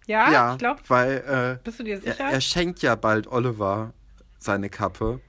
ja, 0.08 0.32
ja 0.32 0.52
ich 0.54 0.60
glaube. 0.60 0.82
Weil 0.88 1.60
äh, 1.60 1.64
bist 1.64 1.80
du 1.80 1.84
dir 1.84 2.00
sicher? 2.00 2.20
Er, 2.20 2.32
er, 2.32 2.42
schenkt 2.42 2.82
ja 2.82 2.96
bald 2.96 3.28
Oliver 3.28 3.94
seine 4.40 4.70
Kappe. 4.70 5.22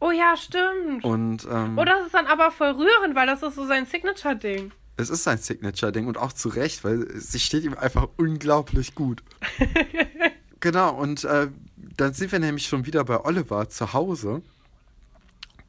Oh 0.00 0.10
ja, 0.10 0.36
stimmt. 0.36 1.04
Und 1.04 1.46
ähm, 1.50 1.78
oh, 1.78 1.84
das 1.84 2.06
ist 2.06 2.14
dann 2.14 2.26
aber 2.26 2.50
voll 2.50 2.72
rührend, 2.72 3.14
weil 3.14 3.26
das 3.26 3.42
ist 3.42 3.54
so 3.54 3.66
sein 3.66 3.86
Signature-Ding. 3.86 4.72
Es 4.96 5.10
ist 5.10 5.24
sein 5.24 5.38
Signature-Ding 5.38 6.06
und 6.06 6.18
auch 6.18 6.32
zu 6.32 6.48
Recht, 6.48 6.84
weil 6.84 7.08
sie 7.14 7.40
steht 7.40 7.64
ihm 7.64 7.74
einfach 7.74 8.08
unglaublich 8.16 8.94
gut. 8.94 9.22
genau, 10.60 10.94
und 10.94 11.24
äh, 11.24 11.48
dann 11.96 12.14
sind 12.14 12.32
wir 12.32 12.38
nämlich 12.38 12.66
schon 12.66 12.86
wieder 12.86 13.04
bei 13.04 13.24
Oliver 13.24 13.68
zu 13.68 13.92
Hause. 13.92 14.42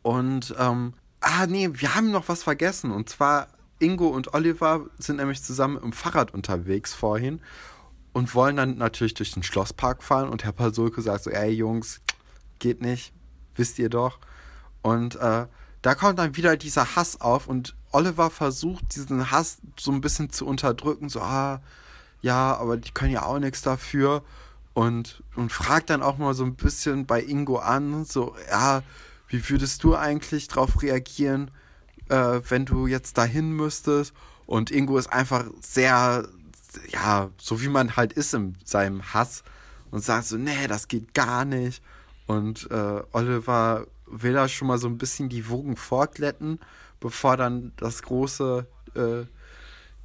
Und, 0.01 0.53
ähm, 0.59 0.93
ah, 1.21 1.47
nee, 1.47 1.69
wir 1.71 1.95
haben 1.95 2.11
noch 2.11 2.27
was 2.27 2.43
vergessen. 2.43 2.91
Und 2.91 3.09
zwar, 3.09 3.47
Ingo 3.79 4.07
und 4.07 4.33
Oliver 4.33 4.85
sind 4.99 5.17
nämlich 5.17 5.41
zusammen 5.43 5.79
im 5.81 5.93
Fahrrad 5.93 6.33
unterwegs 6.33 6.93
vorhin 6.93 7.41
und 8.15 8.33
wollen 8.33 8.55
dann 8.55 8.77
natürlich 8.77 9.13
durch 9.13 9.33
den 9.33 9.43
Schlosspark 9.43 10.01
fahren 10.01 10.29
und 10.29 10.45
Herr 10.45 10.53
Pasulke 10.53 11.01
sagt 11.01 11.25
so, 11.25 11.31
ey 11.31 11.51
Jungs, 11.51 11.99
geht 12.59 12.81
nicht, 12.81 13.11
wisst 13.55 13.77
ihr 13.77 13.89
doch. 13.89 14.19
Und 14.81 15.17
äh, 15.17 15.47
da 15.81 15.95
kommt 15.95 16.17
dann 16.17 16.37
wieder 16.37 16.55
dieser 16.55 16.95
Hass 16.95 17.19
auf 17.19 17.45
und 17.45 17.75
Oliver 17.91 18.29
versucht 18.29 18.95
diesen 18.95 19.31
Hass 19.31 19.57
so 19.77 19.91
ein 19.91 19.99
bisschen 19.99 20.29
zu 20.29 20.47
unterdrücken, 20.47 21.09
so, 21.09 21.19
ah, 21.19 21.59
ja, 22.21 22.55
aber 22.55 22.77
die 22.77 22.91
können 22.91 23.11
ja 23.11 23.23
auch 23.23 23.37
nichts 23.37 23.61
dafür. 23.63 24.23
Und, 24.73 25.21
und 25.35 25.51
fragt 25.51 25.89
dann 25.89 26.01
auch 26.01 26.17
mal 26.17 26.33
so 26.33 26.45
ein 26.45 26.55
bisschen 26.55 27.05
bei 27.05 27.21
Ingo 27.21 27.57
an, 27.57 28.05
so, 28.05 28.33
ja, 28.49 28.81
wie 29.27 29.49
würdest 29.49 29.83
du 29.83 29.93
eigentlich 29.93 30.47
drauf 30.47 30.81
reagieren, 30.81 31.51
äh, 32.07 32.39
wenn 32.47 32.63
du 32.63 32.87
jetzt 32.87 33.17
dahin 33.17 33.51
müsstest? 33.51 34.13
Und 34.45 34.71
Ingo 34.71 34.97
ist 34.97 35.11
einfach 35.11 35.43
sehr 35.59 36.25
ja, 36.89 37.29
so 37.37 37.61
wie 37.61 37.67
man 37.67 37.95
halt 37.95 38.13
ist 38.13 38.33
in 38.33 38.57
seinem 38.63 39.13
Hass 39.13 39.43
und 39.91 40.03
sagt 40.03 40.25
so, 40.25 40.37
nee, 40.37 40.67
das 40.67 40.87
geht 40.87 41.13
gar 41.13 41.45
nicht. 41.45 41.81
Und 42.27 42.69
äh, 42.71 43.01
Oliver 43.11 43.87
will 44.07 44.33
da 44.33 44.47
schon 44.47 44.67
mal 44.67 44.77
so 44.77 44.87
ein 44.87 44.97
bisschen 44.97 45.29
die 45.29 45.49
Wogen 45.49 45.77
vorglätten, 45.77 46.59
bevor 46.99 47.37
dann 47.37 47.71
das 47.77 48.01
große, 48.03 48.65
äh, 48.95 49.25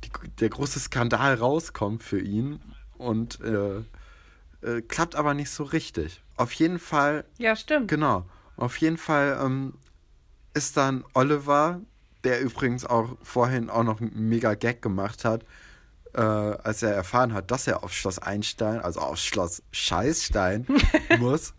die, 0.05 0.11
der 0.39 0.49
große 0.49 0.81
Skandal 0.81 1.35
rauskommt 1.35 2.03
für 2.03 2.21
ihn. 2.21 2.61
Und 2.99 3.41
äh, 3.41 3.79
äh, 4.63 4.83
klappt 4.83 5.17
aber 5.17 5.35
nicht 5.35 5.51
so 5.51 5.65
richtig. 5.65 6.23
Auf 6.37 6.53
jeden 6.53 6.79
Fall. 6.79 7.25
Ja, 7.39 7.57
stimmt. 7.57 7.89
Genau. 7.89 8.25
Auf 8.57 8.77
jeden 8.79 8.99
Fall 8.99 9.39
ähm, 9.43 9.75
ist 10.55 10.77
dann 10.77 11.05
Oliver, 11.15 11.81
der 12.25 12.41
übrigens 12.43 12.85
auch 12.85 13.17
vorhin 13.23 13.71
auch 13.71 13.85
noch 13.85 14.01
einen 14.01 14.29
mega 14.29 14.55
Gag 14.55 14.83
gemacht 14.83 15.25
hat, 15.25 15.45
äh, 16.15 16.21
als 16.21 16.83
er 16.83 16.95
erfahren 16.95 17.33
hat, 17.33 17.51
dass 17.51 17.67
er 17.67 17.83
auf 17.85 17.93
Schloss 17.93 18.19
Einstein, 18.19 18.81
also 18.81 19.01
auf 19.01 19.19
Schloss 19.19 19.63
Scheißstein 19.73 20.67
muss. 21.19 21.55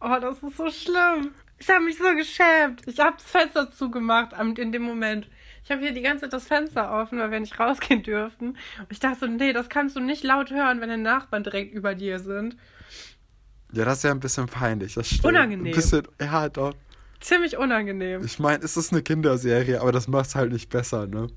Oh, 0.00 0.16
das 0.20 0.42
ist 0.42 0.56
so 0.56 0.70
schlimm. 0.70 1.32
Ich 1.58 1.68
habe 1.70 1.84
mich 1.84 1.96
so 1.96 2.14
geschämt. 2.16 2.82
Ich 2.86 2.98
habe 2.98 3.16
das 3.16 3.24
Fenster 3.24 3.70
zugemacht 3.70 4.32
in 4.58 4.72
dem 4.72 4.82
Moment. 4.82 5.28
Ich 5.64 5.70
habe 5.70 5.80
hier 5.80 5.92
die 5.92 6.02
ganze 6.02 6.22
Zeit 6.22 6.32
das 6.32 6.48
Fenster 6.48 6.92
offen, 6.92 7.18
weil 7.18 7.30
wir 7.30 7.38
nicht 7.38 7.58
rausgehen 7.58 8.02
dürften. 8.02 8.56
Und 8.78 8.86
ich 8.90 8.98
dachte 8.98 9.20
so, 9.20 9.26
nee, 9.26 9.52
das 9.52 9.68
kannst 9.68 9.94
du 9.94 10.00
nicht 10.00 10.24
laut 10.24 10.50
hören, 10.50 10.80
wenn 10.80 10.88
deine 10.88 11.02
Nachbarn 11.02 11.44
direkt 11.44 11.72
über 11.72 11.94
dir 11.94 12.18
sind. 12.18 12.56
Ja, 13.72 13.84
das 13.84 13.98
ist 13.98 14.04
ja 14.04 14.10
ein 14.10 14.20
bisschen 14.20 14.46
peinlich, 14.46 14.94
das 14.94 15.06
stimmt. 15.06 15.24
Unangenehm. 15.24 15.66
Ein 15.66 15.76
bisschen, 15.76 16.06
ja, 16.20 16.48
doch. 16.48 16.74
Ziemlich 17.20 17.56
unangenehm. 17.56 18.24
Ich 18.24 18.40
meine, 18.40 18.64
es 18.64 18.76
ist 18.76 18.92
eine 18.92 19.02
Kinderserie, 19.02 19.80
aber 19.80 19.92
das 19.92 20.08
macht 20.08 20.26
es 20.26 20.34
halt 20.34 20.52
nicht 20.52 20.68
besser, 20.68 21.06
ne? 21.06 21.28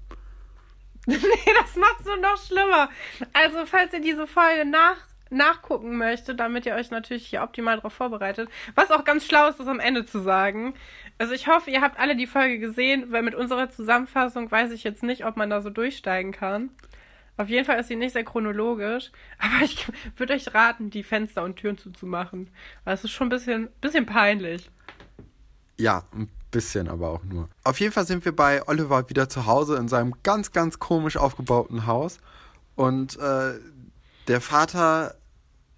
nee, 1.17 1.53
das 1.61 1.75
macht's 1.75 2.05
nur 2.05 2.17
noch 2.17 2.37
schlimmer. 2.37 2.89
Also, 3.33 3.65
falls 3.65 3.93
ihr 3.93 4.01
diese 4.01 4.27
Folge 4.27 4.65
nach, 4.65 4.97
nachgucken 5.29 5.97
möchtet, 5.97 6.39
damit 6.39 6.65
ihr 6.65 6.75
euch 6.75 6.91
natürlich 6.91 7.27
hier 7.27 7.43
optimal 7.43 7.77
darauf 7.77 7.93
vorbereitet, 7.93 8.49
was 8.75 8.91
auch 8.91 9.03
ganz 9.03 9.25
schlau 9.25 9.47
ist, 9.47 9.59
das 9.59 9.67
am 9.67 9.79
Ende 9.79 10.05
zu 10.05 10.19
sagen. 10.19 10.73
Also, 11.17 11.33
ich 11.33 11.47
hoffe, 11.47 11.69
ihr 11.69 11.81
habt 11.81 11.99
alle 11.99 12.15
die 12.15 12.27
Folge 12.27 12.59
gesehen, 12.59 13.11
weil 13.11 13.21
mit 13.21 13.35
unserer 13.35 13.69
Zusammenfassung 13.69 14.49
weiß 14.49 14.71
ich 14.71 14.83
jetzt 14.83 15.03
nicht, 15.03 15.25
ob 15.25 15.37
man 15.37 15.49
da 15.49 15.61
so 15.61 15.69
durchsteigen 15.69 16.31
kann. 16.31 16.71
Auf 17.37 17.49
jeden 17.49 17.65
Fall 17.65 17.79
ist 17.79 17.87
sie 17.87 17.95
nicht 17.95 18.13
sehr 18.13 18.23
chronologisch, 18.23 19.11
aber 19.39 19.63
ich 19.63 19.87
würde 20.17 20.33
euch 20.33 20.53
raten, 20.53 20.89
die 20.89 21.03
Fenster 21.03 21.43
und 21.43 21.57
Türen 21.57 21.77
zuzumachen. 21.77 22.49
Weil 22.83 22.95
es 22.95 23.03
ist 23.03 23.11
schon 23.11 23.27
ein 23.27 23.31
bisschen, 23.31 23.69
bisschen 23.81 24.05
peinlich. 24.05 24.69
Ja, 25.77 26.03
ein 26.13 26.29
bisschen 26.55 26.87
aber 26.87 27.09
auch 27.09 27.23
nur. 27.25 27.49
Auf 27.65 27.81
jeden 27.81 27.91
Fall 27.91 28.07
sind 28.07 28.23
wir 28.23 28.33
bei 28.33 28.65
Oliver 28.65 29.09
wieder 29.09 29.27
zu 29.27 29.45
Hause 29.45 29.75
in 29.75 29.89
seinem 29.89 30.13
ganz, 30.23 30.53
ganz 30.53 30.79
komisch 30.79 31.17
aufgebauten 31.17 31.85
Haus. 31.85 32.19
Und 32.75 33.19
äh, 33.19 33.59
der 34.29 34.39
Vater 34.39 35.15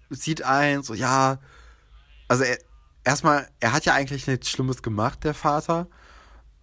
sieht 0.08 0.42
ein, 0.44 0.84
so 0.84 0.94
ja, 0.94 1.38
also 2.28 2.44
er, 2.44 2.58
erstmal, 3.02 3.48
er 3.58 3.72
hat 3.72 3.86
ja 3.86 3.94
eigentlich 3.94 4.28
nichts 4.28 4.50
Schlimmes 4.50 4.80
gemacht, 4.80 5.24
der 5.24 5.34
Vater. 5.34 5.88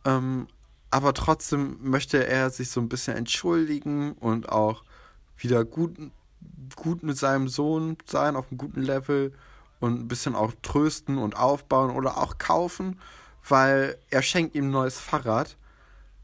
Ähm, 0.05 0.47
aber 0.91 1.13
trotzdem 1.13 1.77
möchte 1.81 2.25
er 2.25 2.51
sich 2.51 2.69
so 2.69 2.79
ein 2.79 2.87
bisschen 2.87 3.17
entschuldigen 3.17 4.13
und 4.13 4.47
auch 4.47 4.85
wieder 5.35 5.65
gut, 5.65 5.97
gut 6.77 7.03
mit 7.03 7.17
seinem 7.17 7.49
Sohn 7.49 7.97
sein, 8.05 8.37
auf 8.37 8.49
einem 8.49 8.59
guten 8.59 8.81
Level 8.81 9.33
und 9.81 9.99
ein 9.99 10.07
bisschen 10.07 10.35
auch 10.35 10.53
trösten 10.61 11.17
und 11.17 11.35
aufbauen 11.35 11.91
oder 11.93 12.17
auch 12.17 12.37
kaufen 12.37 12.97
weil 13.47 13.97
er 14.09 14.21
schenkt 14.21 14.55
ihm 14.55 14.65
ein 14.65 14.71
neues 14.71 14.99
Fahrrad 14.99 15.57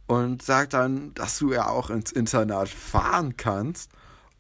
und 0.07 0.41
sagt 0.41 0.74
dann, 0.74 1.13
dass 1.13 1.38
du 1.38 1.53
ja 1.53 1.67
auch 1.67 1.89
ins 1.89 2.11
Internat 2.11 2.69
fahren 2.69 3.38
kannst. 3.38 3.91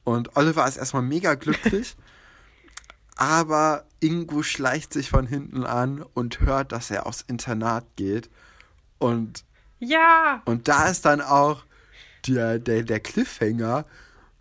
Und 0.03 0.35
Oliver 0.35 0.67
ist 0.67 0.77
erstmal 0.77 1.03
mega 1.03 1.35
glücklich. 1.35 1.95
aber 3.21 3.85
Ingo 3.99 4.41
schleicht 4.41 4.93
sich 4.93 5.11
von 5.11 5.27
hinten 5.27 5.63
an 5.63 6.03
und 6.15 6.39
hört, 6.39 6.71
dass 6.71 6.89
er 6.89 7.05
aufs 7.05 7.21
Internat 7.21 7.85
geht. 7.95 8.31
Und, 8.97 9.43
ja. 9.79 10.41
und 10.45 10.67
da 10.67 10.87
ist 10.87 11.05
dann 11.05 11.21
auch 11.21 11.63
der, 12.25 12.57
der, 12.57 12.81
der 12.81 12.99
Cliffhanger 12.99 13.85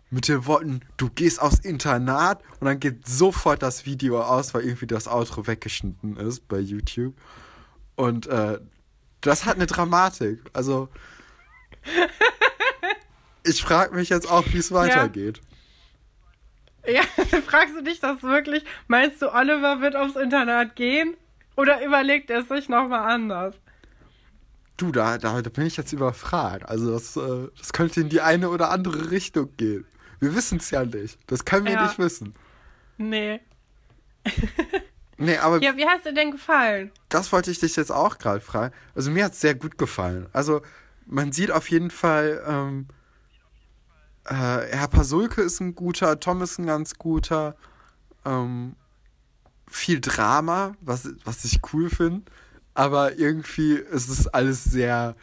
mit 0.09 0.27
den 0.27 0.45
Worten, 0.47 0.81
du 0.97 1.09
gehst 1.09 1.41
aufs 1.41 1.59
Internat 1.59 2.41
und 2.59 2.65
dann 2.65 2.79
geht 2.79 3.07
sofort 3.07 3.61
das 3.61 3.85
Video 3.85 4.21
aus, 4.21 4.53
weil 4.53 4.63
irgendwie 4.63 4.87
das 4.87 5.07
Outro 5.07 5.45
weggeschnitten 5.45 6.17
ist 6.17 6.47
bei 6.47 6.59
YouTube. 6.59 7.13
Und 8.01 8.25
äh, 8.25 8.59
das 9.21 9.45
hat 9.45 9.57
eine 9.57 9.67
Dramatik. 9.67 10.41
Also. 10.53 10.89
ich 13.43 13.61
frage 13.61 13.93
mich 13.93 14.09
jetzt 14.09 14.27
auch, 14.27 14.43
wie 14.47 14.57
es 14.57 14.71
weitergeht. 14.71 15.39
Ja, 16.87 17.03
fragst 17.45 17.75
du 17.75 17.83
dich 17.83 17.99
das 17.99 18.23
wirklich? 18.23 18.65
Meinst 18.87 19.21
du, 19.21 19.31
Oliver 19.31 19.81
wird 19.81 19.95
aufs 19.95 20.15
Internat 20.15 20.75
gehen? 20.75 21.15
Oder 21.55 21.85
überlegt 21.85 22.31
er 22.31 22.39
es 22.39 22.47
sich 22.47 22.69
nochmal 22.69 23.07
anders? 23.13 23.53
Du, 24.77 24.91
da, 24.91 25.19
da, 25.19 25.39
da 25.39 25.49
bin 25.51 25.67
ich 25.67 25.77
jetzt 25.77 25.93
überfragt. 25.93 26.67
Also 26.67 26.91
das, 26.93 27.15
äh, 27.17 27.49
das 27.55 27.71
könnte 27.71 28.01
in 28.01 28.09
die 28.09 28.21
eine 28.21 28.49
oder 28.49 28.71
andere 28.71 29.11
Richtung 29.11 29.55
gehen. 29.57 29.85
Wir 30.19 30.33
wissen 30.33 30.57
es 30.57 30.71
ja 30.71 30.83
nicht. 30.83 31.19
Das 31.27 31.45
können 31.45 31.67
wir 31.67 31.73
Ja. 31.73 31.83
nicht 31.83 31.99
wissen. 31.99 32.33
Nee. 32.97 33.41
Nee, 35.21 35.37
aber 35.37 35.61
Ja, 35.61 35.77
wie 35.77 35.85
hat 35.85 35.99
es 35.99 36.03
dir 36.03 36.13
denn 36.13 36.31
gefallen? 36.31 36.91
das 37.09 37.31
wollte 37.31 37.51
ich 37.51 37.59
dich 37.59 37.75
jetzt 37.75 37.91
auch 37.91 38.17
gerade 38.17 38.41
fragen. 38.41 38.73
Also 38.95 39.11
mir 39.11 39.25
hat 39.25 39.33
es 39.33 39.41
sehr 39.41 39.55
gut 39.55 39.77
gefallen. 39.77 40.27
Also 40.33 40.61
man 41.05 41.31
sieht 41.31 41.51
auf 41.51 41.69
jeden 41.69 41.91
Fall, 41.91 42.41
ähm, 42.47 42.87
äh, 44.25 44.33
Herr 44.33 44.87
Pasulke 44.87 45.41
ist 45.41 45.59
ein 45.59 45.75
guter, 45.75 46.19
Tom 46.19 46.41
ist 46.41 46.57
ein 46.57 46.65
ganz 46.65 46.95
guter. 46.95 47.55
Ähm, 48.25 48.75
viel 49.67 50.01
Drama, 50.01 50.73
was, 50.81 51.09
was 51.23 51.45
ich 51.45 51.59
cool 51.73 51.89
finde. 51.89 52.23
Aber 52.73 53.17
irgendwie 53.17 53.73
ist 53.75 54.09
es 54.09 54.27
alles 54.27 54.63
sehr. 54.63 55.15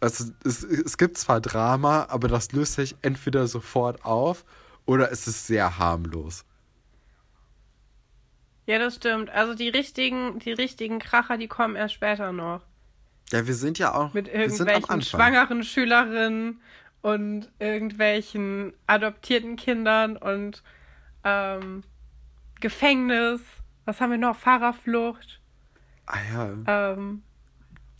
Also 0.00 0.24
es, 0.44 0.62
es 0.62 0.96
gibt 0.96 1.18
zwar 1.18 1.40
Drama, 1.40 2.06
aber 2.08 2.28
das 2.28 2.52
löst 2.52 2.74
sich 2.74 2.96
entweder 3.02 3.46
sofort 3.46 4.04
auf 4.04 4.44
oder 4.86 5.12
es 5.12 5.26
ist 5.26 5.46
sehr 5.46 5.78
harmlos. 5.78 6.44
Ja, 8.70 8.78
das 8.78 8.94
stimmt. 8.94 9.30
Also 9.30 9.54
die 9.54 9.68
richtigen, 9.68 10.38
die 10.38 10.52
richtigen 10.52 11.00
Kracher, 11.00 11.36
die 11.36 11.48
kommen 11.48 11.74
erst 11.74 11.94
später 11.94 12.30
noch. 12.30 12.60
Ja, 13.32 13.44
wir 13.44 13.54
sind 13.54 13.80
ja 13.80 13.92
auch. 13.96 14.14
Mit 14.14 14.28
irgendwelchen 14.28 15.02
schwangeren 15.02 15.64
Schülerinnen 15.64 16.60
und 17.02 17.50
irgendwelchen 17.58 18.72
adoptierten 18.86 19.56
Kindern 19.56 20.16
und 20.16 20.62
ähm, 21.24 21.82
Gefängnis. 22.60 23.40
Was 23.86 24.00
haben 24.00 24.12
wir 24.12 24.18
noch? 24.18 24.36
Fahrerflucht, 24.36 25.40
Ah 26.06 26.18
ja. 26.32 26.92
ähm, 26.92 27.22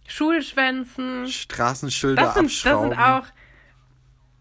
Schulschwänzen. 0.06 1.26
Straßenschilder 1.26 2.22
Das 2.22 2.34
sind, 2.34 2.44
das 2.46 2.52
abschrauben. 2.66 2.90
sind 2.90 2.98
auch. 3.00 3.26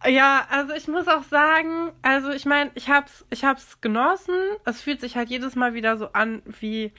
Ja, 0.05 0.47
also 0.49 0.73
ich 0.73 0.87
muss 0.87 1.07
auch 1.09 1.23
sagen, 1.23 1.91
also 2.01 2.29
ich 2.31 2.45
meine, 2.45 2.71
ich 2.75 2.89
hab's, 2.89 3.25
ich 3.29 3.43
hab's 3.43 3.81
genossen. 3.81 4.35
Es 4.63 4.81
fühlt 4.81 5.01
sich 5.01 5.17
halt 5.17 5.29
jedes 5.29 5.55
Mal 5.55 5.73
wieder 5.73 5.97
so 5.97 6.13
an 6.13 6.41
wie, 6.59 6.93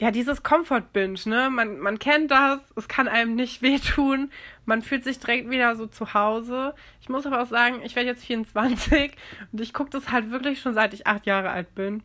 ja, 0.00 0.10
dieses 0.10 0.42
Comfort-Binge, 0.42 1.20
ne? 1.26 1.50
Man, 1.50 1.78
man 1.80 1.98
kennt 1.98 2.30
das, 2.30 2.60
es 2.76 2.88
kann 2.88 3.08
einem 3.08 3.34
nicht 3.34 3.60
wehtun. 3.62 4.30
Man 4.64 4.80
fühlt 4.82 5.04
sich 5.04 5.18
direkt 5.18 5.50
wieder 5.50 5.76
so 5.76 5.86
zu 5.86 6.14
Hause. 6.14 6.74
Ich 7.00 7.10
muss 7.10 7.26
aber 7.26 7.42
auch 7.42 7.46
sagen, 7.48 7.82
ich 7.84 7.94
werde 7.94 8.08
jetzt 8.08 8.24
24 8.24 9.12
und 9.52 9.60
ich 9.60 9.74
gucke 9.74 9.90
das 9.90 10.10
halt 10.10 10.30
wirklich 10.30 10.60
schon 10.60 10.74
seit 10.74 10.94
ich 10.94 11.06
acht 11.06 11.26
Jahre 11.26 11.50
alt 11.50 11.74
bin. 11.74 12.02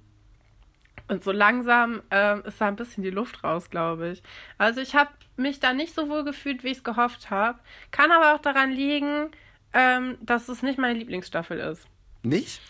Und 1.08 1.24
so 1.24 1.32
langsam 1.32 2.02
ähm, 2.12 2.44
ist 2.46 2.60
da 2.60 2.68
ein 2.68 2.76
bisschen 2.76 3.04
die 3.04 3.10
Luft 3.10 3.44
raus, 3.44 3.70
glaube 3.70 4.10
ich. 4.10 4.24
Also 4.58 4.82
ich 4.82 4.96
habe 4.96 5.12
mich 5.38 5.60
da 5.60 5.74
nicht 5.74 5.94
so 5.94 6.10
wohl 6.10 6.24
gefühlt, 6.24 6.64
wie 6.64 6.70
ich 6.70 6.78
es 6.78 6.84
gehofft 6.84 7.30
habe. 7.30 7.60
Kann 7.92 8.12
aber 8.12 8.34
auch 8.34 8.40
daran 8.40 8.72
liegen, 8.72 9.32
ähm, 9.74 10.18
dass 10.22 10.50
es 10.50 10.64
nicht 10.64 10.78
meine 10.78 10.98
Lieblingsstaffel 10.98 11.60
ist. 11.60 11.88
Nicht? 12.24 12.62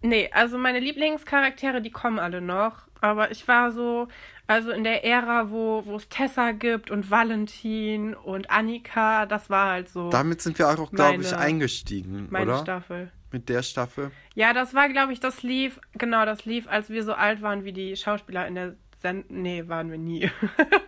Nee, 0.00 0.30
also 0.32 0.58
meine 0.58 0.80
Lieblingscharaktere, 0.80 1.82
die 1.82 1.90
kommen 1.90 2.18
alle 2.18 2.40
noch. 2.40 2.86
Aber 3.00 3.30
ich 3.30 3.46
war 3.46 3.72
so, 3.72 4.08
also 4.46 4.70
in 4.70 4.84
der 4.84 5.04
Ära, 5.04 5.50
wo 5.50 5.82
wo 5.86 5.96
es 5.96 6.08
Tessa 6.08 6.52
gibt 6.52 6.90
und 6.90 7.10
Valentin 7.10 8.14
und 8.14 8.50
Annika, 8.50 9.26
das 9.26 9.50
war 9.50 9.72
halt 9.72 9.88
so 9.88 10.10
Damit 10.10 10.40
sind 10.42 10.58
wir 10.58 10.68
auch, 10.68 10.90
glaube 10.90 11.22
ich, 11.22 11.34
eingestiegen, 11.34 12.26
meine 12.30 12.52
oder? 12.52 12.60
Staffel. 12.60 13.12
Mit 13.30 13.48
der 13.48 13.62
Staffel. 13.62 14.10
Ja, 14.34 14.52
das 14.52 14.74
war, 14.74 14.88
glaube 14.88 15.12
ich, 15.12 15.20
das 15.20 15.42
lief, 15.42 15.80
genau, 15.92 16.24
das 16.24 16.44
lief, 16.44 16.66
als 16.66 16.88
wir 16.88 17.04
so 17.04 17.12
alt 17.12 17.42
waren 17.42 17.64
wie 17.64 17.72
die 17.72 17.94
Schauspieler 17.94 18.46
in 18.46 18.54
der 18.54 18.74
Send... 19.02 19.30
Nee, 19.30 19.68
waren 19.68 19.90
wir 19.90 19.98
nie. 19.98 20.30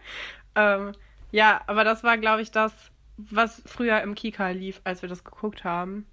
ähm, 0.54 0.92
ja, 1.30 1.60
aber 1.66 1.84
das 1.84 2.02
war, 2.02 2.16
glaube 2.16 2.42
ich, 2.42 2.50
das, 2.50 2.72
was 3.30 3.62
früher 3.66 4.00
im 4.02 4.14
Kika 4.14 4.50
lief, 4.50 4.80
als 4.84 5.02
wir 5.02 5.08
das 5.08 5.24
geguckt 5.24 5.64
haben. 5.64 6.06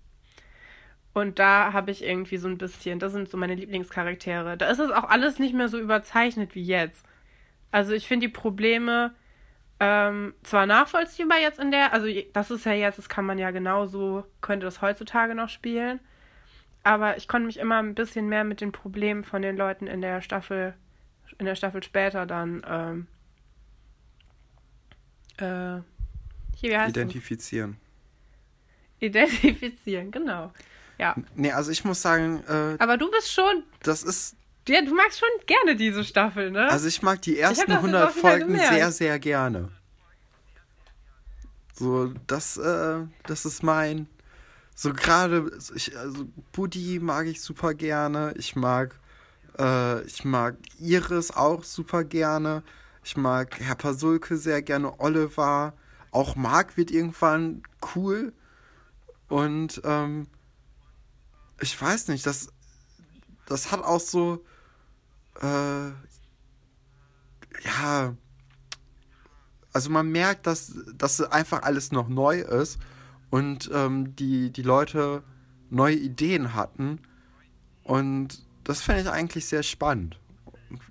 Und 1.14 1.40
da 1.40 1.74
habe 1.74 1.92
ich 1.92 2.04
irgendwie 2.04 2.38
so 2.38 2.48
ein 2.48 2.58
bisschen, 2.58 3.00
das 3.00 3.12
sind 3.12 3.30
so 3.30 3.38
meine 3.38 3.56
Lieblingscharaktere. 3.56 4.58
Da 4.58 4.70
ist 4.70 4.80
es 4.80 4.92
auch 4.92 5.06
alles 5.06 5.40
nicht 5.40 5.56
mehr 5.56 5.68
so 5.68 5.80
überzeichnet 5.80 6.54
wie 6.54 6.64
jetzt. 6.64 7.06
Also 7.72 7.94
ich 7.94 8.08
finde 8.08 8.28
die 8.28 8.34
Probleme 8.34 9.16
ähm, 9.80 10.34
zwar 10.44 10.66
nachvollziehbar 10.66 11.40
jetzt 11.40 11.60
in 11.60 11.72
der, 11.72 11.94
also 11.94 12.08
das 12.34 12.50
ist 12.52 12.66
ja 12.66 12.74
jetzt, 12.74 12.98
das 12.98 13.10
kann 13.10 13.26
man 13.26 13.38
ja 13.38 13.52
genauso, 13.52 14.26
könnte 14.42 14.66
das 14.66 14.82
heutzutage 14.82 15.36
noch 15.36 15.50
spielen. 15.50 16.00
Aber 16.84 17.18
ich 17.18 17.28
konnte 17.28 17.48
mich 17.48 17.58
immer 17.58 17.78
ein 17.78 17.96
bisschen 17.96 18.30
mehr 18.30 18.44
mit 18.44 18.62
den 18.62 18.72
Problemen 18.72 19.24
von 19.24 19.42
den 19.42 19.58
Leuten 19.58 19.88
in 19.88 20.02
der 20.02 20.22
Staffel, 20.22 20.74
in 21.38 21.46
der 21.46 21.56
Staffel 21.56 21.84
später 21.84 22.26
dann 22.26 22.64
ähm, 22.68 23.08
äh, 25.38 25.82
hier, 26.60 26.80
heißt 26.80 26.96
das? 26.96 27.04
Identifizieren. 27.04 27.78
Identifizieren, 29.00 30.12
genau. 30.12 30.52
Ja. 30.98 31.16
Nee, 31.36 31.52
also 31.52 31.72
ich 31.72 31.84
muss 31.86 32.02
sagen, 32.02 32.44
äh, 32.48 32.76
Aber 32.80 32.98
du 32.98 33.10
bist 33.12 33.32
schon, 33.32 33.64
das 33.84 34.04
ist. 34.04 34.36
ja, 34.68 34.82
du 34.82 34.96
magst 34.96 35.20
schon 35.20 35.30
gerne 35.46 35.76
diese 35.76 36.04
Staffel, 36.04 36.50
ne? 36.50 36.68
Also 36.70 36.88
ich 36.88 37.02
mag 37.02 37.22
die 37.22 37.38
ersten 37.38 37.68
das 37.68 37.76
jetzt 37.76 37.78
100 37.78 38.10
auch 38.10 38.16
wieder 38.16 38.22
Folgen 38.30 38.58
sehr, 38.58 38.92
sehr 38.92 39.20
gerne. 39.20 39.70
So, 41.74 42.12
das, 42.26 42.58
äh, 42.58 43.06
das 43.28 43.46
ist 43.46 43.62
mein. 43.62 44.08
So 44.74 44.94
gerade, 44.94 45.52
also 45.52 46.26
Buddy 46.52 47.00
mag 47.00 47.28
ich 47.28 47.42
super 47.42 47.76
gerne. 47.76 48.34
Ich 48.38 48.56
mag, 48.56 48.96
äh, 49.60 50.02
ich 50.04 50.26
mag 50.26 50.56
Iris 50.80 51.32
auch 51.32 51.64
super 51.64 52.04
gerne. 52.04 52.64
Ich 53.04 53.16
mag 53.16 53.60
Herr 53.60 53.76
Pasulke 53.76 54.38
sehr 54.38 54.64
gerne. 54.64 55.00
Oliver. 55.00 55.74
Auch 56.12 56.36
Mark 56.36 56.78
wird 56.78 56.92
irgendwann 56.92 57.64
cool. 57.96 58.34
Und 59.28 59.82
ähm, 59.84 60.28
ich 61.60 61.80
weiß 61.80 62.08
nicht, 62.10 62.26
das, 62.26 62.50
das 63.46 63.72
hat 63.72 63.84
auch 63.84 64.00
so, 64.00 64.44
äh, 65.42 65.90
ja, 67.64 68.16
also 69.74 69.90
man 69.90 70.10
merkt, 70.10 70.48
dass, 70.48 70.74
dass 70.96 71.22
einfach 71.22 71.64
alles 71.64 71.92
noch 71.92 72.08
neu 72.08 72.40
ist 72.40 72.80
und 73.30 73.70
ähm, 73.74 74.16
die, 74.16 74.52
die 74.52 74.64
Leute 74.64 75.24
neue 75.70 75.96
Ideen 75.96 76.54
hatten. 76.54 77.02
Und 77.84 78.46
das 78.64 78.82
finde 78.82 79.02
ich 79.02 79.10
eigentlich 79.10 79.46
sehr 79.46 79.64
spannend 79.64 80.20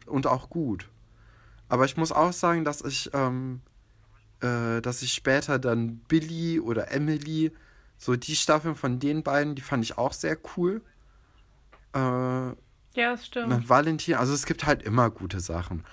und 0.06 0.26
auch 0.26 0.50
gut. 0.50 0.88
Aber 1.68 1.84
ich 1.84 1.96
muss 1.96 2.12
auch 2.12 2.32
sagen, 2.32 2.64
dass 2.64 2.80
ich, 2.82 3.10
ähm, 3.12 3.60
äh, 4.40 4.80
dass 4.80 5.02
ich 5.02 5.12
später 5.12 5.58
dann 5.58 5.98
Billy 6.08 6.60
oder 6.60 6.90
Emily, 6.92 7.52
so 7.98 8.16
die 8.16 8.36
Staffeln 8.36 8.74
von 8.74 8.98
den 8.98 9.22
beiden, 9.22 9.54
die 9.54 9.62
fand 9.62 9.84
ich 9.84 9.96
auch 9.98 10.12
sehr 10.12 10.36
cool. 10.56 10.82
Äh, 11.94 11.98
ja, 11.98 12.54
das 12.94 13.26
stimmt. 13.26 13.48
mit 13.48 13.68
Valentin, 13.68 14.14
also 14.14 14.32
es 14.32 14.46
gibt 14.46 14.66
halt 14.66 14.82
immer 14.82 15.10
gute 15.10 15.40
Sachen. 15.40 15.84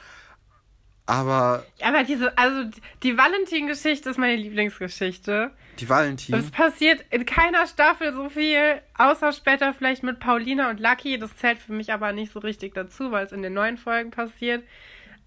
Aber 1.06 1.66
Aber 1.82 2.04
diese, 2.04 2.38
also 2.38 2.70
die 3.04 3.18
Valentin-Geschichte 3.18 4.10
ist 4.10 4.18
meine 4.18 4.38
Lieblingsgeschichte. 4.38 5.52
die 5.80 5.90
Valentin, 5.90 6.34
Es 6.36 6.50
passiert 6.50 7.04
in 7.10 7.26
keiner 7.26 7.68
Staffel 7.68 8.14
so 8.14 8.30
viel, 8.30 8.82
außer 8.98 9.34
später 9.34 9.74
vielleicht 9.74 10.04
mit 10.04 10.20
Paulina 10.22 10.70
und 10.70 10.80
Lucky. 10.80 11.20
Das 11.20 11.36
zählt 11.36 11.60
für 11.60 11.74
mich 11.74 11.92
aber 11.92 12.14
nicht 12.14 12.32
so 12.32 12.40
richtig 12.40 12.74
dazu, 12.74 13.12
weil 13.12 13.26
es 13.26 13.34
in 13.34 13.42
den 13.42 13.54
neuen 13.54 13.78
Folgen 13.78 14.12
passiert. 14.12 14.64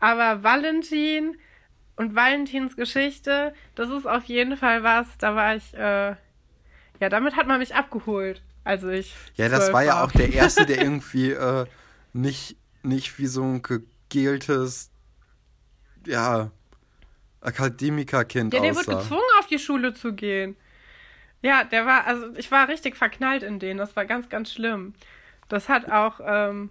Aber 0.01 0.43
Valentin 0.43 1.37
und 1.97 2.15
Valentins 2.15 2.77
Geschichte, 2.77 3.55
das 3.75 3.91
ist 3.91 4.07
auf 4.07 4.25
jeden 4.25 4.57
Fall 4.57 4.83
was, 4.83 5.07
da 5.19 5.35
war 5.35 5.57
ich, 5.57 5.75
äh, 5.75 6.15
ja, 7.01 7.09
damit 7.09 7.37
hat 7.37 7.47
man 7.47 7.59
mich 7.59 7.75
abgeholt. 7.75 8.43
Also 8.65 8.89
ich. 8.89 9.15
ja, 9.37 9.49
das 9.49 9.73
war 9.73 9.83
ja 9.85 10.05
auch 10.05 10.11
der 10.11 10.33
erste, 10.33 10.67
der 10.67 10.79
irgendwie 10.83 11.31
äh, 11.31 11.67
nicht, 12.13 12.57
nicht 12.83 13.19
wie 13.19 13.27
so 13.27 13.43
ein 13.43 13.63
gegeltes, 13.63 14.91
ja, 16.07 16.51
Akademikerkind 17.41 18.53
Ja, 18.53 18.61
der 18.61 18.75
wird 18.75 18.89
aussah. 18.89 19.01
gezwungen, 19.01 19.23
auf 19.39 19.47
die 19.47 19.59
Schule 19.59 19.95
zu 19.95 20.13
gehen. 20.15 20.57
Ja, 21.43 21.65
der 21.65 21.87
war, 21.87 22.07
also 22.07 22.35
ich 22.37 22.51
war 22.51 22.69
richtig 22.69 22.97
verknallt 22.97 23.43
in 23.43 23.59
den. 23.59 23.77
Das 23.77 23.95
war 23.95 24.05
ganz, 24.05 24.29
ganz 24.29 24.53
schlimm. 24.53 24.95
Das 25.49 25.69
hat 25.69 25.91
auch, 25.91 26.21
ähm, 26.25 26.71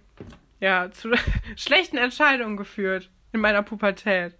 ja, 0.60 0.90
zu 0.90 1.12
schlechten 1.56 1.96
Entscheidungen 1.96 2.56
geführt 2.56 3.10
in 3.32 3.40
meiner 3.40 3.62
Pubertät. 3.62 4.34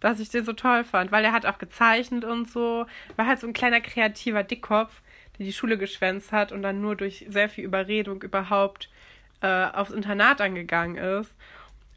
Dass 0.00 0.18
ich 0.18 0.30
den 0.30 0.44
so 0.44 0.52
toll 0.54 0.84
fand, 0.84 1.12
weil 1.12 1.24
er 1.24 1.32
hat 1.32 1.46
auch 1.46 1.58
gezeichnet 1.58 2.24
und 2.24 2.50
so. 2.50 2.86
War 3.16 3.26
halt 3.26 3.40
so 3.40 3.46
ein 3.46 3.52
kleiner 3.52 3.80
kreativer 3.80 4.42
Dickkopf, 4.42 5.02
der 5.38 5.46
die 5.46 5.52
Schule 5.52 5.78
geschwänzt 5.78 6.32
hat 6.32 6.52
und 6.52 6.62
dann 6.62 6.80
nur 6.80 6.96
durch 6.96 7.26
sehr 7.28 7.48
viel 7.48 7.64
Überredung 7.64 8.22
überhaupt 8.22 8.88
äh, 9.42 9.66
aufs 9.66 9.90
Internat 9.90 10.40
angegangen 10.40 10.96
ist. 10.96 11.32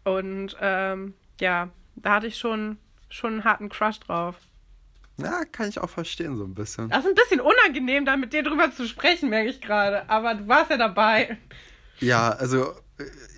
Und 0.03 0.57
ähm, 0.59 1.13
ja, 1.39 1.69
da 1.95 2.15
hatte 2.15 2.27
ich 2.27 2.37
schon, 2.37 2.77
schon 3.09 3.33
einen 3.33 3.43
harten 3.43 3.69
Crush 3.69 3.99
drauf. 3.99 4.35
Ja, 5.17 5.45
kann 5.45 5.69
ich 5.69 5.79
auch 5.79 5.89
verstehen, 5.89 6.37
so 6.37 6.43
ein 6.43 6.55
bisschen. 6.55 6.89
Das 6.89 7.05
ist 7.05 7.09
ein 7.09 7.15
bisschen 7.15 7.39
unangenehm, 7.39 8.05
da 8.05 8.17
mit 8.17 8.33
dir 8.33 8.43
drüber 8.43 8.71
zu 8.71 8.87
sprechen, 8.87 9.29
merke 9.29 9.49
ich 9.49 9.61
gerade. 9.61 10.09
Aber 10.09 10.33
du 10.35 10.47
warst 10.47 10.71
ja 10.71 10.77
dabei. 10.77 11.37
Ja, 11.99 12.29
also 12.29 12.73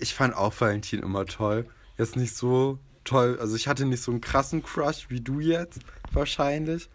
ich 0.00 0.14
fand 0.14 0.34
auch 0.34 0.54
Valentin 0.58 1.02
immer 1.02 1.26
toll. 1.26 1.68
Jetzt 1.98 2.16
nicht 2.16 2.34
so 2.34 2.78
toll, 3.06 3.38
also 3.40 3.56
ich 3.56 3.68
hatte 3.68 3.86
nicht 3.86 4.02
so 4.02 4.10
einen 4.10 4.20
krassen 4.20 4.62
Crush 4.62 5.06
wie 5.08 5.20
du 5.20 5.40
jetzt, 5.40 5.80
wahrscheinlich. 6.12 6.90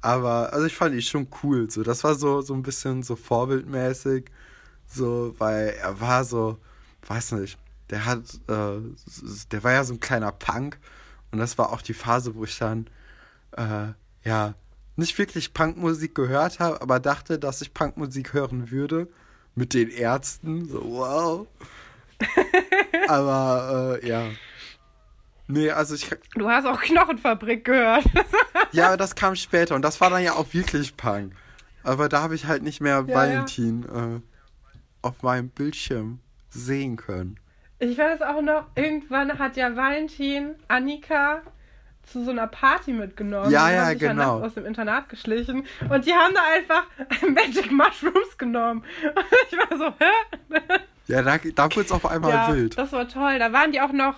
Aber, 0.00 0.52
also 0.52 0.66
ich 0.66 0.74
fand 0.74 0.94
ihn 0.94 1.02
schon 1.02 1.28
cool. 1.42 1.70
So, 1.70 1.84
das 1.84 2.02
war 2.02 2.16
so, 2.16 2.40
so 2.42 2.54
ein 2.54 2.62
bisschen 2.62 3.02
so 3.04 3.14
vorbildmäßig. 3.14 4.24
So, 4.86 5.34
weil 5.38 5.68
er 5.80 6.00
war 6.00 6.24
so, 6.24 6.58
weiß 7.06 7.32
nicht, 7.32 7.56
der 7.90 8.04
hat, 8.04 8.20
äh, 8.48 8.80
der 9.50 9.64
war 9.64 9.72
ja 9.72 9.84
so 9.84 9.94
ein 9.94 10.00
kleiner 10.00 10.32
Punk. 10.32 10.78
Und 11.30 11.38
das 11.38 11.56
war 11.56 11.72
auch 11.72 11.82
die 11.82 11.94
Phase, 11.94 12.34
wo 12.34 12.44
ich 12.44 12.58
dann, 12.58 12.88
äh, 13.56 13.92
ja, 14.24 14.54
nicht 14.96 15.16
wirklich 15.18 15.54
Punkmusik 15.54 16.14
gehört 16.14 16.58
habe, 16.60 16.82
aber 16.82 17.00
dachte, 17.00 17.38
dass 17.38 17.62
ich 17.62 17.72
Punkmusik 17.72 18.34
hören 18.34 18.70
würde. 18.70 19.08
Mit 19.54 19.74
den 19.74 19.90
Ärzten. 19.90 20.66
So, 20.66 20.82
wow. 20.82 21.46
aber, 23.08 24.00
äh, 24.02 24.08
ja. 24.08 24.30
Nee, 25.52 25.70
also 25.70 25.94
ich. 25.94 26.08
Du 26.34 26.48
hast 26.48 26.64
auch 26.64 26.80
Knochenfabrik 26.80 27.64
gehört. 27.66 28.04
ja, 28.72 28.88
aber 28.88 28.96
das 28.96 29.14
kam 29.14 29.36
später 29.36 29.74
und 29.74 29.82
das 29.82 30.00
war 30.00 30.08
dann 30.08 30.22
ja 30.22 30.32
auch 30.32 30.46
wirklich 30.52 30.96
Punk. 30.96 31.34
Aber 31.82 32.08
da 32.08 32.22
habe 32.22 32.34
ich 32.34 32.46
halt 32.46 32.62
nicht 32.62 32.80
mehr 32.80 33.04
ja, 33.06 33.14
Valentin 33.14 33.86
ja. 33.86 34.16
Äh, 34.16 34.20
auf 35.02 35.22
meinem 35.22 35.50
Bildschirm 35.50 36.20
sehen 36.48 36.96
können. 36.96 37.38
Ich 37.80 37.98
weiß 37.98 38.22
auch 38.22 38.40
noch, 38.40 38.66
irgendwann 38.76 39.38
hat 39.38 39.56
ja 39.56 39.76
Valentin 39.76 40.54
Annika 40.68 41.42
zu 42.02 42.24
so 42.24 42.30
einer 42.30 42.46
Party 42.46 42.92
mitgenommen. 42.92 43.50
Ja, 43.50 43.70
ja, 43.70 43.82
haben 43.82 43.90
sich 43.90 44.08
genau. 44.08 44.40
aus 44.40 44.54
dem 44.54 44.64
Internat 44.64 45.10
geschlichen 45.10 45.66
und 45.90 46.06
die 46.06 46.14
haben 46.14 46.34
da 46.34 46.40
einfach 46.56 46.86
Magic 47.28 47.70
Mushrooms 47.70 48.38
genommen. 48.38 48.84
Und 49.02 49.24
ich 49.50 49.58
war 49.58 49.78
so, 49.78 49.94
hä? 49.98 50.78
Ja, 51.08 51.20
da, 51.20 51.36
da 51.36 51.64
wurde 51.64 51.80
es 51.82 51.92
auf 51.92 52.06
einmal 52.06 52.30
ja, 52.30 52.54
wild. 52.54 52.78
Das 52.78 52.92
war 52.92 53.06
toll. 53.06 53.38
Da 53.38 53.52
waren 53.52 53.70
die 53.70 53.80
auch 53.82 53.92
noch 53.92 54.14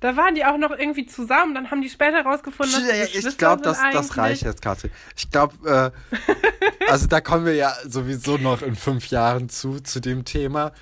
da 0.00 0.16
waren 0.16 0.34
die 0.34 0.44
auch 0.44 0.58
noch 0.58 0.70
irgendwie 0.70 1.06
zusammen. 1.06 1.54
Dann 1.54 1.70
haben 1.70 1.82
die 1.82 1.90
später 1.90 2.22
rausgefunden, 2.22 2.86
dass 2.86 3.10
die 3.10 3.18
Ich 3.18 3.38
glaube, 3.38 3.62
das, 3.62 3.80
das 3.92 4.16
reicht 4.16 4.42
jetzt, 4.42 4.62
Katrin. 4.62 4.90
Ich 5.16 5.30
glaube, 5.30 5.92
äh, 6.10 6.88
also 6.88 7.06
da 7.06 7.20
kommen 7.20 7.46
wir 7.46 7.54
ja 7.54 7.74
sowieso 7.84 8.36
noch 8.38 8.62
in 8.62 8.76
fünf 8.76 9.08
Jahren 9.08 9.48
zu, 9.48 9.80
zu 9.80 10.00
dem 10.00 10.24
Thema. 10.24 10.72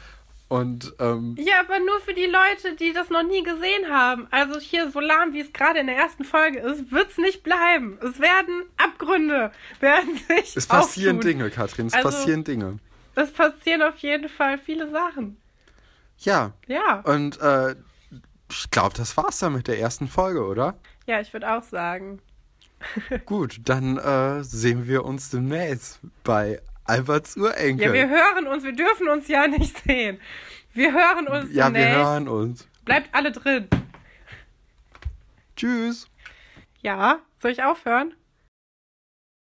Und, 0.49 0.95
ähm, 1.01 1.35
ja, 1.39 1.55
aber 1.61 1.81
nur 1.81 1.99
für 2.01 2.15
die 2.15 2.27
Leute, 2.27 2.77
die 2.79 2.93
das 2.93 3.11
noch 3.11 3.25
nie 3.25 3.43
gesehen 3.43 3.89
haben. 3.91 4.29
Also 4.31 4.61
hier 4.61 4.91
so 4.93 5.01
lahm, 5.01 5.33
wie 5.33 5.41
es 5.41 5.53
gerade 5.53 5.81
in 5.81 5.87
der 5.89 5.97
ersten 5.97 6.23
Folge 6.23 6.61
ist, 6.61 6.93
wird 6.93 7.11
es 7.11 7.19
nicht 7.19 7.43
bleiben. 7.43 7.99
Es 8.01 8.21
werden 8.21 8.63
Abgründe, 8.77 9.51
werden 9.81 10.15
sich 10.29 10.57
Es 10.57 10.67
passieren 10.67 11.17
auftun. 11.17 11.31
Dinge, 11.31 11.51
Katrin, 11.51 11.89
es 11.89 11.95
also, 11.95 12.11
passieren 12.11 12.45
Dinge. 12.45 12.79
Es 13.17 13.33
passieren 13.33 13.83
auf 13.83 13.99
jeden 13.99 14.29
Fall 14.29 14.59
viele 14.59 14.89
Sachen. 14.89 15.37
Ja. 16.19 16.53
Ja. 16.69 17.01
Und 17.01 17.41
äh, 17.41 17.75
ich 18.51 18.71
glaube, 18.71 18.95
das 18.97 19.17
war's 19.17 19.39
dann 19.39 19.53
mit 19.55 19.69
der 19.69 19.79
ersten 19.79 20.09
Folge, 20.09 20.45
oder? 20.45 20.77
Ja, 21.07 21.21
ich 21.21 21.33
würde 21.33 21.51
auch 21.53 21.63
sagen. 21.63 22.21
Gut, 23.27 23.61
dann 23.65 23.97
äh, 23.99 24.43
sehen 24.45 24.87
wir 24.87 25.05
uns 25.05 25.31
demnächst 25.31 26.01
bei 26.25 26.61
Alberts 26.85 27.37
Urenkel. 27.37 27.87
Ja, 27.89 27.93
wir 27.93 28.09
hören 28.09 28.47
uns, 28.47 28.63
wir 28.65 28.75
dürfen 28.75 29.09
uns 29.09 29.29
ja 29.29 29.47
nicht 29.49 29.83
sehen. 29.85 30.21
Wir 30.73 30.93
hören 30.93 31.27
uns 31.27 31.53
Ja, 31.53 31.67
demnächst. 31.67 31.89
wir 31.97 32.05
hören 32.05 32.29
uns. 32.29 32.69
Bleibt 32.85 33.15
alle 33.15 33.33
drin. 33.33 33.69
Tschüss. 35.57 36.09
Ja, 36.83 37.21
soll 37.39 37.51
ich 37.53 37.63
aufhören? 37.63 38.15